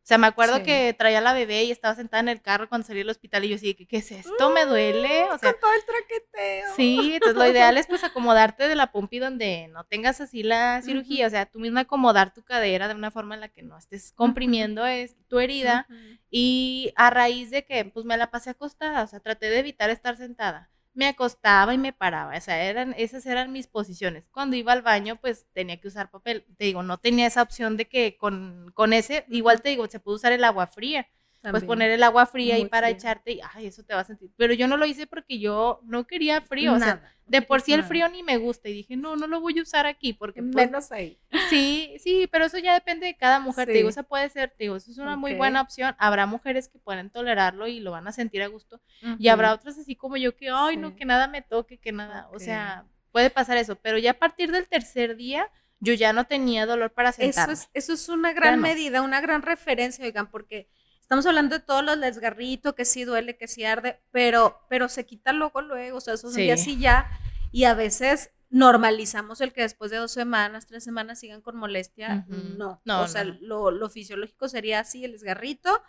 O 0.08 0.10
sea, 0.10 0.16
me 0.16 0.26
acuerdo 0.26 0.62
que 0.62 0.94
traía 0.94 1.18
a 1.18 1.20
la 1.20 1.34
bebé 1.34 1.64
y 1.64 1.70
estaba 1.70 1.94
sentada 1.94 2.22
en 2.22 2.30
el 2.30 2.40
carro 2.40 2.66
cuando 2.70 2.86
salí 2.86 3.00
del 3.00 3.10
hospital 3.10 3.44
y 3.44 3.50
yo 3.50 3.56
así, 3.56 3.74
¿qué, 3.74 3.98
es 3.98 4.10
esto? 4.10 4.48
¿Me 4.48 4.64
duele? 4.64 5.24
O 5.24 5.36
sea, 5.36 5.52
con 5.52 5.60
todo 5.60 5.70
el 5.74 5.84
traqueteo. 5.84 6.76
Sí, 6.76 7.12
entonces 7.12 7.36
lo 7.36 7.46
ideal 7.46 7.76
es 7.76 7.86
pues 7.86 8.02
acomodarte 8.04 8.68
de 8.68 8.74
la 8.74 8.90
pompi 8.90 9.18
donde 9.18 9.68
no 9.68 9.84
tengas 9.84 10.22
así 10.22 10.42
la 10.42 10.80
cirugía, 10.80 11.26
o 11.26 11.30
sea, 11.30 11.44
tú 11.44 11.60
misma 11.60 11.80
acomodar 11.80 12.32
tu 12.32 12.42
cadera 12.42 12.88
de 12.88 12.94
una 12.94 13.10
forma 13.10 13.34
en 13.34 13.42
la 13.42 13.48
que 13.50 13.62
no 13.62 13.76
estés 13.76 14.12
comprimiendo 14.12 14.86
es, 14.86 15.14
tu 15.28 15.40
herida 15.40 15.86
y 16.30 16.90
a 16.96 17.10
raíz 17.10 17.50
de 17.50 17.66
que 17.66 17.84
pues 17.84 18.06
me 18.06 18.16
la 18.16 18.30
pasé 18.30 18.48
acostada, 18.48 19.02
o 19.02 19.06
sea, 19.08 19.20
traté 19.20 19.50
de 19.50 19.58
evitar 19.58 19.90
estar 19.90 20.16
sentada 20.16 20.70
me 20.98 21.06
acostaba 21.06 21.72
y 21.74 21.78
me 21.78 21.92
paraba, 21.92 22.36
o 22.36 22.40
sea, 22.40 22.60
eran, 22.64 22.92
esas 22.98 23.24
eran 23.24 23.52
mis 23.52 23.68
posiciones. 23.68 24.28
Cuando 24.30 24.56
iba 24.56 24.72
al 24.72 24.82
baño, 24.82 25.14
pues 25.20 25.46
tenía 25.52 25.80
que 25.80 25.86
usar 25.86 26.10
papel. 26.10 26.44
Te 26.56 26.64
digo, 26.64 26.82
no 26.82 26.98
tenía 26.98 27.28
esa 27.28 27.42
opción 27.42 27.76
de 27.76 27.86
que 27.88 28.16
con, 28.16 28.72
con 28.74 28.92
ese, 28.92 29.24
igual 29.28 29.62
te 29.62 29.68
digo, 29.70 29.86
se 29.88 30.00
puede 30.00 30.16
usar 30.16 30.32
el 30.32 30.42
agua 30.42 30.66
fría. 30.66 31.06
Pues 31.50 31.64
poner 31.64 31.90
el 31.90 32.02
agua 32.02 32.26
fría 32.26 32.56
ahí 32.56 32.66
para 32.66 32.90
echarte 32.90 33.32
y, 33.32 33.40
ay, 33.54 33.66
eso 33.66 33.82
te 33.82 33.94
va 33.94 34.00
a 34.00 34.04
sentir. 34.04 34.30
Pero 34.36 34.54
yo 34.54 34.68
no 34.68 34.76
lo 34.76 34.86
hice 34.86 35.06
porque 35.06 35.38
yo 35.38 35.80
no 35.84 36.06
quería 36.06 36.40
frío, 36.40 36.74
o 36.74 36.78
sea, 36.78 37.02
de 37.26 37.42
por 37.42 37.60
sí 37.60 37.72
el 37.72 37.84
frío 37.84 38.08
ni 38.08 38.22
me 38.22 38.38
gusta 38.38 38.68
y 38.68 38.72
dije, 38.72 38.96
no, 38.96 39.16
no 39.16 39.26
lo 39.26 39.40
voy 39.40 39.58
a 39.58 39.62
usar 39.62 39.86
aquí 39.86 40.12
porque... 40.12 40.42
Pues 40.42 40.66
Menos 40.66 40.90
ahí. 40.92 41.18
Sí, 41.50 41.96
sí, 41.98 42.28
pero 42.30 42.46
eso 42.46 42.58
ya 42.58 42.74
depende 42.74 43.06
de 43.06 43.16
cada 43.16 43.40
mujer, 43.40 43.66
te 43.66 43.74
digo, 43.74 43.88
esa 43.88 44.02
puede 44.02 44.28
ser, 44.30 44.50
te 44.50 44.64
digo, 44.64 44.76
eso 44.76 44.90
es 44.90 44.98
una 44.98 45.16
muy 45.16 45.34
buena 45.34 45.60
opción. 45.60 45.94
Habrá 45.98 46.26
mujeres 46.26 46.68
que 46.68 46.78
pueden 46.78 47.10
tolerarlo 47.10 47.66
y 47.66 47.80
lo 47.80 47.90
van 47.92 48.08
a 48.08 48.12
sentir 48.12 48.42
a 48.42 48.46
gusto 48.46 48.80
y 49.18 49.28
habrá 49.28 49.52
otras 49.52 49.78
así 49.78 49.94
como 49.96 50.16
yo 50.16 50.36
que, 50.36 50.50
ay, 50.50 50.76
no, 50.76 50.96
que 50.96 51.04
nada 51.04 51.28
me 51.28 51.42
toque, 51.42 51.78
que 51.78 51.92
nada, 51.92 52.28
o 52.32 52.38
sea, 52.38 52.86
puede 53.12 53.30
pasar 53.30 53.56
eso, 53.56 53.76
pero 53.76 53.98
ya 53.98 54.12
a 54.12 54.18
partir 54.18 54.50
del 54.50 54.68
tercer 54.68 55.16
día 55.16 55.50
yo 55.80 55.94
ya 55.94 56.12
no 56.12 56.24
tenía 56.24 56.66
dolor 56.66 56.92
para 56.92 57.12
sentarme. 57.12 57.52
Eso 57.52 57.62
es, 57.62 57.70
eso 57.72 57.92
es 57.92 58.08
una 58.08 58.32
gran 58.32 58.60
medida, 58.60 59.02
una 59.02 59.20
gran 59.20 59.42
referencia, 59.42 60.04
oigan, 60.04 60.30
porque 60.30 60.68
Estamos 61.08 61.24
hablando 61.24 61.56
de 61.56 61.64
todos 61.64 61.82
los 61.82 61.98
desgarritos, 61.98 62.74
que 62.74 62.84
sí 62.84 63.04
duele, 63.04 63.38
que 63.38 63.48
sí 63.48 63.64
arde, 63.64 63.98
pero, 64.10 64.60
pero 64.68 64.90
se 64.90 65.06
quita 65.06 65.32
luego, 65.32 65.62
luego, 65.62 65.96
o 65.96 66.00
sea, 66.02 66.12
esos 66.12 66.34
sí. 66.34 66.42
días 66.42 66.62
sí 66.62 66.78
ya, 66.78 67.10
y 67.50 67.64
a 67.64 67.72
veces 67.72 68.30
normalizamos 68.50 69.40
el 69.40 69.54
que 69.54 69.62
después 69.62 69.90
de 69.90 69.96
dos 69.96 70.12
semanas, 70.12 70.66
tres 70.66 70.84
semanas 70.84 71.18
sigan 71.18 71.40
con 71.40 71.56
molestia. 71.56 72.26
no. 72.28 72.82
no. 72.84 73.00
O 73.00 73.08
sea, 73.08 73.24
Lo, 73.24 73.70
lo, 73.70 73.88
fisiológico 73.88 74.50
sería 74.50 74.80
así, 74.80 75.02
el 75.02 75.12
desgarrito, 75.12 75.82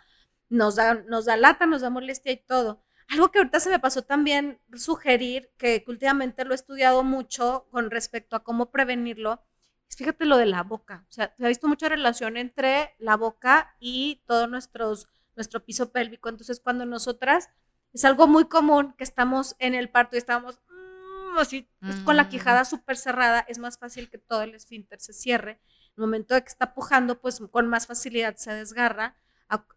nos 0.48 0.76
da, 0.76 0.94
nos 0.94 1.26
da 1.26 1.36
lata, 1.36 1.66
nos 1.66 1.82
da 1.82 1.90
molestia 1.90 2.32
y 2.32 2.38
todo. 2.38 2.82
Algo 3.08 3.30
que 3.30 3.40
ahorita 3.40 3.60
se 3.60 3.68
me 3.68 3.78
pasó 3.78 4.00
también 4.00 4.58
sugerir, 4.72 5.50
que 5.58 5.84
últimamente 5.86 6.46
lo 6.46 6.52
he 6.52 6.54
estudiado 6.54 7.04
mucho 7.04 7.66
con 7.70 7.90
respecto 7.90 8.36
a 8.36 8.42
cómo 8.42 8.70
prevenirlo, 8.70 9.42
fíjate 9.96 10.24
lo 10.24 10.36
de 10.36 10.46
la 10.46 10.62
boca. 10.62 11.04
O 11.08 11.12
sea, 11.12 11.34
se 11.36 11.44
ha 11.44 11.48
visto 11.48 11.68
mucha 11.68 11.88
relación 11.88 12.36
entre 12.36 12.94
la 12.98 13.16
boca 13.16 13.74
y 13.80 14.22
todo 14.26 14.46
nuestros, 14.46 15.08
nuestro 15.36 15.64
piso 15.64 15.92
pélvico. 15.92 16.28
Entonces, 16.28 16.60
cuando 16.60 16.86
nosotras, 16.86 17.48
es 17.92 18.04
algo 18.04 18.26
muy 18.26 18.46
común 18.46 18.94
que 18.96 19.04
estamos 19.04 19.56
en 19.58 19.74
el 19.74 19.90
parto 19.90 20.16
y 20.16 20.18
estamos 20.18 20.60
mm, 20.68 21.38
así, 21.38 21.68
pues, 21.80 21.96
con 21.96 22.16
la 22.16 22.28
quijada 22.28 22.62
mm. 22.62 22.66
súper 22.66 22.96
cerrada, 22.96 23.40
es 23.40 23.58
más 23.58 23.78
fácil 23.78 24.10
que 24.10 24.18
todo 24.18 24.42
el 24.42 24.54
esfínter 24.54 25.00
se 25.00 25.12
cierre. 25.12 25.60
En 25.88 25.94
el 25.96 26.00
momento 26.02 26.34
de 26.34 26.42
que 26.42 26.48
está 26.48 26.72
pujando, 26.72 27.20
pues 27.20 27.40
con 27.50 27.68
más 27.68 27.86
facilidad 27.86 28.36
se 28.36 28.52
desgarra. 28.52 29.16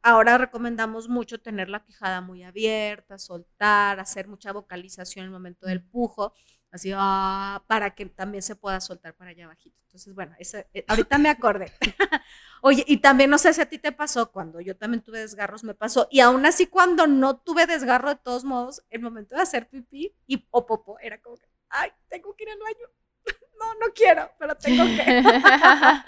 Ahora 0.04 0.38
recomendamos 0.38 1.10
mucho 1.10 1.41
tener 1.41 1.67
la 1.67 1.84
quijada 1.84 2.21
muy 2.21 2.43
abierta, 2.43 3.17
soltar, 3.17 3.99
hacer 3.99 4.28
mucha 4.28 4.52
vocalización 4.52 5.23
en 5.23 5.30
el 5.30 5.32
momento 5.32 5.65
del 5.65 5.82
pujo 5.82 6.34
así, 6.74 6.92
ah, 6.96 7.64
para 7.68 7.94
que 7.94 8.08
también 8.08 8.42
se 8.42 8.56
pueda 8.56 8.82
soltar 8.82 9.14
para 9.14 9.30
allá 9.30 9.46
abajito. 9.46 9.78
Entonces, 9.86 10.16
bueno, 10.16 10.36
eh, 10.40 10.86
ahorita 10.88 11.20
me 11.20 11.30
acordé. 11.30 11.72
Oye, 12.62 12.84
y 12.88 12.98
también 12.98 13.30
no 13.30 13.38
sé 13.38 13.54
si 13.54 13.62
a 13.62 13.68
ti 13.68 13.78
te 13.78 13.92
pasó, 13.92 14.32
cuando 14.32 14.60
yo 14.60 14.76
también 14.76 15.04
tuve 15.04 15.20
desgarros, 15.20 15.64
me 15.64 15.76
pasó, 15.76 16.08
y 16.10 16.20
aún 16.20 16.46
así 16.48 16.66
cuando 16.66 17.06
no 17.06 17.38
tuve 17.38 17.68
desgarro, 17.68 18.10
de 18.10 18.16
todos 18.16 18.44
modos, 18.44 18.84
el 18.90 19.02
momento 19.02 19.36
de 19.36 19.44
hacer 19.44 19.70
pipí 19.70 20.16
y 20.26 20.48
o 20.50 20.66
popó, 20.66 20.98
era 21.00 21.22
como 21.22 21.38
que, 21.38 21.46
ay, 21.70 21.92
tengo 22.10 22.36
que 22.36 22.44
ir 22.44 22.50
al 22.50 22.60
baño. 22.60 22.88
No, 23.64 23.74
no 23.76 23.94
quiero, 23.94 24.30
pero 24.38 24.56
tengo 24.56 24.84
que. 24.84 25.24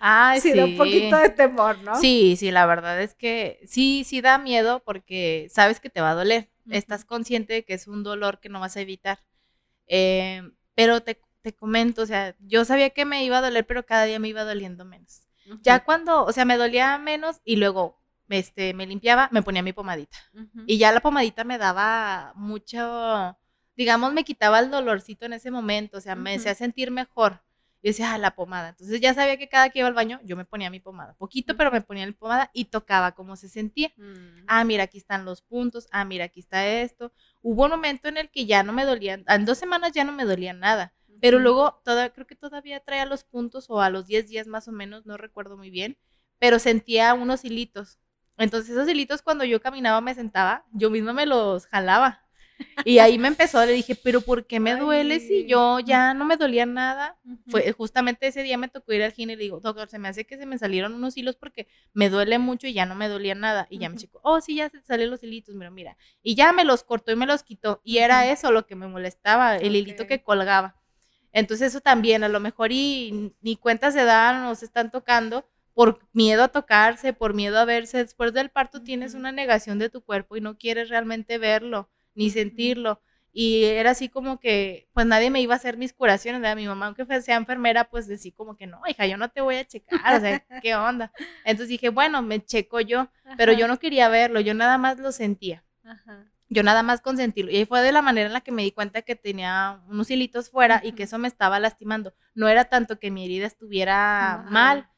Ay, 0.00 0.40
sí, 0.40 0.50
sí, 0.50 0.56
da 0.58 0.64
un 0.64 0.76
poquito 0.76 1.16
de 1.16 1.28
temor, 1.28 1.78
¿no? 1.78 1.94
Sí, 1.94 2.34
sí, 2.36 2.50
la 2.50 2.66
verdad 2.66 3.00
es 3.00 3.14
que 3.14 3.60
sí, 3.64 4.02
sí 4.04 4.20
da 4.20 4.36
miedo 4.38 4.82
porque 4.84 5.46
sabes 5.48 5.78
que 5.78 5.90
te 5.90 6.00
va 6.00 6.10
a 6.10 6.14
doler. 6.16 6.50
Estás 6.68 7.04
consciente 7.04 7.52
de 7.52 7.64
que 7.64 7.74
es 7.74 7.86
un 7.86 8.02
dolor 8.02 8.40
que 8.40 8.48
no 8.48 8.58
vas 8.58 8.76
a 8.76 8.80
evitar. 8.80 9.20
Eh, 9.88 10.42
pero 10.74 11.02
te, 11.02 11.20
te, 11.42 11.54
comento, 11.54 12.02
o 12.02 12.06
sea, 12.06 12.36
yo 12.40 12.64
sabía 12.64 12.90
que 12.90 13.04
me 13.04 13.24
iba 13.24 13.38
a 13.38 13.42
doler, 13.42 13.66
pero 13.66 13.84
cada 13.84 14.04
día 14.04 14.18
me 14.18 14.28
iba 14.28 14.44
doliendo 14.44 14.84
menos. 14.84 15.22
Ya 15.62 15.82
cuando, 15.82 16.24
o 16.24 16.32
sea, 16.32 16.44
me 16.44 16.58
dolía 16.58 16.98
menos 16.98 17.40
y 17.42 17.56
luego 17.56 17.98
este, 18.28 18.74
me 18.74 18.86
limpiaba, 18.86 19.28
me 19.32 19.42
ponía 19.42 19.62
mi 19.62 19.72
pomadita. 19.72 20.18
Y 20.66 20.78
ya 20.78 20.92
la 20.92 21.00
pomadita 21.00 21.44
me 21.44 21.58
daba 21.58 22.32
mucho, 22.36 23.36
digamos, 23.76 24.12
me 24.12 24.24
quitaba 24.24 24.60
el 24.60 24.70
dolorcito 24.70 25.26
en 25.26 25.32
ese 25.32 25.50
momento, 25.50 25.98
o 25.98 26.00
sea, 26.00 26.14
me 26.14 26.34
hacía 26.34 26.54
sentir 26.54 26.90
mejor. 26.90 27.42
Y 27.88 27.92
decía, 27.92 28.12
ah, 28.12 28.18
la 28.18 28.34
pomada. 28.34 28.68
Entonces 28.68 29.00
ya 29.00 29.14
sabía 29.14 29.38
que 29.38 29.48
cada 29.48 29.70
que 29.70 29.78
iba 29.78 29.88
al 29.88 29.94
baño, 29.94 30.20
yo 30.22 30.36
me 30.36 30.44
ponía 30.44 30.68
mi 30.68 30.78
pomada. 30.78 31.14
Poquito, 31.14 31.56
pero 31.56 31.70
me 31.70 31.80
ponía 31.80 32.04
mi 32.04 32.12
pomada 32.12 32.50
y 32.52 32.66
tocaba 32.66 33.12
cómo 33.12 33.34
se 33.34 33.48
sentía. 33.48 33.90
Mm. 33.96 34.44
Ah, 34.46 34.62
mira, 34.64 34.82
aquí 34.82 34.98
están 34.98 35.24
los 35.24 35.40
puntos. 35.40 35.88
Ah, 35.90 36.04
mira, 36.04 36.26
aquí 36.26 36.40
está 36.40 36.66
esto. 36.66 37.14
Hubo 37.40 37.64
un 37.64 37.70
momento 37.70 38.08
en 38.08 38.18
el 38.18 38.28
que 38.30 38.44
ya 38.44 38.62
no 38.62 38.74
me 38.74 38.84
dolían, 38.84 39.24
en 39.26 39.46
dos 39.46 39.56
semanas 39.56 39.92
ya 39.92 40.04
no 40.04 40.12
me 40.12 40.26
dolía 40.26 40.52
nada. 40.52 40.92
Pero 41.18 41.38
luego, 41.38 41.80
toda, 41.82 42.10
creo 42.10 42.26
que 42.26 42.36
todavía 42.36 42.78
traía 42.80 43.06
los 43.06 43.24
puntos 43.24 43.70
o 43.70 43.80
a 43.80 43.88
los 43.88 44.06
10 44.06 44.28
días 44.28 44.46
más 44.46 44.68
o 44.68 44.72
menos, 44.72 45.06
no 45.06 45.16
recuerdo 45.16 45.56
muy 45.56 45.70
bien, 45.70 45.96
pero 46.38 46.58
sentía 46.58 47.14
unos 47.14 47.42
hilitos. 47.42 47.98
Entonces 48.36 48.70
esos 48.70 48.86
hilitos 48.86 49.22
cuando 49.22 49.44
yo 49.44 49.62
caminaba 49.62 50.02
me 50.02 50.14
sentaba, 50.14 50.66
yo 50.72 50.90
misma 50.90 51.14
me 51.14 51.24
los 51.24 51.66
jalaba. 51.66 52.27
Y 52.84 52.98
ahí 52.98 53.18
me 53.18 53.28
empezó, 53.28 53.64
le 53.64 53.72
dije, 53.72 53.94
pero 53.94 54.20
¿por 54.20 54.46
qué 54.46 54.60
me 54.60 54.76
duele 54.76 55.20
si 55.20 55.46
yo 55.46 55.80
ya 55.80 56.14
no 56.14 56.24
me 56.24 56.36
dolía 56.36 56.66
nada? 56.66 57.18
Fue 57.48 57.72
justamente 57.72 58.26
ese 58.26 58.42
día 58.42 58.56
me 58.56 58.68
tocó 58.68 58.92
ir 58.92 59.02
al 59.02 59.12
gine 59.12 59.32
y 59.32 59.36
le 59.36 59.42
digo, 59.42 59.60
doctor, 59.60 59.88
se 59.88 59.98
me 59.98 60.08
hace 60.08 60.24
que 60.24 60.36
se 60.36 60.46
me 60.46 60.58
salieron 60.58 60.94
unos 60.94 61.16
hilos 61.16 61.36
porque 61.36 61.66
me 61.92 62.08
duele 62.08 62.38
mucho 62.38 62.66
y 62.66 62.72
ya 62.72 62.86
no 62.86 62.94
me 62.94 63.08
dolía 63.08 63.34
nada. 63.34 63.66
Y 63.70 63.78
ya 63.78 63.88
me 63.88 63.96
checó, 63.96 64.20
oh, 64.22 64.40
sí, 64.40 64.56
ya 64.56 64.68
se 64.70 64.80
salieron 64.82 65.12
los 65.12 65.22
hilitos, 65.22 65.54
mira, 65.54 65.70
mira. 65.70 65.96
Y 66.22 66.34
ya 66.34 66.52
me 66.52 66.64
los 66.64 66.84
cortó 66.84 67.12
y 67.12 67.16
me 67.16 67.26
los 67.26 67.42
quitó. 67.42 67.80
Y 67.84 67.98
era 67.98 68.30
eso 68.30 68.52
lo 68.52 68.66
que 68.66 68.76
me 68.76 68.86
molestaba, 68.86 69.56
el 69.56 69.76
hilito 69.76 70.06
que 70.06 70.22
colgaba. 70.22 70.76
Entonces 71.32 71.68
eso 71.68 71.80
también, 71.80 72.24
a 72.24 72.28
lo 72.28 72.40
mejor 72.40 72.72
y 72.72 73.34
ni 73.40 73.56
cuenta 73.56 73.90
se 73.90 74.04
dan 74.04 74.44
o 74.46 74.54
se 74.54 74.64
están 74.64 74.90
tocando 74.90 75.46
por 75.74 76.00
miedo 76.12 76.42
a 76.42 76.48
tocarse, 76.48 77.12
por 77.12 77.34
miedo 77.34 77.58
a 77.58 77.64
verse. 77.64 77.98
Después 77.98 78.32
del 78.32 78.50
parto 78.50 78.82
tienes 78.82 79.14
una 79.14 79.30
negación 79.30 79.78
de 79.78 79.90
tu 79.90 80.02
cuerpo 80.02 80.36
y 80.36 80.40
no 80.40 80.56
quieres 80.58 80.88
realmente 80.88 81.38
verlo 81.38 81.88
ni 82.18 82.30
sentirlo. 82.30 83.00
Y 83.32 83.64
era 83.64 83.90
así 83.92 84.08
como 84.08 84.40
que, 84.40 84.88
pues 84.92 85.06
nadie 85.06 85.30
me 85.30 85.40
iba 85.40 85.54
a 85.54 85.56
hacer 85.58 85.76
mis 85.76 85.92
curaciones, 85.92 86.40
¿verdad? 86.40 86.56
Mi 86.56 86.66
mamá, 86.66 86.86
aunque 86.86 87.04
sea 87.22 87.36
enfermera, 87.36 87.84
pues 87.88 88.06
decía 88.08 88.32
como 88.36 88.56
que 88.56 88.66
no, 88.66 88.80
hija, 88.88 89.06
yo 89.06 89.16
no 89.16 89.30
te 89.30 89.40
voy 89.40 89.56
a 89.56 89.64
checar, 89.64 90.16
o 90.16 90.20
sea, 90.20 90.44
¿qué 90.62 90.74
onda? 90.74 91.12
Entonces 91.44 91.68
dije, 91.68 91.90
bueno, 91.90 92.20
me 92.22 92.44
checo 92.44 92.80
yo, 92.80 93.08
pero 93.36 93.52
yo 93.52 93.68
no 93.68 93.78
quería 93.78 94.08
verlo, 94.08 94.40
yo 94.40 94.54
nada 94.54 94.76
más 94.78 94.98
lo 94.98 95.12
sentía. 95.12 95.64
ajá. 95.84 96.24
Yo 96.50 96.62
nada 96.62 96.82
más 96.82 97.02
consentirlo. 97.02 97.50
Y 97.52 97.66
fue 97.66 97.82
de 97.82 97.92
la 97.92 98.00
manera 98.00 98.26
en 98.26 98.32
la 98.32 98.40
que 98.40 98.52
me 98.52 98.62
di 98.62 98.72
cuenta 98.72 99.02
que 99.02 99.14
tenía 99.14 99.82
unos 99.86 100.10
hilitos 100.10 100.48
fuera 100.48 100.80
y 100.82 100.92
que 100.92 101.02
eso 101.02 101.18
me 101.18 101.28
estaba 101.28 101.60
lastimando. 101.60 102.14
No 102.34 102.48
era 102.48 102.64
tanto 102.64 102.98
que 102.98 103.10
mi 103.10 103.26
herida 103.26 103.46
estuviera 103.46 104.46
Mal. 104.50 104.88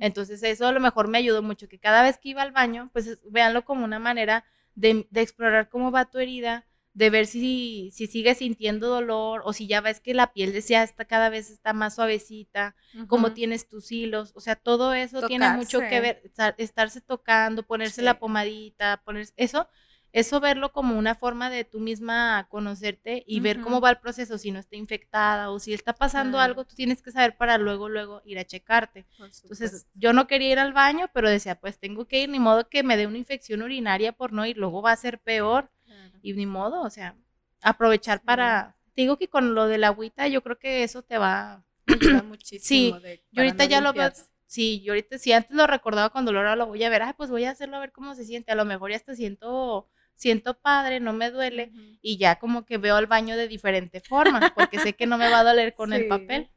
Entonces 0.00 0.42
eso 0.42 0.66
a 0.66 0.72
lo 0.72 0.80
mejor 0.80 1.08
me 1.08 1.16
ayudó 1.18 1.42
mucho, 1.42 1.66
que 1.66 1.78
cada 1.78 2.02
vez 2.02 2.18
que 2.18 2.28
iba 2.28 2.42
al 2.42 2.52
baño, 2.52 2.90
pues 2.92 3.06
es- 3.06 3.20
véanlo 3.30 3.64
como 3.64 3.84
una 3.86 3.98
manera 3.98 4.44
de, 4.74 5.08
de 5.10 5.20
explorar 5.22 5.68
cómo 5.70 5.90
va 5.90 6.04
tu 6.10 6.18
herida, 6.18 6.66
de 6.98 7.10
ver 7.10 7.26
si, 7.28 7.90
si 7.92 8.08
sigues 8.08 8.38
sintiendo 8.38 8.88
dolor 8.88 9.42
o 9.44 9.52
si 9.52 9.68
ya 9.68 9.80
ves 9.80 10.00
que 10.00 10.14
la 10.14 10.32
piel 10.32 10.52
ya 10.60 10.82
está 10.82 11.04
cada 11.04 11.28
vez 11.28 11.48
está 11.48 11.72
más 11.72 11.94
suavecita, 11.94 12.74
cómo 13.06 13.28
Ujú. 13.28 13.34
tienes 13.36 13.68
tus 13.68 13.92
hilos, 13.92 14.32
o 14.34 14.40
sea, 14.40 14.56
todo 14.56 14.92
eso 14.94 15.20
tiene 15.28 15.48
mucho 15.50 15.78
que 15.78 16.00
ver, 16.00 16.20
estar- 16.24 16.56
estarse 16.58 17.00
tocando, 17.00 17.62
ponerse 17.62 18.02
la 18.02 18.18
pomadita, 18.18 19.00
ponerse, 19.04 19.32
eso, 19.36 19.68
eso 20.10 20.40
verlo 20.40 20.72
como 20.72 20.98
una 20.98 21.14
forma 21.14 21.50
de 21.50 21.62
tú 21.62 21.78
misma 21.78 22.48
conocerte 22.50 23.22
y 23.28 23.38
ver 23.38 23.60
cómo 23.60 23.80
va 23.80 23.90
el 23.90 23.98
proceso, 23.98 24.36
si 24.36 24.50
no 24.50 24.58
está 24.58 24.74
infectada 24.74 25.50
o 25.52 25.60
si 25.60 25.74
está 25.74 25.92
pasando 25.92 26.40
algo, 26.40 26.64
tú 26.64 26.74
tienes 26.74 27.00
que 27.00 27.12
saber 27.12 27.36
para 27.36 27.58
luego, 27.58 27.88
luego 27.88 28.22
ir 28.24 28.40
a 28.40 28.44
checarte. 28.44 29.06
Entonces, 29.42 29.86
yo 29.94 30.12
no 30.12 30.26
quería 30.26 30.50
ir 30.50 30.58
al 30.58 30.72
baño, 30.72 31.08
pero 31.14 31.30
decía, 31.30 31.60
pues 31.60 31.78
tengo 31.78 32.06
que 32.06 32.22
ir, 32.22 32.28
ni 32.28 32.40
modo 32.40 32.68
que 32.68 32.82
me 32.82 32.96
dé 32.96 33.06
una 33.06 33.18
infección 33.18 33.62
urinaria 33.62 34.10
por 34.12 34.32
no 34.32 34.44
ir, 34.46 34.56
luego 34.58 34.82
va 34.82 34.90
a 34.92 34.96
ser 34.96 35.20
peor, 35.20 35.70
Claro. 35.98 36.18
y 36.22 36.32
ni 36.34 36.46
modo, 36.46 36.82
o 36.82 36.90
sea, 36.90 37.16
aprovechar 37.62 38.18
Sí. 38.18 38.24
para, 38.26 38.76
te 38.94 39.02
digo 39.02 39.16
que 39.18 39.28
con 39.28 39.54
lo 39.54 39.66
de 39.66 39.78
la 39.78 39.88
agüita, 39.88 40.28
yo 40.28 40.42
creo 40.42 40.58
que 40.58 40.84
eso 40.84 41.02
te 41.02 41.18
va, 41.18 41.64
Ayuda 41.86 42.22
muchísimo. 42.22 43.00
de- 43.00 43.24
yo 43.32 43.42
ahorita 43.42 43.64
no 43.64 43.70
ya 43.70 43.80
lo 43.80 43.92
veo, 43.92 44.10
sí, 44.46 44.80
yo 44.82 44.92
ahorita, 44.92 45.18
si 45.18 45.32
antes 45.32 45.56
lo 45.56 45.66
recordaba 45.66 46.10
con 46.10 46.24
dolor, 46.24 46.46
ahora 46.46 46.56
lo 46.56 46.66
voy 46.66 46.82
a 46.84 46.90
ver, 46.90 47.02
ah, 47.02 47.14
pues 47.16 47.30
voy 47.30 47.44
a 47.44 47.50
hacerlo 47.50 47.76
a 47.76 47.80
ver 47.80 47.92
cómo 47.92 48.14
se 48.14 48.24
siente, 48.24 48.52
a 48.52 48.54
lo 48.54 48.64
mejor 48.64 48.90
ya 48.90 48.96
hasta 48.96 49.14
siento, 49.16 49.88
siento 50.14 50.58
padre, 50.60 51.00
no 51.00 51.12
me 51.12 51.30
duele, 51.30 51.72
y 52.00 52.16
ya 52.18 52.38
como 52.38 52.64
que 52.64 52.78
veo 52.78 52.98
el 52.98 53.06
baño 53.06 53.36
de 53.36 53.48
diferente 53.48 54.00
forma, 54.00 54.52
porque 54.54 54.78
sé 54.78 54.94
que 54.94 55.06
no 55.06 55.18
me 55.18 55.28
va 55.30 55.40
a 55.40 55.44
doler 55.44 55.74
con 55.74 55.92
el 55.92 56.02
Sí. 56.04 56.08
papel. 56.08 56.50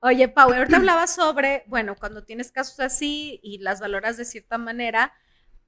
Oye, 0.00 0.28
Pau, 0.28 0.52
ahorita 0.52 0.76
hablabas 0.76 1.12
sobre, 1.14 1.64
bueno, 1.66 1.96
cuando 1.96 2.22
tienes 2.24 2.52
casos 2.52 2.78
así 2.78 3.40
y 3.42 3.58
las 3.58 3.80
valoras 3.80 4.16
de 4.16 4.24
cierta 4.24 4.56
manera, 4.56 5.12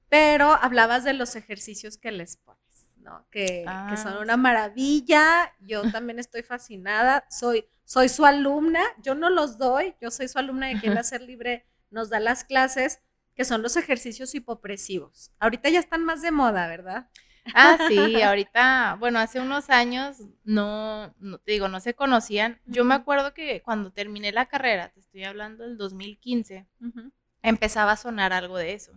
pero 0.07 0.53
hablabas 0.61 1.03
de 1.03 1.13
los 1.13 1.35
ejercicios 1.35 1.97
que 1.97 2.11
les 2.11 2.37
pones, 2.37 2.60
¿no? 3.03 3.25
Que, 3.31 3.81
que 3.87 3.97
son 3.97 4.15
Ah, 4.15 4.21
una 4.21 4.37
maravilla. 4.37 5.53
Yo 5.59 5.87
también 5.87 6.19
estoy 6.19 6.43
fascinada. 6.43 7.25
Soy, 7.29 7.65
soy 7.85 8.09
su 8.09 8.25
alumna. 8.25 8.81
Yo 9.01 9.15
no 9.15 9.29
los 9.29 9.57
doy. 9.57 9.95
Yo 10.01 10.11
soy 10.11 10.27
su 10.27 10.39
alumna 10.39 10.67
de 10.67 10.77
quien 10.77 11.01
Ser 11.03 11.21
Libre 11.21 11.65
nos 11.89 12.09
da 12.09 12.19
las 12.19 12.43
clases, 12.43 13.01
que 13.35 13.43
son 13.45 13.61
los 13.61 13.75
ejercicios 13.77 14.33
hipopresivos. 14.35 15.31
Ahorita 15.39 15.69
ya 15.69 15.79
están 15.79 16.03
más 16.05 16.21
de 16.21 16.31
moda, 16.31 16.67
¿verdad? 16.67 17.09
Ah, 17.53 17.77
sí, 17.85 18.21
ahorita, 18.21 18.95
bueno, 18.99 19.19
hace 19.19 19.39
unos 19.41 19.69
años 19.69 20.17
no, 20.43 21.13
no 21.19 21.37
te 21.39 21.51
digo, 21.53 21.67
no 21.67 21.79
se 21.81 21.93
conocían. 21.93 22.61
Yo 22.65 22.85
me 22.85 22.95
acuerdo 22.95 23.33
que 23.33 23.61
cuando 23.61 23.91
terminé 23.91 24.31
la 24.31 24.45
carrera, 24.47 24.89
te 24.89 25.01
estoy 25.01 25.25
hablando 25.25 25.63
del 25.63 25.77
2015, 25.77 26.67
Ujú, 26.81 27.11
empezaba 27.43 27.93
a 27.93 27.97
sonar 27.97 28.33
algo 28.33 28.57
de 28.57 28.73
eso, 28.73 28.93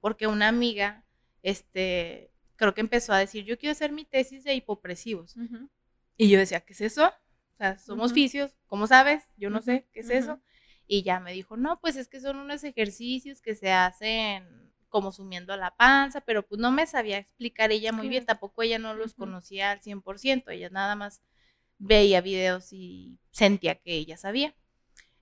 porque 0.00 0.26
una 0.28 0.48
amiga, 0.48 1.04
este, 1.42 2.31
creo 2.62 2.74
que 2.74 2.80
empezó 2.80 3.12
a 3.12 3.18
decir, 3.18 3.44
yo 3.44 3.58
quiero 3.58 3.72
hacer 3.72 3.90
mi 3.90 4.04
tesis 4.04 4.44
de 4.44 4.54
hipopresivos. 4.54 5.36
Y 6.16 6.28
yo 6.28 6.38
decía, 6.38 6.60
¿qué 6.60 6.74
es 6.74 6.80
eso? 6.80 7.08
O 7.08 7.56
sea, 7.58 7.76
somos 7.76 8.12
Ujú. 8.12 8.14
fisios, 8.14 8.54
¿cómo 8.68 8.86
sabes? 8.86 9.24
Yo 9.36 9.50
no 9.50 9.60
sé, 9.62 9.88
¿qué 9.92 9.98
es 9.98 10.10
eso? 10.10 10.40
Y 10.86 11.02
ya 11.02 11.18
me 11.18 11.32
dijo, 11.32 11.56
no, 11.56 11.80
pues 11.80 11.96
es 11.96 12.06
que 12.06 12.20
son 12.20 12.36
unos 12.36 12.62
ejercicios 12.62 13.40
que 13.40 13.56
se 13.56 13.72
hacen 13.72 14.72
como 14.88 15.10
sumiendo 15.10 15.56
la 15.56 15.74
panza, 15.74 16.20
pero 16.20 16.46
pues 16.46 16.60
no 16.60 16.70
me 16.70 16.86
sabía 16.86 17.18
explicar 17.18 17.72
ella 17.72 17.90
muy 17.90 18.08
bien, 18.08 18.26
tampoco 18.26 18.62
ella 18.62 18.78
no 18.78 18.94
los 18.94 19.14
conocía 19.14 19.72
al 19.72 19.80
100%, 19.80 20.52
ella 20.52 20.70
nada 20.70 20.94
más 20.94 21.20
veía 21.78 22.20
videos 22.20 22.72
y 22.72 23.18
sentía 23.32 23.74
que 23.74 23.94
ella 23.94 24.16
sabía. 24.16 24.54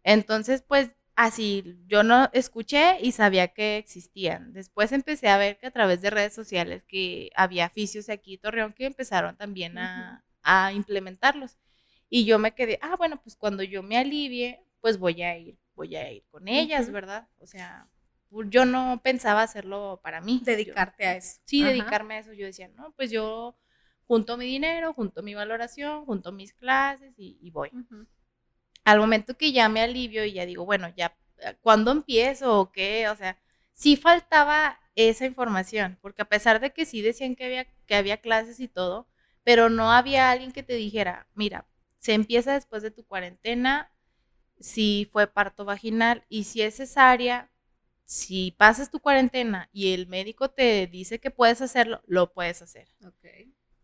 Entonces, 0.03 0.61
pues 0.61 0.91
así, 1.24 1.76
yo 1.86 2.02
no 2.02 2.28
escuché 2.32 2.98
y 3.00 3.12
sabía 3.12 3.48
que 3.48 3.76
existían. 3.78 4.52
Después 4.52 4.92
empecé 4.92 5.28
a 5.28 5.38
ver 5.38 5.58
que 5.58 5.66
a 5.66 5.70
través 5.70 6.00
de 6.02 6.10
redes 6.10 6.34
sociales 6.34 6.84
que 6.84 7.30
había 7.36 7.68
fisios 7.70 8.08
aquí 8.08 8.38
Torreón 8.38 8.72
que 8.72 8.86
empezaron 8.86 9.36
también 9.36 9.78
a, 9.78 10.24
a 10.42 10.72
implementarlos. 10.72 11.58
Y 12.08 12.24
yo 12.24 12.38
me 12.38 12.52
quedé, 12.54 12.78
ah, 12.82 12.96
bueno, 12.96 13.20
pues 13.22 13.36
cuando 13.36 13.62
yo 13.62 13.82
me 13.82 13.96
alivie, 13.98 14.64
pues 14.80 14.98
voy 14.98 15.22
a 15.22 15.36
ir, 15.38 15.58
voy 15.74 15.94
a 15.96 16.10
ir 16.10 16.24
con 16.30 16.48
ellas. 16.48 16.90
¿verdad? 16.90 17.28
O 17.38 17.46
sea, 17.46 17.88
pu- 18.30 18.48
yo 18.50 18.64
no 18.64 19.00
pensaba 19.02 19.42
hacerlo 19.42 20.00
para 20.02 20.20
mí. 20.20 20.38
Yo- 20.40 20.44
Dedicarte 20.46 21.06
a 21.06 21.16
eso. 21.16 21.38
sí, 21.44 21.62
Ajá. 21.62 21.70
dedicarme 21.72 22.14
a 22.14 22.18
eso. 22.18 22.32
Yo 22.32 22.46
decía, 22.46 22.68
no, 22.68 22.92
pues 22.96 23.10
yo 23.10 23.56
junto 24.06 24.36
mi 24.36 24.46
dinero, 24.46 24.92
junto 24.92 25.22
mi 25.22 25.34
valoración, 25.34 26.04
junto 26.04 26.32
mis 26.32 26.52
clases 26.52 27.14
y, 27.16 27.38
y 27.40 27.50
voy 27.50 27.70
Ujú. 27.72 28.06
Al 28.85 28.99
momento 28.99 29.37
que 29.37 29.53
ya 29.53 29.68
me 29.68 29.81
alivio 29.83 30.24
y 30.24 30.33
ya 30.33 30.47
digo, 30.47 30.64
bueno, 30.64 30.93
ya, 30.97 31.16
eh, 31.39 31.57
¿cuándo 31.61 31.91
empiezo 31.91 32.59
o 32.59 32.72
qué? 32.72 33.09
O 33.09 33.16
sea, 33.16 33.39
sí 33.72 33.97
faltaba 33.97 34.81
esa 34.95 35.26
información, 35.26 35.99
porque 36.03 36.22
a 36.22 36.28
pesar 36.28 36.61
de 36.61 36.72
que 36.72 36.87
sí 36.87 37.03
decían 37.03 37.37
que 37.37 37.45
había, 37.45 37.66
que 37.87 37.95
había 37.95 38.18
clases 38.18 38.61
y 38.61 38.68
todo, 38.68 39.09
pero 39.45 39.70
no 39.70 39.93
había 39.93 40.31
alguien 40.31 40.53
que 40.53 40.62
te 40.62 40.74
dijera, 40.74 41.28
mira, 41.35 41.66
se 41.99 42.14
empieza 42.14 42.55
después 42.55 42.83
de 42.83 42.91
tu 42.91 43.05
cuarentena, 43.05 43.93
si 44.59 45.09
fue 45.12 45.26
parto 45.26 45.64
vaginal 45.64 46.24
y 46.28 46.45
si 46.45 46.62
es 46.62 46.76
cesárea, 46.76 47.51
si 48.05 48.51
pasas 48.59 48.91
tu 48.91 49.01
cuarentena 49.01 49.68
y 49.72 49.95
el 49.95 50.07
médico 50.07 50.51
te 50.51 50.87
dice 50.87 51.20
que 51.20 51.31
puedes 51.31 51.62
hacerlo, 51.62 52.03
lo 52.07 52.33
puedes 52.33 52.61
hacer. 52.61 52.89
Ok. 53.07 53.24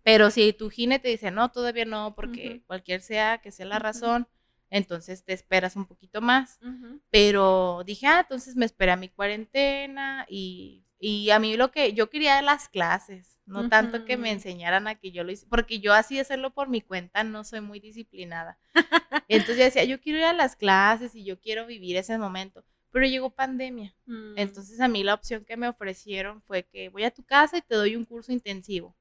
Pero 0.02 0.30
si 0.30 0.52
tu 0.52 0.70
gine 0.70 0.98
te 0.98 1.08
dice, 1.08 1.30
no, 1.30 1.50
todavía 1.50 1.84
no, 1.84 2.14
porque 2.14 2.62
cualquier 2.66 3.00
sea 3.00 3.38
que 3.38 3.50
sea 3.50 3.66
la 3.66 3.78
razón, 3.78 4.28
entonces 4.70 5.24
te 5.24 5.32
esperas 5.32 5.76
un 5.76 5.86
poquito 5.86 6.20
más. 6.20 6.58
Pero 7.10 7.82
dije, 7.84 8.06
ah, 8.06 8.20
entonces 8.20 8.56
me 8.56 8.66
esperé 8.66 8.92
a 8.92 8.96
mi 8.96 9.08
cuarentena 9.08 10.26
y, 10.28 10.86
y 10.98 11.30
a 11.30 11.38
mí 11.38 11.56
lo 11.56 11.70
que 11.70 11.92
yo 11.92 12.10
quería 12.10 12.40
las 12.42 12.68
clases, 12.68 13.38
no 13.44 13.68
tanto 13.68 14.04
que 14.04 14.16
me 14.16 14.30
enseñaran 14.30 14.88
a 14.88 14.96
que 14.96 15.12
yo 15.12 15.22
lo 15.22 15.30
hice, 15.30 15.46
porque 15.48 15.78
yo 15.78 15.92
así 15.92 16.18
hacerlo 16.18 16.52
por 16.52 16.68
mi 16.68 16.80
cuenta 16.80 17.22
no 17.22 17.44
soy 17.44 17.60
muy 17.60 17.80
disciplinada. 17.80 18.58
Entonces 19.28 19.58
yo 19.58 19.64
decía, 19.64 19.84
yo 19.84 20.00
quiero 20.00 20.18
ir 20.18 20.24
a 20.24 20.32
las 20.32 20.56
clases 20.56 21.14
y 21.14 21.24
yo 21.24 21.40
quiero 21.40 21.66
vivir 21.66 21.96
ese 21.96 22.18
momento, 22.18 22.64
pero 22.90 23.06
llegó 23.06 23.30
pandemia. 23.30 23.94
Mm. 24.06 24.34
Entonces 24.36 24.80
a 24.80 24.88
mí 24.88 25.04
la 25.04 25.14
opción 25.14 25.44
que 25.44 25.56
me 25.56 25.68
ofrecieron 25.68 26.42
fue 26.42 26.64
que 26.64 26.88
voy 26.88 27.04
a 27.04 27.10
tu 27.10 27.22
casa 27.24 27.58
y 27.58 27.62
te 27.62 27.74
doy 27.76 27.94
un 27.94 28.04
curso 28.04 28.32
intensivo. 28.32 28.96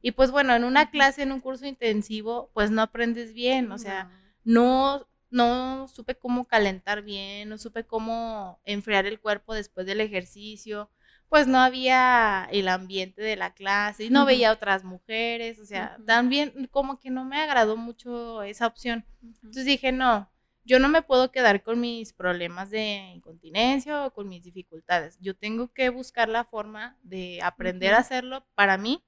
Y 0.00 0.12
pues 0.12 0.30
bueno, 0.30 0.54
en 0.54 0.62
una 0.64 0.90
clase, 0.90 1.22
en 1.22 1.32
un 1.32 1.40
curso 1.40 1.66
intensivo, 1.66 2.50
pues 2.54 2.70
no 2.70 2.80
aprendes 2.82 3.34
bien, 3.34 3.72
o 3.72 3.78
sea, 3.78 4.10
No. 4.46 5.06
no, 5.30 5.88
supe 5.88 6.14
cómo 6.16 6.46
calentar 6.46 7.02
bien, 7.02 7.48
no 7.48 7.58
supe 7.58 7.84
cómo 7.84 8.60
enfriar 8.64 9.06
el 9.06 9.20
cuerpo 9.20 9.54
después 9.54 9.86
del 9.86 10.00
ejercicio, 10.00 10.90
pues 11.28 11.46
no 11.48 11.58
había 11.58 12.48
el 12.52 12.68
ambiente 12.68 13.20
de 13.22 13.36
la 13.36 13.52
clase 13.52 14.04
y 14.04 14.10
no 14.10 14.20
Ujú. 14.20 14.28
veía 14.28 14.52
otras 14.52 14.84
mujeres, 14.84 15.58
o 15.58 15.66
sea, 15.66 15.94
Ujú. 15.96 16.04
también 16.06 16.68
como 16.70 17.00
que 17.00 17.10
no 17.10 17.24
me 17.24 17.38
agradó 17.40 17.76
mucho 17.76 18.42
esa 18.44 18.66
opción. 18.68 19.04
Ujú. 19.22 19.34
Entonces 19.42 19.64
dije, 19.64 19.90
no, 19.92 20.30
yo 20.64 20.78
no 20.78 20.88
me 20.88 21.02
puedo 21.02 21.30
quedar 21.32 21.62
con 21.62 21.80
mis 21.80 22.12
problemas 22.12 22.70
de 22.70 23.12
incontinencia 23.14 24.06
o 24.06 24.12
con 24.12 24.28
mis 24.28 24.44
dificultades. 24.44 25.18
Yo 25.20 25.36
tengo 25.36 25.72
que 25.72 25.90
buscar 25.90 26.28
la 26.28 26.44
forma 26.44 26.96
de 27.02 27.40
aprender 27.42 27.94
a 27.94 27.98
hacerlo 27.98 28.46
para 28.54 28.78
mí 28.78 29.04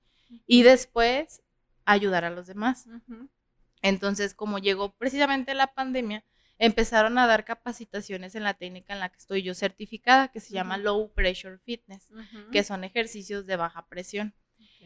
y 0.47 0.63
después 0.63 1.43
ayudar 1.85 2.25
a 2.25 2.31
los 2.31 2.47
demás. 2.47 2.87
Entonces, 3.83 4.35
como 4.35 4.59
llegó 4.59 4.93
precisamente 4.97 5.55
la 5.55 5.75
pandemia, 5.75 6.25
empezaron 6.59 7.19
a 7.19 7.27
dar 7.27 7.45
capacitaciones 7.45 8.35
en 8.35 8.43
la 8.43 8.55
técnica 8.55 8.93
en 8.93 9.01
la 9.01 9.09
que 9.09 9.19
estoy 9.19 9.43
yo 9.43 9.55
certificada, 9.55 10.29
que 10.29 10.41
se 10.41 10.53
llama 10.53 10.77
Low 10.77 11.13
Pressure 11.15 11.59
Fitness, 11.59 12.11
que 12.53 12.65
son 12.65 12.85
ejercicios 12.85 13.47
de 13.47 13.57
baja 13.57 13.87
presión. 13.89 14.35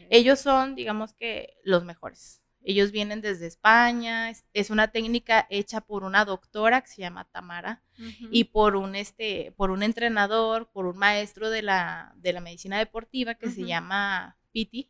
Ellos 0.09 0.39
son, 0.39 0.75
digamos 0.75 1.13
que, 1.13 1.57
los 1.63 1.83
mejores. 1.83 2.41
Ellos 2.65 2.91
vienen 2.91 3.21
desde 3.21 3.47
España, 3.47 4.31
es, 4.53 4.69
una 4.69 4.87
técnica 4.87 5.45
hecha 5.49 5.81
por 5.81 6.03
una 6.03 6.23
doctora 6.23 6.81
que 6.81 6.87
se 6.87 7.01
llama 7.01 7.25
Tamara 7.25 7.83
y 8.31 8.45
por 8.45 8.75
un, 8.75 8.95
este, 8.95 9.53
por 9.57 9.69
un 9.69 9.83
entrenador, 9.83 10.69
por 10.71 10.85
un 10.85 10.97
maestro 10.97 11.49
de 11.49 11.61
la, 11.61 12.13
de 12.15 12.31
la 12.33 12.39
medicina 12.39 12.77
deportiva 12.77 13.35
que 13.35 13.49
se 13.49 13.65
llama 13.65 14.37
Piti, 14.51 14.89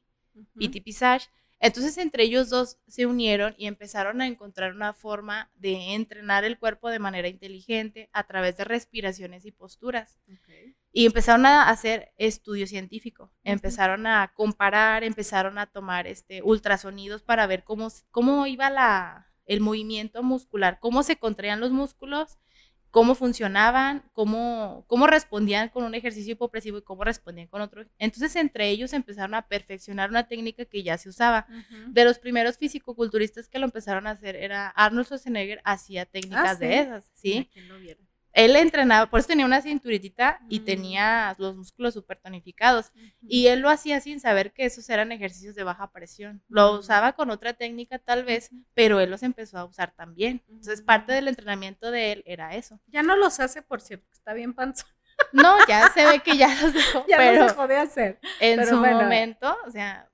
Piti 0.58 0.82
Pisage. 0.82 1.30
Entonces 1.60 1.98
entre 1.98 2.24
ellos 2.24 2.50
dos 2.50 2.78
se 2.88 3.06
unieron 3.06 3.56
y 3.58 3.68
empezaron 3.68 4.22
a 4.22 4.28
encontrar 4.28 4.74
una 4.74 4.94
forma 4.94 5.50
de 5.56 5.94
entrenar 5.94 6.44
el 6.44 6.60
cuerpo 6.60 6.90
de 6.90 7.00
manera 7.00 7.28
inteligente 7.28 8.10
a 8.12 8.26
través 8.26 8.58
de 8.58 8.66
respiraciones 8.66 9.46
y 9.46 9.52
posturas. 9.52 10.20
Y 10.92 11.06
empezaron 11.06 11.46
a 11.46 11.70
hacer 11.70 12.14
estudio 12.18 12.68
científico, 12.68 13.32
empezaron 13.44 14.06
a 14.08 14.34
comparar, 14.36 15.04
empezaron 15.04 15.58
a 15.58 15.68
tomar 15.68 16.06
este, 16.06 16.42
ultrasonidos 16.44 17.24
para 17.24 17.48
ver 17.48 17.64
cómo, 17.64 17.88
cómo 18.12 18.46
iba 18.46 18.70
la, 18.70 19.34
el 19.46 19.62
movimiento 19.62 20.22
muscular, 20.24 20.80
cómo 20.80 21.04
se 21.04 21.18
contraían 21.18 21.60
los 21.60 21.72
músculos, 21.72 22.38
cómo 22.94 23.16
funcionaban, 23.16 24.04
cómo, 24.14 24.86
cómo 24.86 25.08
respondían 25.08 25.70
con 25.70 25.84
un 25.84 25.96
ejercicio 25.96 26.34
hipopresivo 26.34 26.78
y 26.78 26.84
cómo 26.84 27.04
respondían 27.04 27.48
con 27.48 27.60
otro. 27.60 27.84
Entonces, 27.98 28.36
entre 28.36 28.70
ellos 28.70 28.94
empezaron 28.94 29.34
a 29.34 29.48
perfeccionar 29.48 30.12
una 30.12 30.28
técnica 30.28 30.64
que 30.66 30.84
ya 30.84 30.96
se 31.00 31.10
usaba. 31.10 31.48
De 31.88 32.06
los 32.06 32.20
primeros 32.20 32.56
fisicoculturistas 32.60 33.48
que 33.50 33.58
lo 33.58 33.66
empezaron 33.66 34.06
a 34.06 34.12
hacer 34.12 34.36
era 34.36 34.68
Arnold 34.68 35.08
Schwarzenegger 35.08 35.60
hacía 35.66 36.06
técnicas 36.06 36.58
ah, 36.58 36.60
de 36.60 36.80
esas, 36.82 37.10
¿sí? 37.16 37.50
Él 38.34 38.56
entrenaba, 38.56 39.10
por 39.10 39.20
eso 39.20 39.28
tenía 39.28 39.46
una 39.46 39.62
cinturitita 39.62 40.40
y 40.50 40.60
mm. 40.60 40.66
tenía 40.66 41.36
los 41.38 41.56
músculos 41.56 41.94
súper 41.94 42.18
tonificados. 42.18 42.92
Y 43.22 43.48
él 43.48 43.60
lo 43.60 43.70
hacía 43.70 44.02
sin 44.02 44.20
saber 44.20 44.54
que 44.54 44.66
esos 44.66 44.90
eran 44.90 45.12
ejercicios 45.12 45.56
de 45.56 45.64
baja 45.64 45.92
presión. 45.92 46.44
Lo 46.48 46.74
mm. 46.74 46.80
usaba 46.80 47.14
con 47.14 47.30
otra 47.30 47.54
técnica 47.54 48.00
tal 48.00 48.24
vez, 48.24 48.50
pero 48.74 49.00
él 49.00 49.12
los 49.12 49.22
empezó 49.22 49.60
a 49.60 49.66
usar 49.66 49.94
también. 49.96 50.44
Entonces, 50.50 50.82
parte 50.82 51.12
mm. 51.12 51.16
del 51.16 51.28
entrenamiento 51.28 51.92
de 51.92 52.12
él 52.12 52.24
era 52.26 52.56
eso. 52.56 52.80
Ya 52.88 53.04
no 53.04 53.16
los 53.16 53.40
hace, 53.40 53.62
por 53.62 53.82
cierto, 53.82 54.08
está 54.12 54.34
bien 54.34 54.54
panzón. 54.54 54.90
No, 55.32 55.58
ya 55.68 55.90
se 55.90 56.06
ve 56.06 56.20
que 56.20 56.36
ya 56.36 56.48
los 56.62 56.74
dejó. 56.74 57.06
ya 57.08 57.18
pero 57.18 57.44
los 57.44 57.52
dejó 57.52 57.68
de 57.68 57.78
hacer. 57.78 58.20
En 58.40 58.66
su 58.66 58.78
momento, 58.78 59.56
o 59.68 59.72
sea, 59.72 60.10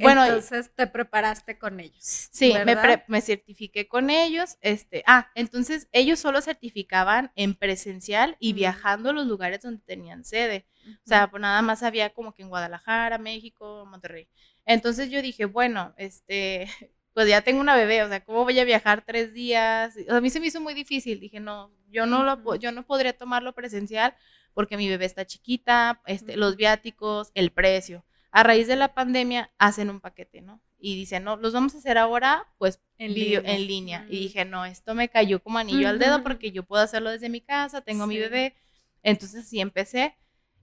bueno, 0.00 0.24
entonces 0.24 0.70
te 0.74 0.86
preparaste 0.86 1.56
con 1.56 1.80
ellos. 1.80 2.28
Sí, 2.30 2.52
me, 2.66 2.76
me, 3.06 3.20
certifiqué 3.22 3.88
con 3.88 4.10
ellos. 4.10 4.58
Este, 4.60 5.02
ah, 5.06 5.30
entonces 5.34 5.88
ellos 5.92 6.18
solo 6.18 6.42
certificaban 6.42 7.32
en 7.36 7.54
presencial 7.54 8.36
y 8.38 8.52
viajando 8.52 9.10
a 9.10 9.12
los 9.14 9.26
lugares 9.26 9.62
donde 9.62 9.82
tenían 9.82 10.24
sede. 10.24 10.66
O 10.86 11.08
sea, 11.08 11.30
pues 11.30 11.40
nada 11.40 11.62
más 11.62 11.82
había 11.82 12.10
como 12.10 12.34
que 12.34 12.42
en 12.42 12.50
Guadalajara, 12.50 13.16
México, 13.16 13.86
Monterrey. 13.86 14.28
Entonces 14.66 15.10
yo 15.10 15.22
dije, 15.22 15.46
bueno, 15.46 15.94
este, 15.96 16.68
pues 17.14 17.28
ya 17.28 17.40
tengo 17.40 17.60
una 17.60 17.74
bebé, 17.74 18.02
o 18.02 18.08
sea, 18.08 18.22
¿cómo 18.22 18.44
voy 18.44 18.58
a 18.58 18.64
viajar 18.64 19.04
tres 19.06 19.32
días? 19.32 19.94
a 20.08 20.20
mí 20.20 20.28
se 20.28 20.40
me 20.40 20.48
hizo 20.48 20.60
muy 20.60 20.74
difícil. 20.74 21.18
Dije, 21.18 21.40
no, 21.40 21.72
yo 21.88 22.04
no 22.04 22.24
lo, 22.24 22.56
yo 22.56 22.72
no 22.72 22.84
podría 22.84 23.16
tomarlo 23.16 23.54
presencial 23.54 24.14
porque 24.52 24.76
mi 24.76 24.86
bebé 24.86 25.06
está 25.06 25.24
chiquita, 25.24 26.02
este, 26.04 26.36
los 26.36 26.56
viáticos, 26.56 27.30
el 27.34 27.52
precio 27.52 28.04
a 28.32 28.42
raíz 28.42 28.66
de 28.66 28.76
la 28.76 28.94
pandemia 28.94 29.52
hacen 29.58 29.90
un 29.90 30.00
paquete, 30.00 30.40
¿no? 30.40 30.60
Y 30.78 30.96
dicen, 30.96 31.22
no, 31.22 31.36
los 31.36 31.52
vamos 31.52 31.74
a 31.74 31.78
hacer 31.78 31.98
ahora, 31.98 32.48
pues, 32.58 32.80
en, 32.98 33.14
línea. 33.14 34.06
Y 34.08 34.18
dije, 34.18 34.44
no, 34.44 34.64
esto 34.64 34.94
me 34.94 35.10
cayó 35.10 35.42
como 35.42 35.58
anillo 35.58 35.88
al 35.88 35.98
dedo 35.98 36.22
porque 36.22 36.50
yo 36.50 36.64
puedo 36.64 36.82
hacerlo 36.82 37.10
desde 37.10 37.28
mi 37.28 37.42
casa, 37.42 37.82
tengo 37.82 38.06
mi 38.06 38.18
bebé. 38.18 38.56
Entonces, 39.02 39.46
sí 39.46 39.60
empecé, 39.60 40.16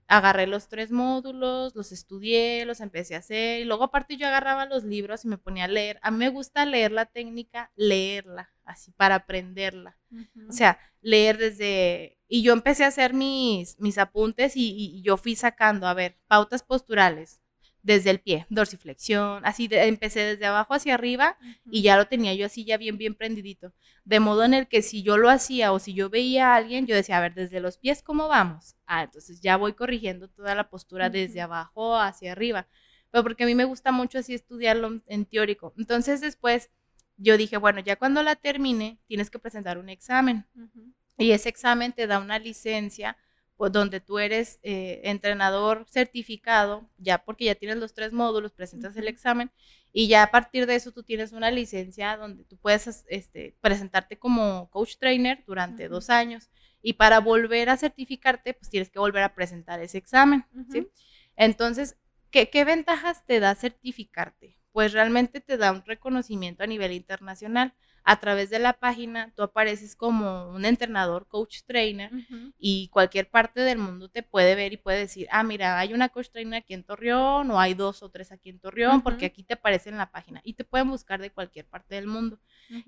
agarré 0.08 0.48
los 0.48 0.68
tres 0.68 0.90
módulos, 0.90 1.76
los 1.76 1.92
estudié, 1.92 2.66
los 2.66 2.80
empecé 2.80 3.14
a 3.14 3.18
hacer. 3.18 3.60
Y 3.60 3.64
luego, 3.64 3.84
aparte, 3.84 4.16
yo 4.16 4.26
agarraba 4.26 4.66
los 4.66 4.82
libros 4.82 5.24
y 5.24 5.28
me 5.28 5.38
ponía 5.38 5.64
a 5.64 5.68
leer. 5.68 6.00
A 6.02 6.10
mí 6.10 6.18
me 6.18 6.28
gusta 6.28 6.66
leer 6.66 6.90
la 6.90 7.06
técnica, 7.06 7.70
leerla, 7.76 8.50
así, 8.64 8.90
para 8.90 9.14
aprenderla. 9.14 9.96
O 10.48 10.52
sea, 10.52 10.78
leer 11.00 11.38
desde... 11.38 12.18
Y 12.26 12.42
yo 12.42 12.52
empecé 12.52 12.84
a 12.84 12.88
hacer 12.88 13.14
mis, 13.14 13.78
mis 13.78 13.96
apuntes 13.96 14.56
y, 14.56 14.74
y 14.76 15.02
yo 15.02 15.16
fui 15.16 15.36
sacando, 15.36 15.86
a 15.86 15.94
ver, 15.94 16.18
pautas 16.26 16.62
posturales, 16.62 17.40
desde 17.82 18.10
el 18.10 18.20
pie, 18.20 18.46
dorsiflexión, 18.50 19.44
así 19.44 19.68
empecé 19.70 20.20
desde 20.20 20.46
abajo 20.46 20.74
hacia 20.74 20.94
arriba 20.94 21.38
y 21.70 21.82
ya 21.82 21.96
lo 21.96 22.06
tenía 22.06 22.34
yo 22.34 22.46
así 22.46 22.64
ya 22.64 22.76
bien, 22.76 22.98
bien 22.98 23.14
prendidito. 23.14 23.72
De 24.04 24.20
modo 24.20 24.44
en 24.44 24.54
el 24.54 24.68
que 24.68 24.82
si 24.82 25.02
yo 25.02 25.16
lo 25.16 25.30
hacía 25.30 25.72
o 25.72 25.78
si 25.78 25.94
yo 25.94 26.10
veía 26.10 26.52
a 26.52 26.56
alguien, 26.56 26.86
yo 26.86 26.94
decía, 26.94 27.18
a 27.18 27.20
ver, 27.20 27.34
desde 27.34 27.60
los 27.60 27.78
pies, 27.78 28.02
¿cómo 28.02 28.28
vamos? 28.28 28.76
Ah, 28.86 29.04
entonces 29.04 29.40
ya 29.40 29.56
voy 29.56 29.72
corrigiendo 29.72 30.28
toda 30.28 30.54
la 30.54 30.68
postura 30.68 31.08
desde 31.10 31.40
abajo 31.40 31.96
hacia 31.96 32.32
arriba. 32.32 32.68
Pero 33.10 33.24
porque 33.24 33.44
a 33.44 33.46
mí 33.46 33.54
me 33.54 33.64
gusta 33.64 33.92
mucho 33.92 34.18
así 34.18 34.34
estudiarlo 34.34 35.00
en 35.06 35.24
teórico. 35.24 35.74
Entonces 35.76 36.20
después 36.20 36.70
yo 37.16 37.36
dije, 37.36 37.56
bueno, 37.56 37.80
ya 37.80 37.96
cuando 37.96 38.22
la 38.22 38.36
termine, 38.36 38.98
tienes 39.06 39.30
que 39.30 39.38
presentar 39.38 39.78
un 39.78 39.88
examen. 39.88 40.46
Y 41.18 41.32
ese 41.32 41.48
examen 41.48 41.92
te 41.92 42.06
da 42.06 42.18
una 42.18 42.38
licencia 42.38 43.16
pues, 43.60 43.72
donde 43.72 44.00
tú 44.00 44.18
eres 44.18 44.58
eh, 44.62 45.02
entrenador 45.04 45.84
certificado, 45.86 46.88
ya 46.96 47.22
porque 47.22 47.44
ya 47.44 47.54
tienes 47.54 47.76
los 47.76 47.92
tres 47.92 48.10
módulos, 48.10 48.52
presentas 48.52 48.96
el 48.96 49.06
examen 49.06 49.50
y 49.92 50.08
ya 50.08 50.22
a 50.22 50.30
partir 50.30 50.64
de 50.64 50.76
eso 50.76 50.92
tú 50.92 51.02
tienes 51.02 51.32
una 51.32 51.50
licencia 51.50 52.16
donde 52.16 52.44
tú 52.44 52.56
puedes 52.56 53.04
este, 53.06 53.54
presentarte 53.60 54.18
como 54.18 54.70
coach 54.70 54.96
trainer 54.96 55.44
durante 55.46 55.88
dos 55.88 56.08
años 56.08 56.48
y 56.80 56.94
para 56.94 57.20
volver 57.20 57.68
a 57.68 57.76
certificarte, 57.76 58.54
pues 58.54 58.70
tienes 58.70 58.88
que 58.88 58.98
volver 58.98 59.24
a 59.24 59.34
presentar 59.34 59.78
ese 59.82 59.98
examen, 59.98 60.46
¿sí? 60.72 60.88
Entonces, 61.36 61.98
¿qué, 62.30 62.48
¿qué 62.48 62.64
ventajas 62.64 63.26
te 63.26 63.40
da 63.40 63.54
certificarte? 63.54 64.56
Pues 64.72 64.92
realmente 64.92 65.40
te 65.40 65.56
da 65.56 65.72
un 65.72 65.84
reconocimiento 65.84 66.62
a 66.62 66.66
nivel 66.66 66.92
internacional 66.92 67.74
a 68.02 68.18
través 68.18 68.50
de 68.50 68.58
la 68.58 68.72
página 68.74 69.32
tú 69.34 69.42
apareces 69.42 69.94
como 69.94 70.50
un 70.50 70.64
entrenador, 70.64 71.26
coach 71.28 71.60
trainer, 71.66 72.10
y 72.58 72.88
cualquier 72.88 73.28
parte 73.28 73.60
del 73.60 73.78
mundo 73.78 74.08
te 74.08 74.22
puede 74.22 74.54
ver 74.54 74.72
y 74.72 74.76
puede 74.76 74.98
decir, 75.00 75.28
ah, 75.30 75.42
mira, 75.42 75.78
hay 75.78 75.92
una 75.92 76.08
coach 76.08 76.28
trainer 76.30 76.62
aquí 76.62 76.74
en 76.74 76.84
Torreón, 76.84 77.50
o 77.50 77.60
hay 77.60 77.74
dos 77.74 78.02
o 78.02 78.10
tres 78.10 78.32
aquí 78.32 78.48
en 78.50 78.58
Torreón, 78.58 79.02
porque 79.02 79.26
aquí 79.26 79.42
te 79.44 79.54
aparece 79.54 79.90
en 79.90 79.98
la 79.98 80.10
página, 80.10 80.40
y 80.44 80.54
te 80.54 80.64
pueden 80.64 80.88
buscar 80.88 81.20
de 81.20 81.30
cualquier 81.30 81.66
parte 81.66 81.94
del 81.94 82.06
mundo. 82.06 82.38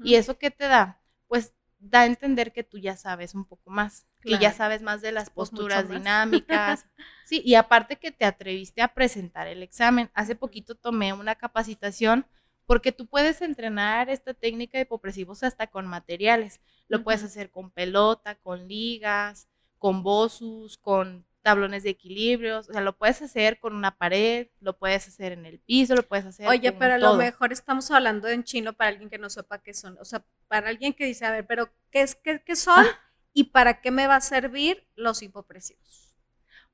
¿Y 0.02 0.14
eso 0.14 0.38
qué 0.38 0.50
te 0.50 0.66
da? 0.66 1.00
Pues 1.28 1.54
da 1.82 2.02
a 2.02 2.06
entender 2.06 2.52
que 2.52 2.62
tú 2.62 2.78
ya 2.78 2.96
sabes 2.96 3.34
un 3.34 3.44
poco 3.44 3.70
más, 3.70 4.06
que 4.20 4.38
ya 4.38 4.52
sabes 4.52 4.82
más 4.82 5.02
de 5.02 5.10
las 5.10 5.30
pues 5.30 5.50
posturas 5.50 5.88
dinámicas. 5.88 6.86
sí, 7.26 7.42
y 7.44 7.56
aparte 7.56 7.96
que 7.96 8.12
te 8.12 8.24
atreviste 8.24 8.82
a 8.82 8.94
presentar 8.94 9.48
el 9.48 9.62
examen. 9.62 10.08
Hace 10.14 10.36
poquito 10.36 10.76
tomé 10.76 11.12
una 11.12 11.34
capacitación 11.34 12.24
porque 12.66 12.92
tú 12.92 13.06
puedes 13.06 13.42
entrenar 13.42 14.08
esta 14.08 14.32
técnica 14.32 14.78
de 14.78 14.82
hipopresivos 14.82 15.42
hasta 15.42 15.66
con 15.66 15.86
materiales. 15.86 16.60
Lo 16.86 17.02
puedes 17.02 17.24
hacer 17.24 17.50
con 17.50 17.70
pelota, 17.70 18.36
con 18.36 18.68
ligas, 18.68 19.48
con 19.78 20.04
bosus, 20.04 20.78
con 20.78 21.26
tablones 21.42 21.82
de 21.82 21.90
equilibrio, 21.90 22.60
o 22.60 22.62
sea, 22.62 22.80
lo 22.80 22.96
puedes 22.96 23.20
hacer 23.20 23.58
con 23.58 23.74
una 23.74 23.96
pared, 23.96 24.48
lo 24.60 24.78
puedes 24.78 25.06
hacer 25.08 25.32
en 25.32 25.44
el 25.44 25.58
piso, 25.58 25.94
lo 25.94 26.06
puedes 26.06 26.24
hacer 26.24 26.48
Oye, 26.48 26.72
pero 26.72 26.94
a 26.94 26.98
lo 26.98 27.14
mejor 27.14 27.52
estamos 27.52 27.90
hablando 27.90 28.28
en 28.28 28.44
chino 28.44 28.72
para 28.72 28.90
alguien 28.90 29.10
que 29.10 29.18
no 29.18 29.28
sepa 29.28 29.58
qué 29.58 29.74
son, 29.74 29.98
o 30.00 30.04
sea, 30.04 30.24
para 30.48 30.68
alguien 30.68 30.94
que 30.94 31.04
dice, 31.04 31.26
a 31.26 31.32
ver, 31.32 31.46
pero 31.46 31.70
¿qué, 31.90 32.02
es, 32.02 32.14
qué, 32.14 32.42
qué 32.44 32.56
son 32.56 32.86
ah. 32.86 33.00
y 33.32 33.44
para 33.44 33.80
qué 33.80 33.90
me 33.90 34.06
va 34.06 34.16
a 34.16 34.20
servir 34.20 34.86
los 34.94 35.22
hipopresivos? 35.22 36.14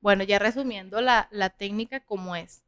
Bueno, 0.01 0.23
ya 0.23 0.39
resumiendo 0.39 1.01
la, 1.01 1.27
la 1.31 1.49
técnica 1.49 1.99
como 1.99 2.35
es. 2.35 2.63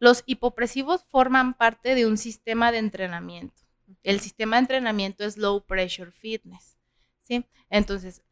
Los 0.00 0.24
hipopresivos 0.26 1.04
forman 1.08 1.54
parte 1.54 1.94
de 1.94 2.06
un 2.06 2.18
sistema 2.18 2.72
de 2.72 2.78
entrenamiento. 2.78 3.62
El 4.02 4.20
sistema 4.20 4.56
de 4.56 4.60
entrenamiento 4.60 5.24
es 5.24 5.36
low 5.36 5.64
pressure 5.64 6.10
fitness. 6.10 6.76
¿sí? 7.20 7.46
Entonces, 7.68 8.22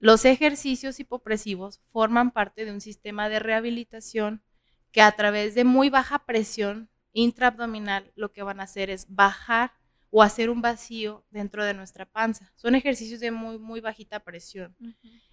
los 0.00 0.24
ejercicios 0.24 0.98
hipopresivos 0.98 1.80
forman 1.92 2.30
parte 2.32 2.64
de 2.64 2.72
un 2.72 2.80
sistema 2.80 3.28
de 3.28 3.38
rehabilitación 3.38 4.42
que 4.92 5.02
a 5.02 5.12
través 5.12 5.54
de 5.54 5.64
muy 5.64 5.90
baja 5.90 6.24
presión 6.26 6.88
intraabdominal 7.12 8.10
lo 8.16 8.32
que 8.32 8.42
van 8.42 8.60
a 8.60 8.64
hacer 8.64 8.90
es 8.90 9.06
bajar 9.08 9.72
o 10.10 10.22
hacer 10.22 10.50
un 10.50 10.62
vacío 10.62 11.24
dentro 11.30 11.64
de 11.64 11.74
nuestra 11.74 12.06
panza. 12.06 12.52
Son 12.56 12.74
ejercicios 12.74 13.20
de 13.20 13.30
muy, 13.30 13.58
muy 13.58 13.80
bajita 13.80 14.20
presión. 14.20 14.74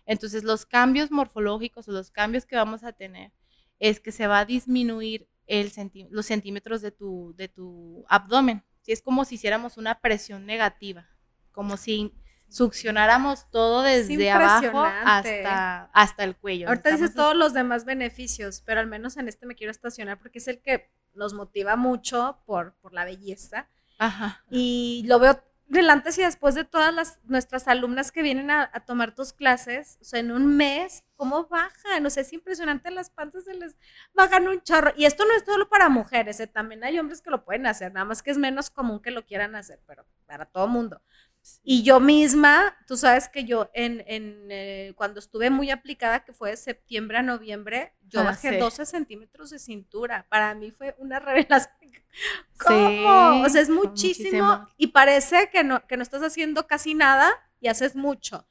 Entonces, 0.06 0.44
los 0.44 0.66
cambios 0.66 1.10
morfológicos 1.12 1.88
o 1.88 1.92
los 1.92 2.12
cambios 2.12 2.46
que 2.46 2.56
vamos 2.56 2.84
a 2.84 2.94
tener 2.94 3.32
es 3.80 4.00
que 4.00 4.12
se 4.12 4.28
va 4.28 4.40
a 4.40 4.46
disminuir 4.46 5.28
los 6.10 6.26
centímetros 6.26 6.82
de 6.82 6.92
tu, 6.92 7.34
de 7.38 7.48
tu 7.48 8.06
abdomen. 8.10 8.64
es 8.86 9.02
como 9.02 9.26
si 9.26 9.36
hiciéramos 9.36 9.78
una 9.78 10.00
presión 10.00 10.46
negativa, 10.46 11.10
como 11.52 11.78
si 11.78 12.14
succionáramos 12.50 13.50
todo 13.52 13.82
desde 13.82 14.32
abajo 14.32 14.82
hasta, 14.82 15.90
hasta 15.94 16.24
el 16.24 16.36
cuello. 16.36 16.68
Ahorita 16.68 16.92
dices 16.92 17.14
todos 17.14 17.36
los 17.36 17.54
demás 17.54 17.86
beneficios, 17.86 18.62
pero 18.66 18.80
al 18.80 18.88
menos 18.88 19.18
en 19.18 19.28
este 19.28 19.46
me 19.46 19.56
quiero 19.56 19.72
estacionar 19.72 20.18
porque 20.20 20.40
es 20.40 20.48
el 20.48 20.62
que 20.62 20.90
nos 21.14 21.34
motiva 21.34 21.76
mucho 21.76 22.40
por, 22.46 22.76
por 22.76 22.94
la 22.94 23.06
belleza. 23.06 23.68
Ajá. 23.98 24.44
Y 24.50 25.04
lo 25.08 25.20
veo 25.20 25.42
del 25.68 25.90
antes 25.90 26.18
y 26.18 26.22
después 26.22 26.56
de 26.56 26.64
todas 26.64 26.94
las, 26.94 27.20
nuestras 27.26 27.68
alumnas 27.68 28.12
que 28.12 28.22
vienen 28.22 28.50
a, 28.52 28.72
tomar 28.86 29.14
tus 29.14 29.34
clases, 29.34 29.98
o 30.02 30.06
sea, 30.06 30.20
en 30.20 30.32
un 30.32 30.56
mes, 30.56 31.04
¿cómo 31.16 31.46
bajan? 31.48 32.06
O 32.06 32.10
sea, 32.10 32.22
es 32.22 32.32
impresionante, 32.32 32.90
las 32.90 33.10
panzas 33.10 33.44
se 33.44 33.54
les 33.54 33.76
bajan 34.14 34.48
un 34.48 34.62
chorro. 34.62 34.94
Y 34.96 35.06
esto 35.06 35.26
no 35.26 35.34
es 35.36 35.44
solo 35.46 35.68
para 35.68 35.90
mujeres, 35.90 36.40
¿eh? 36.40 36.48
también 36.48 36.84
hay 36.84 36.98
hombres 37.00 37.22
que 37.22 37.32
lo 37.32 37.44
pueden 37.44 37.68
hacer, 37.68 37.92
nada 37.92 38.06
más 38.06 38.24
que 38.24 38.32
es 38.32 38.38
menos 38.38 38.70
común 38.70 39.02
que 39.02 39.12
lo 39.12 39.26
quieran 39.26 39.56
hacer, 39.56 39.82
pero 39.86 40.06
para 40.26 40.46
todo 40.46 40.68
mundo. 40.68 41.02
Y 41.64 41.84
yo 41.84 42.00
misma, 42.00 42.78
tú 42.88 42.96
sabes 42.98 43.28
que 43.28 43.44
yo 43.44 43.70
en, 43.74 44.04
en 44.08 44.48
eh, 44.50 44.94
cuando 44.96 45.20
estuve 45.20 45.50
muy 45.50 45.70
aplicada, 45.70 46.24
que 46.24 46.34
fue 46.34 46.52
de 46.52 46.58
septiembre 46.58 47.18
a 47.18 47.22
noviembre, 47.22 47.94
yo 48.08 48.22
ah, 48.22 48.26
bajé 48.26 48.58
12 48.58 48.86
centímetros 48.86 49.50
de 49.50 49.60
cintura. 49.60 50.26
Para 50.30 50.56
mí 50.56 50.72
fue 50.72 50.96
una 50.98 51.20
revelación. 51.20 51.76
¿Cómo? 52.58 53.44
o 53.44 53.50
sea, 53.50 53.62
es 53.62 53.70
muchísimo, 53.70 54.68
y 54.78 54.88
parece 54.88 55.50
que 55.52 55.64
no, 55.64 55.86
que 55.86 55.98
no 55.98 56.04
estás 56.04 56.24
haciendo 56.24 56.66
casi 56.66 56.94
nada 56.94 57.32
y 57.60 57.68
haces 57.68 57.96
mucho. 57.96 58.48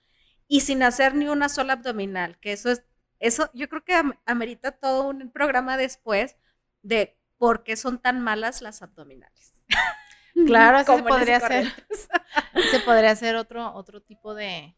Y 0.46 0.60
sin 0.60 0.82
hacer 0.82 1.14
ni 1.14 1.26
una 1.28 1.48
sola 1.48 1.72
abdominal, 1.72 2.38
que 2.38 2.52
eso 2.52 2.70
es, 2.70 2.84
eso 3.18 3.50
yo 3.54 3.68
creo 3.68 3.84
que 3.84 4.00
amerita 4.26 4.72
todo 4.72 5.08
un 5.08 5.30
programa 5.32 5.76
después 5.76 6.36
de 6.82 7.18
por 7.38 7.64
qué 7.64 7.76
son 7.76 7.98
tan 7.98 8.20
malas 8.20 8.62
las 8.62 8.82
abdominales. 8.82 9.64
Claro, 10.44 10.78
así 10.78 10.92
se 10.92 11.02
podría 11.02 11.36
hacer. 11.38 11.66
se 12.70 12.80
podría 12.80 13.10
hacer 13.10 13.36
otro, 13.36 13.72
otro 13.74 14.02
tipo 14.02 14.34
de, 14.34 14.74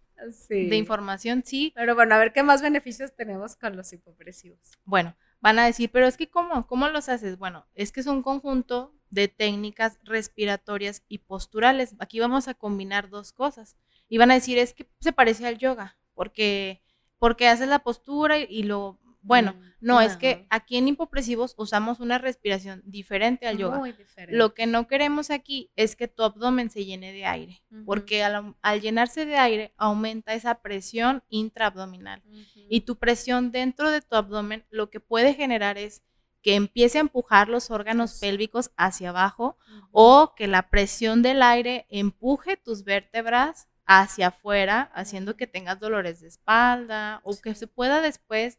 de 0.49 0.77
información, 0.77 1.43
sí. 1.45 1.73
Pero 1.75 1.95
bueno, 1.95 2.15
a 2.15 2.19
ver 2.19 2.33
qué 2.33 2.43
más 2.43 2.63
beneficios 2.63 3.15
tenemos 3.15 3.57
con 3.57 3.77
los 3.77 3.93
hipopresivos. 3.93 4.59
Bueno, 4.85 5.17
van 5.41 5.59
a 5.59 5.67
decir, 5.67 5.91
pero 5.93 6.07
es 6.07 6.17
que 6.17 6.29
¿cómo? 6.29 6.67
¿Cómo 6.67 6.89
los 6.89 7.09
haces? 7.09 7.39
Bueno, 7.39 7.67
es 7.75 7.93
que 7.93 8.01
es 8.01 8.07
un 8.07 8.23
conjunto 8.23 8.95
de 9.11 9.29
técnicas 9.29 9.99
respiratorias 10.05 11.03
y 11.09 11.19
posturales. 11.19 11.95
Aquí 11.99 12.21
vamos 12.21 12.49
a 12.49 12.55
combinar 12.55 13.09
dos 13.09 13.33
cosas. 13.33 13.77
Y 14.09 14.19
van 14.19 14.31
a 14.31 14.35
decir, 14.35 14.59
es 14.59 14.75
que 14.75 14.89
se 15.01 15.13
parece 15.13 15.47
al 15.47 15.59
yoga, 15.59 15.97
porque, 16.15 16.83
porque 17.19 17.49
haces 17.49 17.69
la 17.69 17.81
postura 17.81 18.39
y 18.39 18.63
lo 18.63 18.99
bueno, 19.21 19.55
mm, 19.55 19.69
no, 19.81 20.01
es 20.01 20.17
que 20.17 20.47
aquí 20.51 20.77
en 20.77 20.89
hipopresivos 20.89 21.55
usamos 21.57 22.01
una 22.01 22.19
respiración 22.19 22.83
diferente 22.85 23.47
al 23.47 23.59
yoga. 23.59 23.81
Lo 24.29 24.55
que 24.55 24.67
no 24.67 24.89
queremos 24.89 25.31
aquí 25.31 25.71
es 25.77 25.97
que 25.97 26.09
tu 26.09 26.23
abdomen 26.23 26.71
se 26.71 26.85
llene 26.85 27.13
de 27.13 27.25
aire, 27.25 27.63
porque 27.85 28.25
al, 28.25 28.55
llenarse 28.81 29.27
de 29.27 29.37
aire 29.37 29.75
aumenta 29.77 30.35
esa 30.35 30.57
presión 30.63 31.23
intraabdominal. 31.29 32.23
Y 32.69 32.83
tu 32.83 32.97
presión 32.97 33.53
dentro 33.53 33.91
de 33.91 34.01
tu 34.01 34.17
abdomen 34.17 34.65
lo 34.71 34.91
que 34.91 35.01
puede 35.01 35.35
generar 35.35 35.79
es 35.79 36.03
que 36.43 36.55
empiece 36.55 36.99
a 36.99 37.03
empujar 37.03 37.49
los 37.49 37.71
órganos 37.71 38.19
pélvicos 38.21 38.71
hacia 38.77 39.11
abajo 39.11 39.59
o 39.91 40.35
que 40.37 40.47
la 40.47 40.71
presión 40.71 41.23
del 41.23 41.43
aire 41.43 41.87
empuje 41.89 42.57
tus 42.57 42.85
vértebras 42.85 43.69
hacia 43.87 44.29
afuera, 44.29 44.91
haciendo 44.95 45.37
que 45.37 45.47
tengas 45.47 45.81
dolores 45.81 46.21
de 46.21 46.29
espalda 46.29 47.21
o 47.25 47.37
que 47.41 47.55
se 47.55 47.67
pueda 47.67 48.01
después 48.01 48.59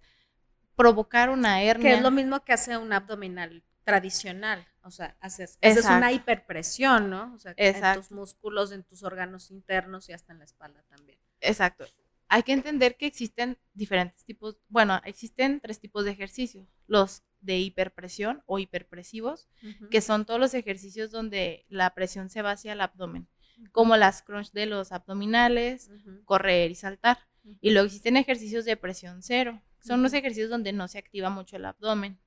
provocar 0.80 1.30
una 1.30 1.62
hernia. 1.62 1.90
Que 1.90 1.96
es 1.98 2.02
lo 2.02 2.10
mismo 2.10 2.42
que 2.46 2.54
hace 2.54 2.78
un 2.78 2.94
abdominal 2.94 3.64
tradicional. 3.84 4.66
O 4.82 4.92
sea, 4.92 5.18
haces, 5.20 5.60
haces 5.62 5.86
una 5.86 6.14
hiperpresión, 6.14 7.10
¿no? 7.10 7.34
O 7.36 7.38
sea, 7.38 7.54
en 7.58 7.96
tus 7.96 8.12
músculos, 8.12 8.72
en 8.72 8.84
tus 8.84 9.04
órganos 9.04 9.52
internos 9.52 10.08
y 10.08 10.14
hasta 10.14 10.32
en 10.32 10.40
la 10.40 10.46
espalda 10.46 10.82
también. 10.88 11.20
Exacto. 11.42 11.86
Hay 12.30 12.44
que 12.44 12.54
entender 12.54 12.96
que 12.96 13.08
existen 13.08 13.58
diferentes 13.74 14.24
tipos, 14.24 14.58
bueno, 14.70 15.02
existen 15.04 15.60
tres 15.60 15.82
tipos 15.82 16.06
de 16.06 16.12
ejercicios. 16.12 16.66
Los 16.88 17.24
de 17.42 17.58
hiperpresión 17.58 18.42
o 18.46 18.58
hiperpresivos, 18.58 19.50
que 19.92 20.00
son 20.00 20.26
todos 20.26 20.40
los 20.40 20.54
ejercicios 20.54 21.12
donde 21.12 21.66
la 21.68 21.94
presión 21.94 22.30
se 22.30 22.42
va 22.42 22.52
hacia 22.52 22.72
el 22.72 22.82
abdomen, 22.82 23.28
como 23.74 23.98
las 23.98 24.22
crunch 24.22 24.52
de 24.54 24.66
los 24.66 24.94
abdominales, 24.94 25.92
correr 26.24 26.72
y 26.72 26.76
saltar. 26.76 27.18
Y 27.62 27.72
luego 27.72 27.88
existen 27.88 28.18
ejercicios 28.18 28.66
de 28.66 28.78
presión 28.78 29.22
cero, 29.24 29.62
son 29.82 30.04
los 30.04 30.14
ejercicios 30.14 30.50
donde 30.50 30.74
no 30.74 30.88
se 30.88 30.98
activa 30.98 31.30
mucho 31.30 31.56
el 31.56 31.66
abdomen, 31.66 32.20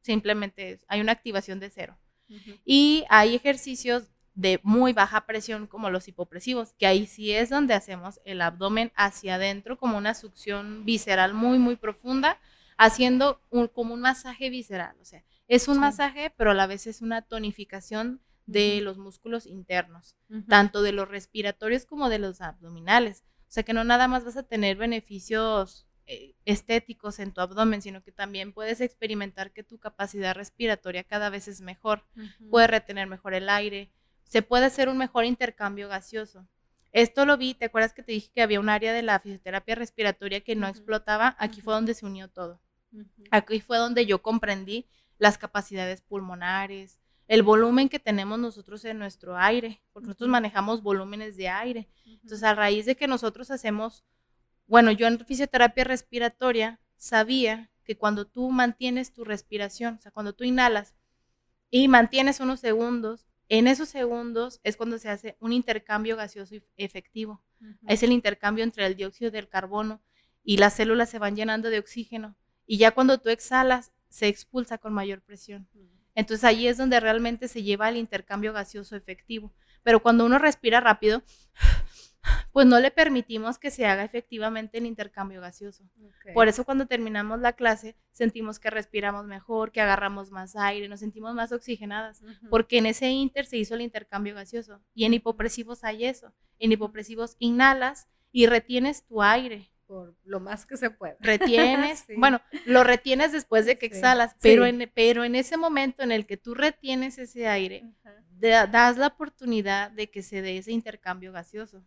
simplemente 0.00 0.80
hay 0.88 1.00
una 1.00 1.12
activación 1.12 1.60
de 1.60 1.70
cero. 1.70 1.98
Y 2.64 3.04
hay 3.10 3.34
ejercicios 3.34 4.04
de 4.34 4.60
muy 4.62 4.92
baja 4.92 5.26
presión 5.26 5.66
como 5.66 5.90
los 5.90 6.08
hipopresivos, 6.08 6.72
que 6.78 6.86
ahí 6.86 7.06
sí 7.06 7.32
es 7.32 7.50
donde 7.50 7.74
hacemos 7.74 8.20
el 8.24 8.40
abdomen 8.40 8.90
hacia 8.94 9.34
adentro 9.34 9.78
como 9.78 9.98
una 9.98 10.14
succión 10.14 10.84
visceral 10.84 11.34
muy, 11.34 11.58
muy 11.58 11.76
profunda, 11.76 12.40
haciendo 12.78 13.40
un, 13.50 13.68
como 13.68 13.94
un 13.94 14.00
masaje 14.00 14.48
visceral. 14.48 14.96
O 15.00 15.04
sea, 15.04 15.22
es 15.48 15.68
un 15.68 15.78
masaje, 15.78 16.32
pero 16.36 16.52
a 16.52 16.54
la 16.54 16.66
vez 16.66 16.86
es 16.86 17.02
una 17.02 17.22
tonificación 17.22 18.20
de 18.46 18.80
los 18.80 18.98
músculos 18.98 19.46
internos, 19.46 20.16
tanto 20.48 20.82
de 20.82 20.92
los 20.92 21.08
respiratorios 21.08 21.84
como 21.84 22.08
de 22.08 22.18
los 22.18 22.40
abdominales. 22.40 23.22
O 23.52 23.54
sea 23.54 23.64
que 23.64 23.74
no 23.74 23.84
nada 23.84 24.08
más 24.08 24.24
vas 24.24 24.38
a 24.38 24.44
tener 24.44 24.78
beneficios 24.78 25.86
eh, 26.06 26.34
estéticos 26.46 27.18
en 27.18 27.32
tu 27.32 27.42
abdomen, 27.42 27.82
sino 27.82 28.02
que 28.02 28.10
también 28.10 28.54
puedes 28.54 28.80
experimentar 28.80 29.52
que 29.52 29.62
tu 29.62 29.78
capacidad 29.78 30.34
respiratoria 30.34 31.04
cada 31.04 31.28
vez 31.28 31.48
es 31.48 31.60
mejor, 31.60 32.02
puedes 32.48 32.70
retener 32.70 33.08
mejor 33.08 33.34
el 33.34 33.50
aire, 33.50 33.92
se 34.24 34.40
puede 34.40 34.64
hacer 34.64 34.88
un 34.88 34.96
mejor 34.96 35.26
intercambio 35.26 35.90
gaseoso. 35.90 36.48
Esto 36.92 37.26
lo 37.26 37.36
vi, 37.36 37.52
¿te 37.52 37.66
acuerdas 37.66 37.92
que 37.92 38.02
te 38.02 38.12
dije 38.12 38.30
que 38.34 38.40
había 38.40 38.58
un 38.58 38.70
área 38.70 38.94
de 38.94 39.02
la 39.02 39.20
fisioterapia 39.20 39.74
respiratoria 39.74 40.40
que 40.40 40.56
no 40.56 40.66
explotaba? 40.66 41.36
Aquí 41.38 41.60
fue 41.60 41.74
donde 41.74 41.92
se 41.92 42.06
unió 42.06 42.28
todo. 42.28 42.58
Aquí 43.30 43.60
fue 43.60 43.76
donde 43.76 44.06
yo 44.06 44.22
comprendí 44.22 44.88
las 45.18 45.36
capacidades 45.36 46.00
pulmonares, 46.00 47.01
el 47.28 47.42
volumen 47.42 47.88
que 47.88 47.98
tenemos 47.98 48.38
nosotros 48.38 48.84
en 48.84 48.98
nuestro 48.98 49.36
aire, 49.36 49.82
porque 49.92 50.08
nosotros 50.08 50.30
manejamos 50.30 50.82
volúmenes 50.82 51.36
de 51.36 51.48
aire. 51.48 51.88
Entonces, 52.04 52.42
a 52.42 52.54
raíz 52.54 52.86
de 52.86 52.96
que 52.96 53.06
nosotros 53.06 53.50
hacemos 53.50 54.04
bueno, 54.72 54.90
yo 54.90 55.06
en 55.06 55.24
fisioterapia 55.26 55.84
respiratoria 55.84 56.80
sabía 56.96 57.70
que 57.84 57.98
cuando 57.98 58.26
tú 58.26 58.50
mantienes 58.50 59.12
tu 59.12 59.22
respiración, 59.22 59.96
o 59.96 59.98
sea, 59.98 60.12
cuando 60.12 60.32
tú 60.32 60.44
inhalas 60.44 60.94
y 61.70 61.88
mantienes 61.88 62.40
unos 62.40 62.60
segundos, 62.60 63.26
en 63.50 63.66
esos 63.66 63.90
segundos 63.90 64.60
es 64.62 64.78
cuando 64.78 64.98
se 64.98 65.10
hace 65.10 65.36
un 65.40 65.52
intercambio 65.52 66.16
gaseoso 66.16 66.54
efectivo. 66.78 67.42
Es 67.86 68.02
el 68.02 68.12
intercambio 68.12 68.64
entre 68.64 68.86
el 68.86 68.96
dióxido 68.96 69.30
del 69.30 69.48
carbono 69.48 70.00
y 70.42 70.56
las 70.56 70.74
células 70.74 71.10
se 71.10 71.18
van 71.18 71.36
llenando 71.36 71.68
de 71.68 71.78
oxígeno. 71.78 72.34
Y 72.66 72.78
ya 72.78 72.92
cuando 72.92 73.20
tú 73.20 73.28
exhalas, 73.28 73.92
se 74.08 74.28
expulsa 74.28 74.78
con 74.78 74.94
mayor 74.94 75.20
presión. 75.20 75.68
Entonces 76.14 76.44
ahí 76.44 76.66
es 76.66 76.76
donde 76.76 77.00
realmente 77.00 77.48
se 77.48 77.62
lleva 77.62 77.88
el 77.88 77.96
intercambio 77.96 78.52
gaseoso 78.52 78.96
efectivo. 78.96 79.52
Pero 79.82 80.00
cuando 80.00 80.24
uno 80.24 80.38
respira 80.38 80.80
rápido, 80.80 81.22
pues 82.52 82.66
no 82.66 82.78
le 82.78 82.90
permitimos 82.90 83.58
que 83.58 83.70
se 83.70 83.86
haga 83.86 84.04
efectivamente 84.04 84.78
el 84.78 84.86
intercambio 84.86 85.40
gaseoso. 85.40 85.84
Por 86.34 86.48
eso 86.48 86.64
cuando 86.64 86.86
terminamos 86.86 87.40
la 87.40 87.54
clase 87.54 87.96
sentimos 88.12 88.58
que 88.58 88.70
respiramos 88.70 89.26
mejor, 89.26 89.72
que 89.72 89.80
agarramos 89.80 90.30
más 90.30 90.54
aire, 90.54 90.88
nos 90.88 91.00
sentimos 91.00 91.34
más 91.34 91.52
oxigenadas, 91.52 92.22
porque 92.50 92.78
en 92.78 92.86
ese 92.86 93.08
inter 93.10 93.46
se 93.46 93.56
hizo 93.56 93.74
el 93.74 93.80
intercambio 93.80 94.34
gaseoso. 94.34 94.80
Y 94.94 95.04
en 95.04 95.14
hipopresivos 95.14 95.82
hay 95.82 96.04
eso. 96.04 96.32
En 96.58 96.72
hipopresivos 96.72 97.36
inhalas 97.38 98.08
y 98.30 98.46
retienes 98.46 99.04
tu 99.04 99.22
aire. 99.22 99.71
Por 99.92 100.16
lo 100.24 100.40
más 100.40 100.64
que 100.64 100.78
se 100.78 100.88
puede. 100.88 101.18
Retienes, 101.20 102.06
bueno, 102.16 102.40
lo 102.64 102.82
retienes 102.82 103.30
después 103.30 103.66
de 103.66 103.76
que 103.76 103.84
exhalas, 103.84 104.34
pero, 104.40 104.64
en, 104.64 104.90
pero 104.94 105.22
en 105.22 105.34
ese 105.34 105.58
momento 105.58 106.02
en 106.02 106.12
el 106.12 106.24
que 106.24 106.38
tú 106.38 106.54
retienes 106.54 107.18
ese 107.18 107.46
aire, 107.46 107.84
das 108.40 108.96
la 108.96 109.08
oportunidad 109.08 109.90
de 109.90 110.10
que 110.10 110.22
se 110.22 110.40
dé 110.40 110.56
ese 110.56 110.72
intercambio 110.72 111.30
gaseoso. 111.30 111.84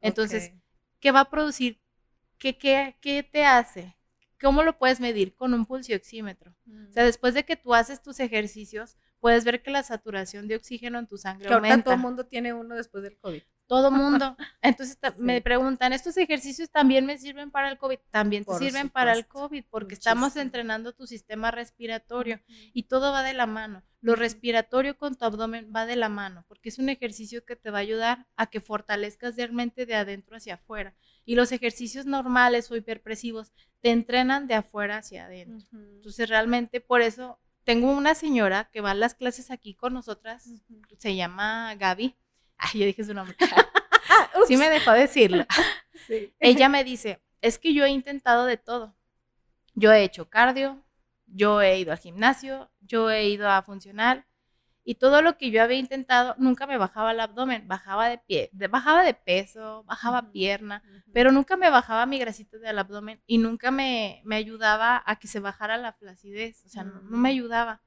Entonces, 0.00 0.52
¿qué 1.00 1.12
va 1.12 1.20
a 1.20 1.30
producir? 1.30 1.82
¿Qué, 2.38 2.56
qué, 2.56 2.96
qué 3.02 3.22
te 3.22 3.44
hace? 3.44 3.94
¿Cómo 4.40 4.62
lo 4.62 4.78
puedes 4.78 4.98
medir? 4.98 5.34
Con 5.34 5.52
un 5.52 5.66
pulsioxímetro. 5.66 6.54
O 6.88 6.92
sea, 6.94 7.04
después 7.04 7.34
de 7.34 7.44
que 7.44 7.56
tú 7.56 7.74
haces 7.74 8.00
tus 8.00 8.20
ejercicios, 8.20 8.96
puedes 9.24 9.46
ver 9.46 9.62
que 9.62 9.70
la 9.70 9.82
saturación 9.82 10.48
de 10.48 10.56
oxígeno 10.56 10.98
en 10.98 11.06
tu 11.06 11.16
sangre 11.16 11.48
que 11.48 11.54
aumenta. 11.54 11.84
todo 11.84 11.94
el 11.94 12.00
mundo 12.00 12.26
tiene 12.26 12.52
uno 12.52 12.74
después 12.74 13.02
del 13.02 13.16
COVID 13.16 13.42
todo 13.66 13.90
mundo. 13.90 14.36
Entonces 14.60 14.98
me 15.16 15.40
preguntan, 15.40 15.94
¿estos 15.94 16.16
ejercicios 16.16 16.70
también 16.70 17.06
me 17.06 17.18
sirven 17.18 17.50
para 17.50 17.70
el 17.70 17.78
COVID? 17.78 17.98
También 18.10 18.44
te 18.44 18.54
sirven 18.58 18.90
para 18.90 19.12
el 19.12 19.26
COVID 19.26 19.64
porque 19.70 19.94
estamos 19.94 20.36
entrenando 20.36 20.92
tu 20.92 21.06
sistema 21.06 21.50
respiratorio 21.50 22.40
y 22.72 22.84
todo 22.84 23.12
va 23.12 23.22
de 23.22 23.34
la 23.34 23.46
mano. 23.46 23.82
Lo 24.00 24.16
respiratorio 24.16 24.98
con 24.98 25.14
tu 25.14 25.24
abdomen 25.24 25.72
va 25.74 25.86
de 25.86 25.96
la 25.96 26.10
mano 26.10 26.44
porque 26.46 26.68
es 26.68 26.78
un 26.78 26.90
ejercicio 26.90 27.44
que 27.44 27.56
te 27.56 27.70
va 27.70 27.78
a 27.78 27.80
ayudar 27.80 28.26
a 28.36 28.46
que 28.48 28.60
fortalezcas 28.60 29.36
realmente 29.36 29.86
de 29.86 29.94
adentro 29.94 30.36
hacia 30.36 30.54
afuera. 30.54 30.94
Y 31.24 31.36
los 31.36 31.52
ejercicios 31.52 32.04
normales 32.04 32.70
o 32.70 32.76
hiperpresivos 32.76 33.52
te 33.80 33.90
entrenan 33.90 34.46
de 34.46 34.54
afuera 34.54 34.98
hacia 34.98 35.24
adentro. 35.24 35.66
Entonces 35.72 36.28
realmente 36.28 36.82
por 36.82 37.00
eso 37.00 37.38
tengo 37.64 37.90
una 37.90 38.14
señora 38.14 38.70
que 38.72 38.80
va 38.80 38.92
a 38.92 38.94
las 38.94 39.14
clases 39.14 39.50
aquí 39.50 39.74
con 39.74 39.94
nosotras, 39.94 40.48
se 40.98 41.16
llama 41.16 41.74
Gaby 41.76 42.14
Ay, 42.58 42.80
yo 42.80 42.86
dije 42.86 43.04
su 43.04 43.14
nombre. 43.14 43.36
sí 44.46 44.56
me 44.56 44.68
dejó 44.68 44.92
decirlo. 44.92 45.44
Ella 46.40 46.68
me 46.68 46.84
dice, 46.84 47.20
es 47.40 47.58
que 47.58 47.74
yo 47.74 47.84
he 47.84 47.90
intentado 47.90 48.46
de 48.46 48.56
todo. 48.56 48.96
Yo 49.74 49.92
he 49.92 50.04
hecho 50.04 50.30
cardio, 50.30 50.82
yo 51.26 51.60
he 51.60 51.78
ido 51.78 51.92
al 51.92 51.98
gimnasio, 51.98 52.70
yo 52.80 53.10
he 53.10 53.28
ido 53.28 53.50
a 53.50 53.62
funcional 53.62 54.24
y 54.84 54.96
todo 54.96 55.22
lo 55.22 55.38
que 55.38 55.50
yo 55.50 55.62
había 55.62 55.78
intentado 55.78 56.34
nunca 56.38 56.66
me 56.66 56.76
bajaba 56.76 57.12
el 57.12 57.20
abdomen, 57.20 57.66
bajaba 57.66 58.08
de 58.08 58.18
pie, 58.18 58.50
bajaba 58.70 59.02
de 59.02 59.14
peso, 59.14 59.82
bajaba 59.84 60.30
pierna, 60.30 60.82
pero 61.12 61.32
nunca 61.32 61.56
me 61.56 61.70
bajaba 61.70 62.04
mi 62.06 62.18
grasita 62.18 62.58
del 62.58 62.78
abdomen 62.78 63.20
y 63.26 63.38
nunca 63.38 63.70
me, 63.70 64.20
me 64.24 64.36
ayudaba 64.36 65.02
a 65.06 65.16
que 65.16 65.26
se 65.26 65.40
bajara 65.40 65.78
la 65.78 65.94
flacidez, 65.94 66.64
o 66.66 66.68
sea, 66.68 66.84
no, 66.84 67.00
me 67.02 67.30
ayudaba. 67.30 67.80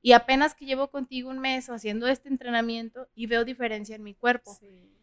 Y 0.00 0.12
apenas 0.12 0.54
que 0.54 0.66
llevo 0.66 0.88
contigo 0.88 1.30
un 1.30 1.40
mes 1.40 1.68
haciendo 1.68 2.06
este 2.06 2.28
entrenamiento 2.28 3.08
y 3.14 3.26
veo 3.26 3.44
diferencia 3.44 3.96
en 3.96 4.04
mi 4.04 4.14
cuerpo. 4.14 4.54
Sí, 4.54 4.96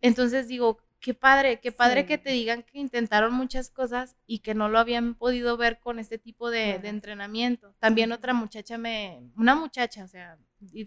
Entonces 0.00 0.46
digo, 0.46 0.78
qué 1.04 1.12
padre, 1.12 1.60
qué 1.60 1.70
padre 1.70 2.06
que 2.06 2.16
te 2.16 2.30
digan 2.30 2.62
que 2.62 2.78
intentaron 2.78 3.34
muchas 3.34 3.68
cosas 3.68 4.16
y 4.26 4.38
que 4.38 4.54
no 4.54 4.70
lo 4.70 4.78
habían 4.78 5.14
podido 5.14 5.58
ver 5.58 5.78
con 5.78 5.98
este 5.98 6.16
tipo 6.16 6.48
de, 6.48 6.76
entrenamiento. 6.82 7.74
También 7.78 8.10
otra 8.10 8.32
muchacha 8.32 8.78
me, 8.78 9.20
una 9.36 9.54
muchacha, 9.54 10.02
o 10.02 10.08
sea, 10.08 10.38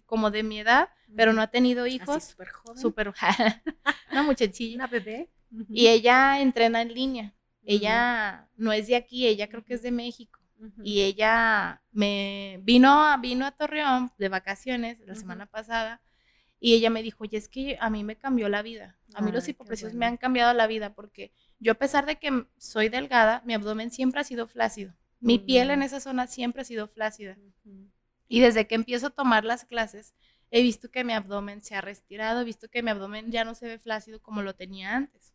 como 0.08 0.32
de 0.32 0.42
mi 0.42 0.60
edad, 0.60 0.90
pero 1.16 1.34
no 1.34 1.42
ha 1.44 1.48
tenido 1.52 1.86
hijos. 1.86 2.24
Súper 2.24 2.50
joven. 2.50 2.82
Súper, 2.82 3.14
una 4.12 4.24
muchachilla. 4.24 4.78
Una 4.78 4.88
bebé. 4.88 5.30
Y 5.70 5.86
ella 5.86 6.42
entrena 6.42 6.82
en 6.82 6.96
línea. 6.96 7.36
Ella 7.64 8.50
no 8.56 8.72
es 8.72 8.88
de 8.88 8.96
aquí, 8.96 9.28
ella 9.28 9.48
creo 9.48 9.64
que 9.64 9.76
es 9.76 9.84
de 9.84 9.92
México. 9.92 10.40
Y 10.84 11.02
ella 11.02 11.84
me 11.92 12.60
vino, 12.64 13.16
vino 13.22 13.46
a 13.46 13.52
Torreón 13.52 14.12
de 14.18 14.30
vacaciones 14.30 14.98
la 15.06 15.14
semana 15.14 15.46
pasada 15.46 16.02
y 16.60 16.74
ella 16.74 16.90
me 16.90 17.04
dijo, 17.04 17.24
oye, 17.24 17.38
es 17.38 17.48
que 17.48 17.78
a 17.80 17.90
mí 17.90 18.04
me 18.04 18.18
cambió 18.18 18.50
la 18.50 18.62
vida. 18.62 18.98
A 19.14 19.22
mí 19.22 19.32
los 19.32 19.48
hipopresios 19.48 19.94
me 19.94 20.06
han 20.06 20.18
cambiado 20.18 20.54
la 20.54 20.68
vida 20.68 20.94
porque 20.94 21.32
yo 21.60 21.72
a 21.72 21.76
pesar 21.76 22.06
de 22.06 22.18
que 22.18 22.46
soy 22.58 22.90
delgada, 22.90 23.42
mi 23.46 23.54
abdomen 23.54 23.92
siempre 23.92 24.22
ha 24.22 24.24
sido 24.24 24.48
flácido. 24.48 24.94
Mi 25.20 25.40
piel 25.40 25.72
en 25.72 25.82
esa 25.82 26.00
zona 26.00 26.28
siempre 26.28 26.62
ha 26.62 26.66
sido 26.66 26.88
flácida. 26.88 27.38
Y 28.28 28.42
desde 28.42 28.68
que 28.68 28.76
empiezo 28.76 29.08
a 29.08 29.12
tomar 29.12 29.46
las 29.46 29.66
clases, 29.66 30.14
he 30.52 30.62
visto 30.62 30.90
que 30.90 31.04
mi 31.04 31.14
abdomen 31.14 31.62
se 31.62 31.76
ha 31.76 31.82
retirado, 31.82 32.42
he 32.42 32.46
visto 32.46 32.70
que 32.70 32.84
mi 32.84 32.90
abdomen 32.90 33.32
ya 33.32 33.44
no 33.44 33.56
se 33.56 33.68
ve 33.68 33.80
flácido 33.80 34.22
como 34.22 34.42
lo 34.42 34.56
tenía 34.56 34.96
antes. 34.96 35.34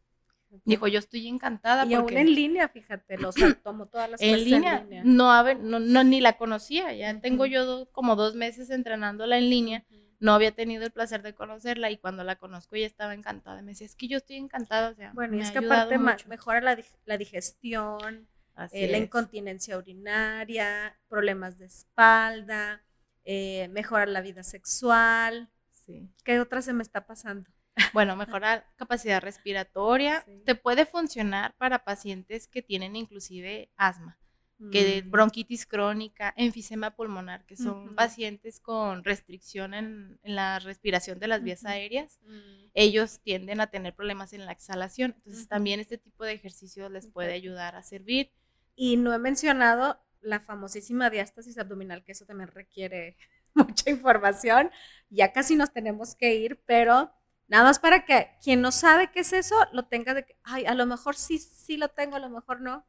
Dijo, 0.64 0.86
yo 0.86 0.98
estoy 0.98 1.28
encantada. 1.28 1.86
Y 1.86 1.94
aún 1.94 2.14
en 2.14 2.34
línea, 2.34 2.68
fíjate, 2.68 3.16
los 3.16 3.34
tomo 3.64 3.86
todas 3.86 4.10
las 4.10 4.20
en 4.20 4.44
línea, 4.44 4.78
en 4.78 4.84
línea. 4.84 5.02
No, 5.04 5.54
no, 5.54 5.80
no, 5.80 6.04
ni 6.04 6.20
la 6.20 6.36
conocía, 6.36 6.92
ya 6.92 7.18
tengo 7.20 7.46
yo 7.46 7.88
como 7.92 8.16
dos 8.16 8.34
meses 8.34 8.68
entrenándola 8.70 9.38
en 9.38 9.48
línea 9.48 9.84
no 10.22 10.34
había 10.34 10.52
tenido 10.52 10.84
el 10.84 10.92
placer 10.92 11.20
de 11.22 11.34
conocerla 11.34 11.90
y 11.90 11.98
cuando 11.98 12.22
la 12.22 12.36
conozco 12.36 12.76
ella 12.76 12.86
estaba 12.86 13.12
encantada. 13.12 13.60
Me 13.60 13.72
decía, 13.72 13.86
es 13.86 13.96
que 13.96 14.06
yo 14.06 14.18
estoy 14.18 14.36
encantada. 14.36 14.90
O 14.90 14.94
sea, 14.94 15.12
bueno, 15.14 15.36
y 15.36 15.40
es 15.40 15.50
que 15.50 15.58
aparte 15.58 15.98
mejora 15.98 16.60
la, 16.60 17.16
digestión, 17.18 18.28
eh, 18.70 18.86
la 18.86 18.98
incontinencia 18.98 19.76
urinaria, 19.76 20.96
problemas 21.08 21.58
de 21.58 21.66
espalda, 21.66 22.84
eh, 23.24 23.66
mejora 23.72 24.06
la 24.06 24.20
vida 24.20 24.44
sexual. 24.44 25.50
Sí. 25.72 26.08
¿Qué 26.22 26.38
otra 26.38 26.62
se 26.62 26.72
me 26.72 26.84
está 26.84 27.04
pasando? 27.04 27.50
Bueno, 27.92 28.14
mejora 28.16 28.70
capacidad 28.76 29.20
respiratoria. 29.20 30.24
Te 30.44 30.54
puede 30.54 30.86
funcionar 30.86 31.54
para 31.56 31.84
pacientes 31.84 32.46
que 32.46 32.62
tienen 32.62 32.94
inclusive 32.96 33.70
asma 33.76 34.21
que 34.70 35.02
mm. 35.02 35.10
bronquitis 35.10 35.66
crónica, 35.66 36.32
enfisema 36.36 36.94
pulmonar, 36.94 37.44
que 37.46 37.56
son 37.56 37.94
pacientes 37.94 38.60
con 38.60 39.02
restricción 39.04 39.74
en, 39.74 40.20
la 40.22 40.58
respiración 40.58 41.18
de 41.18 41.28
las 41.28 41.42
vías 41.42 41.64
aéreas, 41.64 42.20
mm. 42.24 42.70
ellos 42.74 43.20
tienden 43.20 43.60
a 43.60 43.68
tener 43.68 43.94
problemas 43.94 44.32
en 44.32 44.46
la 44.46 44.52
exhalación. 44.52 45.14
Entonces 45.18 45.48
también 45.48 45.80
este 45.80 45.98
tipo 45.98 46.24
de 46.24 46.32
ejercicios 46.32 46.90
les 46.90 47.06
puede 47.06 47.32
ayudar 47.32 47.76
a 47.76 47.82
servir. 47.82 48.30
Y 48.74 48.96
no 48.96 49.12
he 49.12 49.18
mencionado 49.18 50.00
la 50.20 50.40
famosísima 50.40 51.10
diástasis 51.10 51.58
abdominal, 51.58 52.04
que 52.04 52.12
eso 52.12 52.24
también 52.24 52.48
requiere 52.48 53.16
mucha 53.54 53.90
información. 53.90 54.70
Ya 55.10 55.32
casi 55.32 55.56
nos 55.56 55.72
tenemos 55.72 56.14
que 56.14 56.34
ir, 56.36 56.62
pero 56.64 57.12
nada 57.48 57.64
más 57.64 57.78
para 57.78 58.04
que 58.04 58.30
quien 58.42 58.60
no 58.62 58.72
sabe 58.72 59.10
qué 59.10 59.20
es 59.20 59.32
eso, 59.32 59.56
lo 59.72 59.86
tenga 59.86 60.14
de 60.14 60.24
que, 60.24 60.36
ay, 60.42 60.64
a 60.64 60.74
lo 60.74 60.86
mejor 60.86 61.16
sí, 61.16 61.38
sí 61.38 61.76
lo 61.76 61.88
tengo, 61.88 62.16
a 62.16 62.20
lo 62.20 62.30
mejor 62.30 62.60
no. 62.60 62.86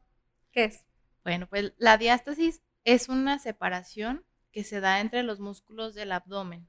¿Qué 0.52 0.64
es? 0.64 0.84
Bueno, 1.24 1.48
pues 1.48 1.72
la 1.78 1.96
diástasis 1.96 2.62
es 2.84 3.08
una 3.08 3.38
separación 3.38 4.24
que 4.52 4.62
se 4.62 4.80
da 4.80 5.00
entre 5.00 5.22
los 5.22 5.40
músculos 5.40 5.94
del 5.94 6.12
abdomen. 6.12 6.68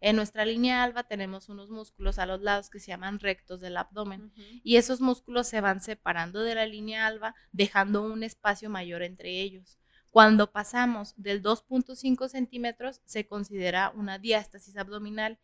En 0.00 0.16
nuestra 0.16 0.44
línea 0.44 0.82
alba 0.82 1.04
tenemos 1.04 1.48
unos 1.48 1.70
músculos 1.70 2.18
a 2.18 2.26
los 2.26 2.42
lados 2.42 2.68
que 2.68 2.78
se 2.78 2.88
llaman 2.88 3.18
rectos 3.18 3.58
del 3.58 3.78
abdomen 3.78 4.30
y 4.62 4.76
esos 4.76 5.00
músculos 5.00 5.48
se 5.48 5.62
van 5.62 5.80
separando 5.80 6.42
de 6.42 6.54
la 6.54 6.66
línea 6.66 7.06
alba 7.06 7.34
dejando 7.52 8.02
un 8.02 8.22
espacio 8.22 8.68
mayor 8.68 9.02
entre 9.02 9.40
ellos. 9.40 9.78
Cuando 10.10 10.52
pasamos 10.52 11.14
del 11.16 11.42
2.5 11.42 12.28
centímetros 12.28 13.00
se 13.06 13.26
considera 13.26 13.92
una 13.94 14.18
diástasis 14.18 14.76
abdominal 14.76 15.38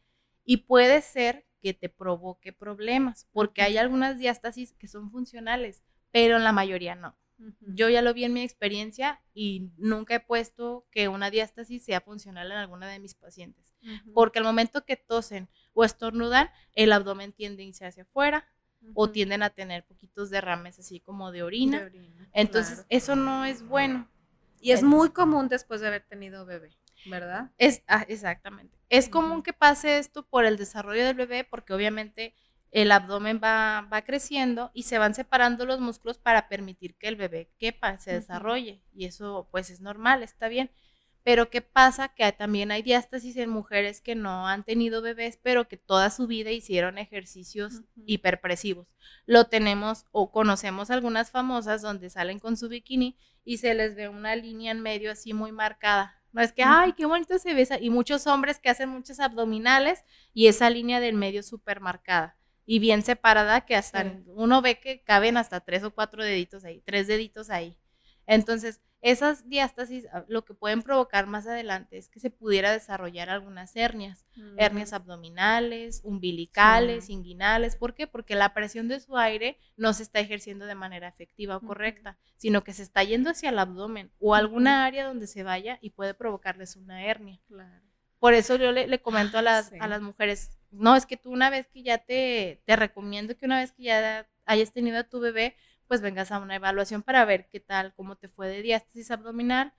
y 0.44 0.58
puede 0.58 1.00
ser 1.00 1.46
que 1.62 1.72
te 1.72 1.88
provoque 1.88 2.52
problemas 2.52 3.28
porque 3.32 3.62
hay 3.62 3.78
algunas 3.78 4.18
diástasis 4.18 4.74
que 4.74 4.88
son 4.88 5.10
funcionales, 5.10 5.82
pero 6.10 6.36
en 6.36 6.44
la 6.44 6.52
mayoría 6.52 6.94
no. 6.94 7.16
Yo 7.60 7.88
ya 7.88 8.02
lo 8.02 8.14
vi 8.14 8.24
en 8.24 8.32
mi 8.32 8.42
experiencia 8.42 9.20
y 9.34 9.70
nunca 9.76 10.14
he 10.14 10.20
puesto 10.20 10.86
que 10.90 11.08
una 11.08 11.30
diástasis 11.30 11.84
sea 11.84 12.00
funcional 12.00 12.50
en 12.50 12.58
alguna 12.58 12.88
de 12.88 12.98
mis 12.98 13.14
pacientes, 13.14 13.74
porque 14.14 14.38
al 14.38 14.44
momento 14.44 14.84
que 14.84 14.96
tosen 14.96 15.48
o 15.72 15.84
estornudan, 15.84 16.50
el 16.74 16.92
abdomen 16.92 17.32
tiende 17.32 17.62
a 17.62 17.66
irse 17.66 17.86
hacia 17.86 18.04
afuera 18.04 18.46
o 18.94 19.10
tienden 19.10 19.42
a 19.42 19.50
tener 19.50 19.84
poquitos 19.84 20.30
derrames 20.30 20.78
así 20.78 21.00
como 21.00 21.30
de 21.32 21.42
orina. 21.42 21.90
Entonces, 22.32 22.84
eso 22.88 23.16
no 23.16 23.44
es 23.44 23.62
bueno. 23.66 24.08
Y 24.60 24.70
es 24.72 24.82
muy 24.82 25.10
común 25.10 25.48
después 25.48 25.80
de 25.80 25.88
haber 25.88 26.04
tenido 26.04 26.46
bebé, 26.46 26.70
¿verdad? 27.06 27.50
Es, 27.58 27.82
ah, 27.88 28.04
exactamente. 28.08 28.78
Es 28.88 29.08
común 29.08 29.42
que 29.42 29.52
pase 29.52 29.98
esto 29.98 30.24
por 30.24 30.44
el 30.44 30.56
desarrollo 30.56 31.04
del 31.04 31.16
bebé, 31.16 31.44
porque 31.44 31.72
obviamente 31.72 32.34
el 32.72 32.90
abdomen 32.90 33.38
va, 33.42 33.86
va, 33.92 34.02
creciendo 34.02 34.70
y 34.72 34.84
se 34.84 34.96
van 34.96 35.14
separando 35.14 35.66
los 35.66 35.78
músculos 35.78 36.18
para 36.18 36.48
permitir 36.48 36.96
que 36.96 37.06
el 37.06 37.16
bebé 37.16 37.50
quepa, 37.58 37.98
se 37.98 38.14
desarrolle. 38.14 38.82
Y 38.94 39.04
eso 39.04 39.46
pues 39.50 39.68
es 39.68 39.80
normal, 39.80 40.22
está 40.22 40.48
bien. 40.48 40.70
Pero 41.22 41.50
¿qué 41.50 41.60
pasa? 41.60 42.08
Que 42.08 42.32
también 42.32 42.72
hay 42.72 42.82
diástasis 42.82 43.36
en 43.36 43.50
mujeres 43.50 44.00
que 44.00 44.14
no 44.14 44.48
han 44.48 44.64
tenido 44.64 45.02
bebés, 45.02 45.38
pero 45.40 45.68
que 45.68 45.76
toda 45.76 46.10
su 46.10 46.26
vida 46.26 46.50
hicieron 46.50 46.96
ejercicios 46.96 47.82
hiperpresivos. 48.06 48.88
Lo 49.26 49.44
tenemos 49.44 50.06
o 50.10 50.32
conocemos 50.32 50.90
algunas 50.90 51.30
famosas 51.30 51.82
donde 51.82 52.10
salen 52.10 52.38
con 52.40 52.56
su 52.56 52.68
bikini 52.70 53.18
y 53.44 53.58
se 53.58 53.74
les 53.74 53.94
ve 53.94 54.08
una 54.08 54.34
línea 54.34 54.72
en 54.72 54.80
medio 54.80 55.12
así 55.12 55.34
muy 55.34 55.52
marcada. 55.52 56.18
No 56.32 56.40
es 56.40 56.52
que, 56.54 56.64
ay, 56.64 56.94
qué 56.94 57.04
bonito 57.04 57.38
se 57.38 57.52
ve. 57.52 57.68
Y 57.82 57.90
muchos 57.90 58.26
hombres 58.26 58.58
que 58.58 58.70
hacen 58.70 58.88
muchos 58.88 59.20
abdominales 59.20 60.04
y 60.32 60.46
esa 60.46 60.70
línea 60.70 60.98
del 61.00 61.14
medio 61.14 61.42
súper 61.42 61.80
marcada 61.80 62.38
y 62.66 62.78
bien 62.78 63.02
separada 63.02 63.62
que 63.62 63.76
hasta 63.76 64.20
uno 64.26 64.62
ve 64.62 64.78
que 64.78 65.02
caben 65.02 65.36
hasta 65.36 65.60
tres 65.60 65.82
o 65.84 65.90
cuatro 65.90 66.22
deditos 66.22 66.64
ahí, 66.64 66.82
tres 66.84 67.06
deditos 67.06 67.50
ahí. 67.50 67.76
Entonces, 68.26 68.80
esas 69.02 69.48
diástasis 69.48 70.06
ah, 70.12 70.24
lo 70.28 70.44
que 70.44 70.54
pueden 70.54 70.82
provocar 70.82 71.26
más 71.26 71.48
adelante 71.48 71.98
es 71.98 72.08
que 72.08 72.20
se 72.20 72.30
pudiera 72.30 72.70
desarrollar 72.70 73.30
algunas 73.30 73.74
hernias, 73.74 74.24
hernias 74.56 74.92
abdominales, 74.92 76.02
umbilicales, 76.04 77.10
inguinales. 77.10 77.74
¿Por 77.74 77.94
qué? 77.94 78.06
Porque 78.06 78.36
la 78.36 78.54
presión 78.54 78.86
de 78.86 79.00
su 79.00 79.18
aire 79.18 79.58
no 79.76 79.92
se 79.92 80.04
está 80.04 80.20
ejerciendo 80.20 80.66
de 80.66 80.76
manera 80.76 81.08
efectiva 81.08 81.56
o 81.56 81.60
correcta, 81.60 82.16
sino 82.36 82.62
que 82.62 82.72
se 82.72 82.84
está 82.84 83.02
yendo 83.02 83.30
hacia 83.30 83.50
el 83.50 83.58
abdomen 83.58 84.12
o 84.20 84.36
alguna 84.36 84.86
área 84.86 85.04
donde 85.04 85.26
se 85.26 85.42
vaya 85.42 85.78
y 85.82 85.90
puede 85.90 86.14
provocarles 86.14 86.76
una 86.76 87.04
hernia. 87.04 87.40
Por 88.20 88.34
eso 88.34 88.54
yo 88.54 88.70
le, 88.70 89.02
comento 89.02 89.38
a 89.38 89.42
las, 89.42 89.72
a 89.80 89.88
las 89.88 90.00
mujeres, 90.00 90.52
no, 90.72 90.96
es 90.96 91.06
que 91.06 91.16
tú 91.16 91.30
una 91.30 91.50
vez 91.50 91.68
que 91.68 91.82
ya 91.82 91.98
te, 91.98 92.62
te 92.64 92.76
recomiendo 92.76 93.36
que 93.36 93.46
una 93.46 93.60
vez 93.60 93.72
que 93.72 93.84
ya 93.84 94.26
hayas 94.46 94.72
tenido 94.72 94.98
a 94.98 95.04
tu 95.04 95.20
bebé, 95.20 95.54
pues 95.86 96.00
vengas 96.00 96.32
a 96.32 96.38
una 96.38 96.56
evaluación 96.56 97.02
para 97.02 97.24
ver 97.26 97.48
qué 97.50 97.60
tal, 97.60 97.94
cómo 97.94 98.16
te 98.16 98.26
fue 98.26 98.48
de 98.48 98.62
diástasis 98.62 99.10
abdominal 99.10 99.74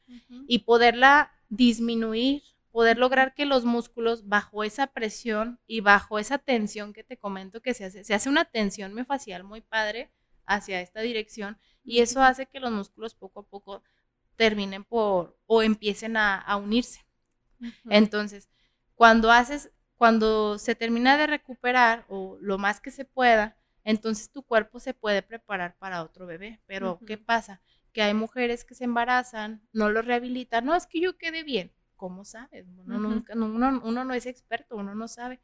y 0.48 0.60
poderla 0.60 1.32
disminuir, 1.50 2.44
poder 2.72 2.98
lograr 3.00 3.34
que 3.34 3.46
los 3.46 3.66
músculos 3.66 4.28
bajo 4.28 4.64
esa 4.64 4.88
presión 4.88 5.60
y 5.66 5.80
bajo 5.80 6.20
esa 6.20 6.38
tensión 6.38 6.94
que 6.94 7.04
te 7.04 7.18
comento 7.18 7.62
que 7.62 7.74
se 7.74 7.86
hace, 7.86 8.04
se 8.04 8.14
hace 8.14 8.30
una 8.30 8.46
tensión 8.46 8.94
miofascial 8.94 9.44
muy 9.44 9.62
padre 9.62 10.12
hacia 10.46 10.82
esta 10.82 11.02
dirección 11.02 11.58
y 11.84 12.02
eso 12.02 12.22
hace 12.22 12.46
que 12.46 12.60
los 12.60 12.72
músculos 12.72 13.16
poco 13.16 13.40
a 13.40 13.48
poco 13.48 13.84
terminen 14.36 14.84
por 14.84 15.38
o 15.48 15.64
empiecen 15.64 16.16
a, 16.16 16.38
a 16.38 16.58
unirse. 16.58 17.06
Entonces, 17.90 18.50
cuando 18.94 19.32
haces 19.32 19.72
cuando 19.98 20.58
se 20.58 20.76
termina 20.76 21.18
de 21.18 21.28
recuperar 21.28 22.06
o 22.10 22.38
lo 22.42 22.58
más 22.58 22.82
que 22.82 22.92
se 22.92 23.06
pueda, 23.06 23.58
entonces 23.84 24.32
tu 24.32 24.44
cuerpo 24.44 24.80
se 24.80 24.94
puede 24.94 25.22
preparar 25.22 25.78
para 25.78 26.04
otro 26.04 26.26
bebé. 26.26 26.62
Pero, 26.66 27.00
¿qué 27.06 27.18
pasa? 27.18 27.62
Que 27.92 28.02
hay 28.02 28.14
mujeres 28.14 28.66
que 28.66 28.76
se 28.76 28.86
embarazan, 28.86 29.62
no 29.72 29.90
lo 29.90 30.02
rehabilitan, 30.02 30.66
no, 30.66 30.76
es 30.76 30.88
que 30.88 31.00
yo 31.00 31.18
quede 31.18 31.44
bien. 31.44 31.74
¿Cómo 31.96 32.26
sabes? 32.26 32.66
Uno, 32.78 33.00
nunca, 33.00 33.34
uno, 33.34 34.04
no 34.04 34.14
es 34.14 34.26
experto, 34.26 34.76
uno 34.76 34.94
no 34.96 35.08
sabe. 35.08 35.40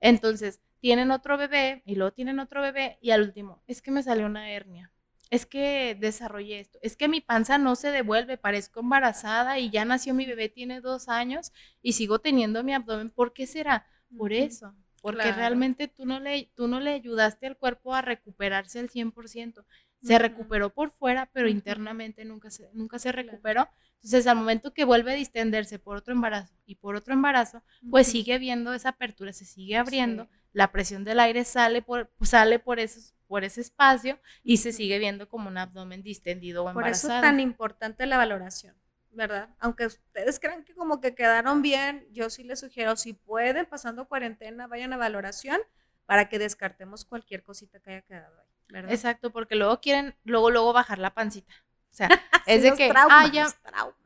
Entonces, 0.00 0.60
tienen 0.80 1.10
otro 1.10 1.38
bebé 1.38 1.82
y 1.86 1.94
luego 1.94 2.12
tienen 2.12 2.38
otro 2.38 2.60
bebé 2.60 2.98
y 3.00 3.12
al 3.12 3.22
último, 3.22 3.62
es 3.66 3.80
que 3.80 3.90
me 3.90 4.02
salió 4.02 4.26
una 4.26 4.50
hernia. 4.50 4.90
Es 5.30 5.46
que 5.46 5.96
desarrollé 5.98 6.60
esto. 6.60 6.78
Es 6.82 6.96
que 6.96 7.08
mi 7.08 7.22
panza 7.22 7.56
no 7.56 7.76
se 7.76 7.90
devuelve, 7.90 8.36
parezco 8.36 8.80
embarazada 8.80 9.58
y 9.58 9.70
ya 9.70 9.86
nació 9.86 10.12
mi 10.12 10.26
bebé, 10.26 10.50
tiene 10.50 10.82
dos 10.82 11.08
años 11.08 11.52
y 11.80 11.94
sigo 11.94 12.18
teniendo 12.18 12.62
mi 12.62 12.74
abdomen. 12.74 13.08
¿Por 13.08 13.32
qué 13.32 13.46
será? 13.46 13.86
Por 14.16 14.32
eso, 14.32 14.74
porque 15.00 15.32
realmente 15.32 15.88
tú 15.88 16.06
no, 16.06 16.20
le, 16.20 16.50
tú 16.54 16.68
no 16.68 16.80
le 16.80 16.92
ayudaste 16.92 17.46
al 17.46 17.56
cuerpo 17.56 17.94
a 17.94 18.02
recuperarse 18.02 18.78
al 18.78 18.88
100%. 18.88 19.64
Se 20.02 20.18
recuperó 20.18 20.70
por 20.70 20.90
fuera, 20.90 21.30
pero 21.32 21.48
internamente 21.48 22.24
nunca 22.24 22.50
se, 22.50 22.70
nunca 22.72 22.98
se 22.98 23.12
recuperó. 23.12 23.68
Entonces, 23.96 24.26
al 24.26 24.36
momento 24.36 24.74
que 24.74 24.84
vuelve 24.84 25.12
a 25.12 25.14
distenderse 25.14 25.78
por 25.78 25.96
otro 25.96 26.12
embarazo 26.12 26.54
y 26.66 26.74
por 26.74 26.96
otro 26.96 27.14
embarazo, 27.14 27.62
pues 27.88 28.08
sigue 28.08 28.38
viendo 28.38 28.74
esa 28.74 28.90
apertura, 28.90 29.32
se 29.32 29.44
sigue 29.44 29.76
abriendo, 29.76 30.28
la 30.52 30.72
presión 30.72 31.04
del 31.04 31.20
aire 31.20 31.44
sale 31.44 31.82
por, 31.82 32.10
sale 32.20 32.58
por, 32.58 32.80
esos, 32.80 33.14
por 33.26 33.44
ese 33.44 33.60
espacio 33.60 34.18
y 34.42 34.58
se 34.58 34.72
sigue 34.72 34.98
viendo 34.98 35.28
como 35.28 35.48
un 35.48 35.56
abdomen 35.56 36.02
distendido 36.02 36.64
o 36.64 36.68
embarazado. 36.68 37.08
Por 37.08 37.10
eso 37.10 37.16
es 37.16 37.22
tan 37.22 37.40
importante 37.40 38.06
la 38.06 38.18
valoración, 38.18 38.74
¿verdad? 39.12 39.50
Aunque 39.58 39.86
ustedes 39.86 40.40
crean 40.40 40.64
que 40.64 40.74
como 40.74 41.00
que 41.00 41.14
quedaron 41.14 41.62
bien, 41.62 42.06
yo 42.10 42.30
sí 42.30 42.44
les 42.44 42.60
sugiero, 42.60 42.96
si 42.96 43.12
pueden, 43.12 43.66
pasando 43.66 44.08
cuarentena, 44.08 44.66
vayan 44.66 44.92
a 44.92 44.96
valoración 44.96 45.60
para 46.06 46.28
que 46.28 46.38
descartemos 46.38 47.04
cualquier 47.04 47.42
cosita 47.42 47.80
que 47.80 47.90
haya 47.90 48.02
quedado 48.02 48.40
ahí. 48.40 48.48
¿verdad? 48.68 48.92
Exacto, 48.92 49.30
porque 49.30 49.54
luego 49.54 49.80
quieren, 49.80 50.14
luego, 50.24 50.50
luego 50.50 50.72
bajar 50.72 50.98
la 50.98 51.14
pancita. 51.14 51.52
O 51.90 51.94
sea, 51.94 52.08
es 52.46 52.62
de 52.62 52.72
que, 52.72 52.90
ah, 52.94 53.28
ya, 53.30 53.48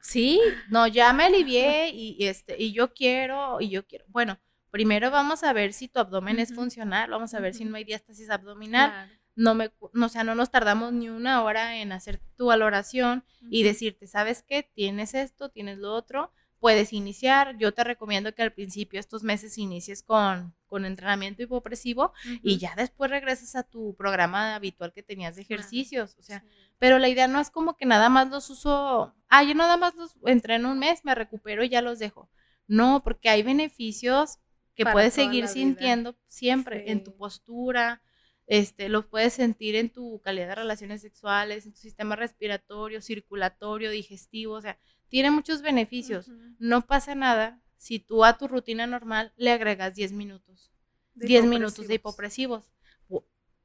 sí, 0.00 0.40
no, 0.68 0.88
ya 0.88 1.12
me 1.12 1.24
alivié 1.24 1.88
y, 1.94 2.26
este, 2.26 2.60
y 2.60 2.72
yo 2.72 2.92
quiero, 2.92 3.60
y 3.60 3.70
yo 3.70 3.86
quiero. 3.86 4.04
Bueno, 4.08 4.38
primero 4.70 5.10
vamos 5.10 5.44
a 5.44 5.52
ver 5.52 5.72
si 5.72 5.88
tu 5.88 6.00
abdomen 6.00 6.40
es 6.40 6.52
funcional, 6.54 7.10
vamos 7.10 7.32
a 7.34 7.40
ver 7.40 7.54
si 7.54 7.64
no 7.64 7.76
hay 7.76 7.84
diástasis 7.84 8.28
abdominal. 8.28 9.10
No 9.36 9.54
me, 9.54 9.70
no, 9.92 10.06
o 10.06 10.08
sea, 10.08 10.24
no 10.24 10.34
nos 10.34 10.50
tardamos 10.50 10.92
ni 10.92 11.08
una 11.08 11.42
hora 11.44 11.76
en 11.76 11.92
hacer 11.92 12.20
tu 12.36 12.46
valoración 12.46 13.22
y 13.50 13.62
decirte, 13.62 14.06
¿sabes 14.06 14.42
qué? 14.42 14.62
Tienes 14.62 15.14
esto, 15.14 15.50
tienes 15.50 15.78
lo 15.78 15.94
otro, 15.94 16.32
puedes 16.58 16.92
iniciar. 16.92 17.56
Yo 17.58 17.72
te 17.72 17.84
recomiendo 17.84 18.34
que 18.34 18.42
al 18.42 18.52
principio 18.52 18.98
estos 18.98 19.22
meses 19.22 19.58
inicies 19.58 20.02
con, 20.02 20.54
con 20.66 20.84
entrenamiento 20.84 21.42
hipopresivo 21.42 22.12
y 22.42 22.58
ya 22.58 22.74
después 22.76 23.10
regresas 23.10 23.54
a 23.56 23.62
tu 23.62 23.94
programa 23.94 24.54
habitual 24.54 24.92
que 24.92 25.02
tenías 25.02 25.36
de 25.36 25.42
ejercicios. 25.42 26.16
O 26.18 26.22
sea, 26.22 26.44
pero 26.78 26.98
la 26.98 27.08
idea 27.08 27.28
no 27.28 27.38
es 27.38 27.50
como 27.50 27.76
que 27.76 27.86
nada 27.86 28.08
más 28.08 28.30
los 28.30 28.50
uso, 28.50 29.14
ah, 29.28 29.42
yo 29.42 29.54
nada 29.54 29.76
más 29.76 29.94
los 29.94 30.16
entreno 30.24 30.72
un 30.72 30.78
mes, 30.78 31.04
me 31.04 31.14
recupero 31.14 31.62
y 31.62 31.68
ya 31.68 31.82
los 31.82 31.98
dejo. 31.98 32.30
No, 32.66 33.02
porque 33.04 33.28
hay 33.28 33.42
beneficios 33.42 34.38
que 34.74 34.84
puedes 34.84 35.14
seguir 35.14 35.48
sintiendo 35.48 36.16
siempre 36.26 36.90
en 36.90 37.02
tu 37.02 37.16
postura, 37.16 38.02
este, 38.46 38.88
los 38.88 39.06
puedes 39.06 39.32
sentir 39.32 39.74
en 39.74 39.90
tu 39.90 40.20
calidad 40.20 40.48
de 40.48 40.54
relaciones 40.54 41.02
sexuales, 41.02 41.66
en 41.66 41.72
tu 41.72 41.80
sistema 41.80 42.16
respiratorio, 42.16 43.00
circulatorio, 43.00 43.90
digestivo, 43.90 44.54
o 44.54 44.60
sea, 44.60 44.78
tiene 45.08 45.30
muchos 45.30 45.62
beneficios. 45.62 46.30
No 46.58 46.86
pasa 46.86 47.14
nada 47.14 47.60
si 47.76 47.98
tú 47.98 48.24
a 48.24 48.38
tu 48.38 48.48
rutina 48.48 48.86
normal 48.86 49.32
le 49.36 49.50
agregas 49.52 49.94
10 49.94 50.12
minutos. 50.12 50.72
10 51.14 51.44
minutos 51.46 51.86
de 51.88 51.94
hipopresivos. 51.94 52.72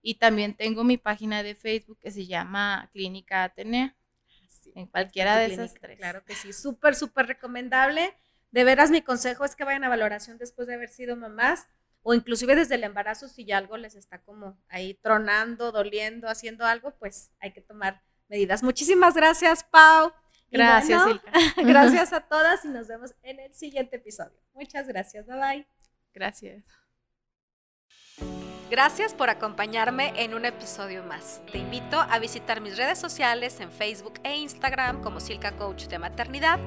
Y 0.01 0.15
también 0.15 0.55
tengo 0.55 0.83
mi 0.83 0.97
página 0.97 1.43
de 1.43 1.55
Facebook 1.55 1.99
que 1.99 2.11
se 2.11 2.25
llama 2.25 2.89
Clínica 2.91 3.43
Atenea. 3.43 3.95
en 4.75 4.87
cualquiera 4.87 5.37
de 5.37 5.45
esas 5.47 5.73
tres. 5.75 5.97
Claro 5.97 6.23
que 6.25 6.35
sí, 6.35 6.53
súper, 6.53 6.95
súper 6.95 7.27
recomendable. 7.27 8.13
De 8.51 8.63
veras, 8.63 8.91
mi 8.91 9.01
consejo 9.01 9.45
es 9.45 9.55
que 9.55 9.63
vayan 9.63 9.85
a 9.85 9.89
valoración 9.89 10.37
después 10.37 10.67
de 10.67 10.75
haber 10.75 10.89
sido 10.89 11.15
mamás 11.15 11.67
o 12.03 12.13
inclusive 12.13 12.55
desde 12.55 12.75
el 12.75 12.83
embarazo, 12.83 13.27
si 13.27 13.45
ya 13.45 13.57
algo 13.57 13.77
les 13.77 13.95
está 13.95 14.21
como 14.21 14.59
ahí 14.67 14.95
tronando, 14.95 15.71
doliendo, 15.71 16.27
haciendo 16.27 16.65
algo, 16.65 16.95
pues 16.97 17.31
hay 17.39 17.53
que 17.53 17.61
tomar 17.61 18.01
medidas. 18.27 18.63
Muchísimas 18.63 19.15
gracias, 19.15 19.63
Pau. 19.63 20.11
Gracias, 20.49 21.01
Gracias 21.57 22.13
a 22.13 22.21
todas 22.21 22.65
y 22.65 22.67
nos 22.67 22.87
vemos 22.87 23.13
en 23.23 23.39
el 23.39 23.53
siguiente 23.53 23.95
episodio. 23.97 24.37
Muchas 24.53 24.87
gracias. 24.87 25.25
Bye 25.25 25.39
bye. 25.39 25.67
Gracias. 26.13 26.65
Gracias 28.71 29.13
por 29.13 29.29
acompañarme 29.29 30.13
en 30.15 30.33
un 30.33 30.45
episodio 30.45 31.03
más. 31.03 31.41
Te 31.51 31.57
invito 31.57 31.99
a 31.99 32.19
visitar 32.19 32.61
mis 32.61 32.77
redes 32.77 32.97
sociales 32.97 33.59
en 33.59 33.69
Facebook 33.69 34.13
e 34.23 34.37
Instagram 34.37 35.01
como 35.01 35.19
Silca 35.19 35.51
Coach 35.51 35.87
de 35.87 35.99
Maternidad, 35.99 36.57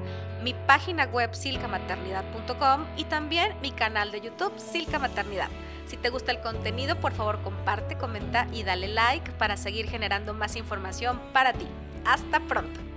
mi 0.42 0.52
página 0.52 1.07
web 1.07 1.34
silcamaternidad.com 1.34 2.84
y 2.98 3.05
también 3.05 3.55
mi 3.62 3.70
canal 3.70 4.12
de 4.12 4.20
YouTube 4.20 4.52
Silca 4.59 4.98
Maternidad. 4.98 5.48
Si 5.86 5.96
te 5.96 6.11
gusta 6.11 6.30
el 6.30 6.42
contenido, 6.42 7.00
por 7.00 7.14
favor 7.14 7.40
comparte, 7.40 7.96
comenta 7.96 8.48
y 8.52 8.64
dale 8.64 8.88
like 8.88 9.30
para 9.38 9.57
seguir 9.57 9.88
generando 9.88 10.34
más 10.34 10.57
información 10.57 11.18
para 11.32 11.55
ti. 11.55 11.66
Hasta 12.05 12.38
pronto. 12.40 12.93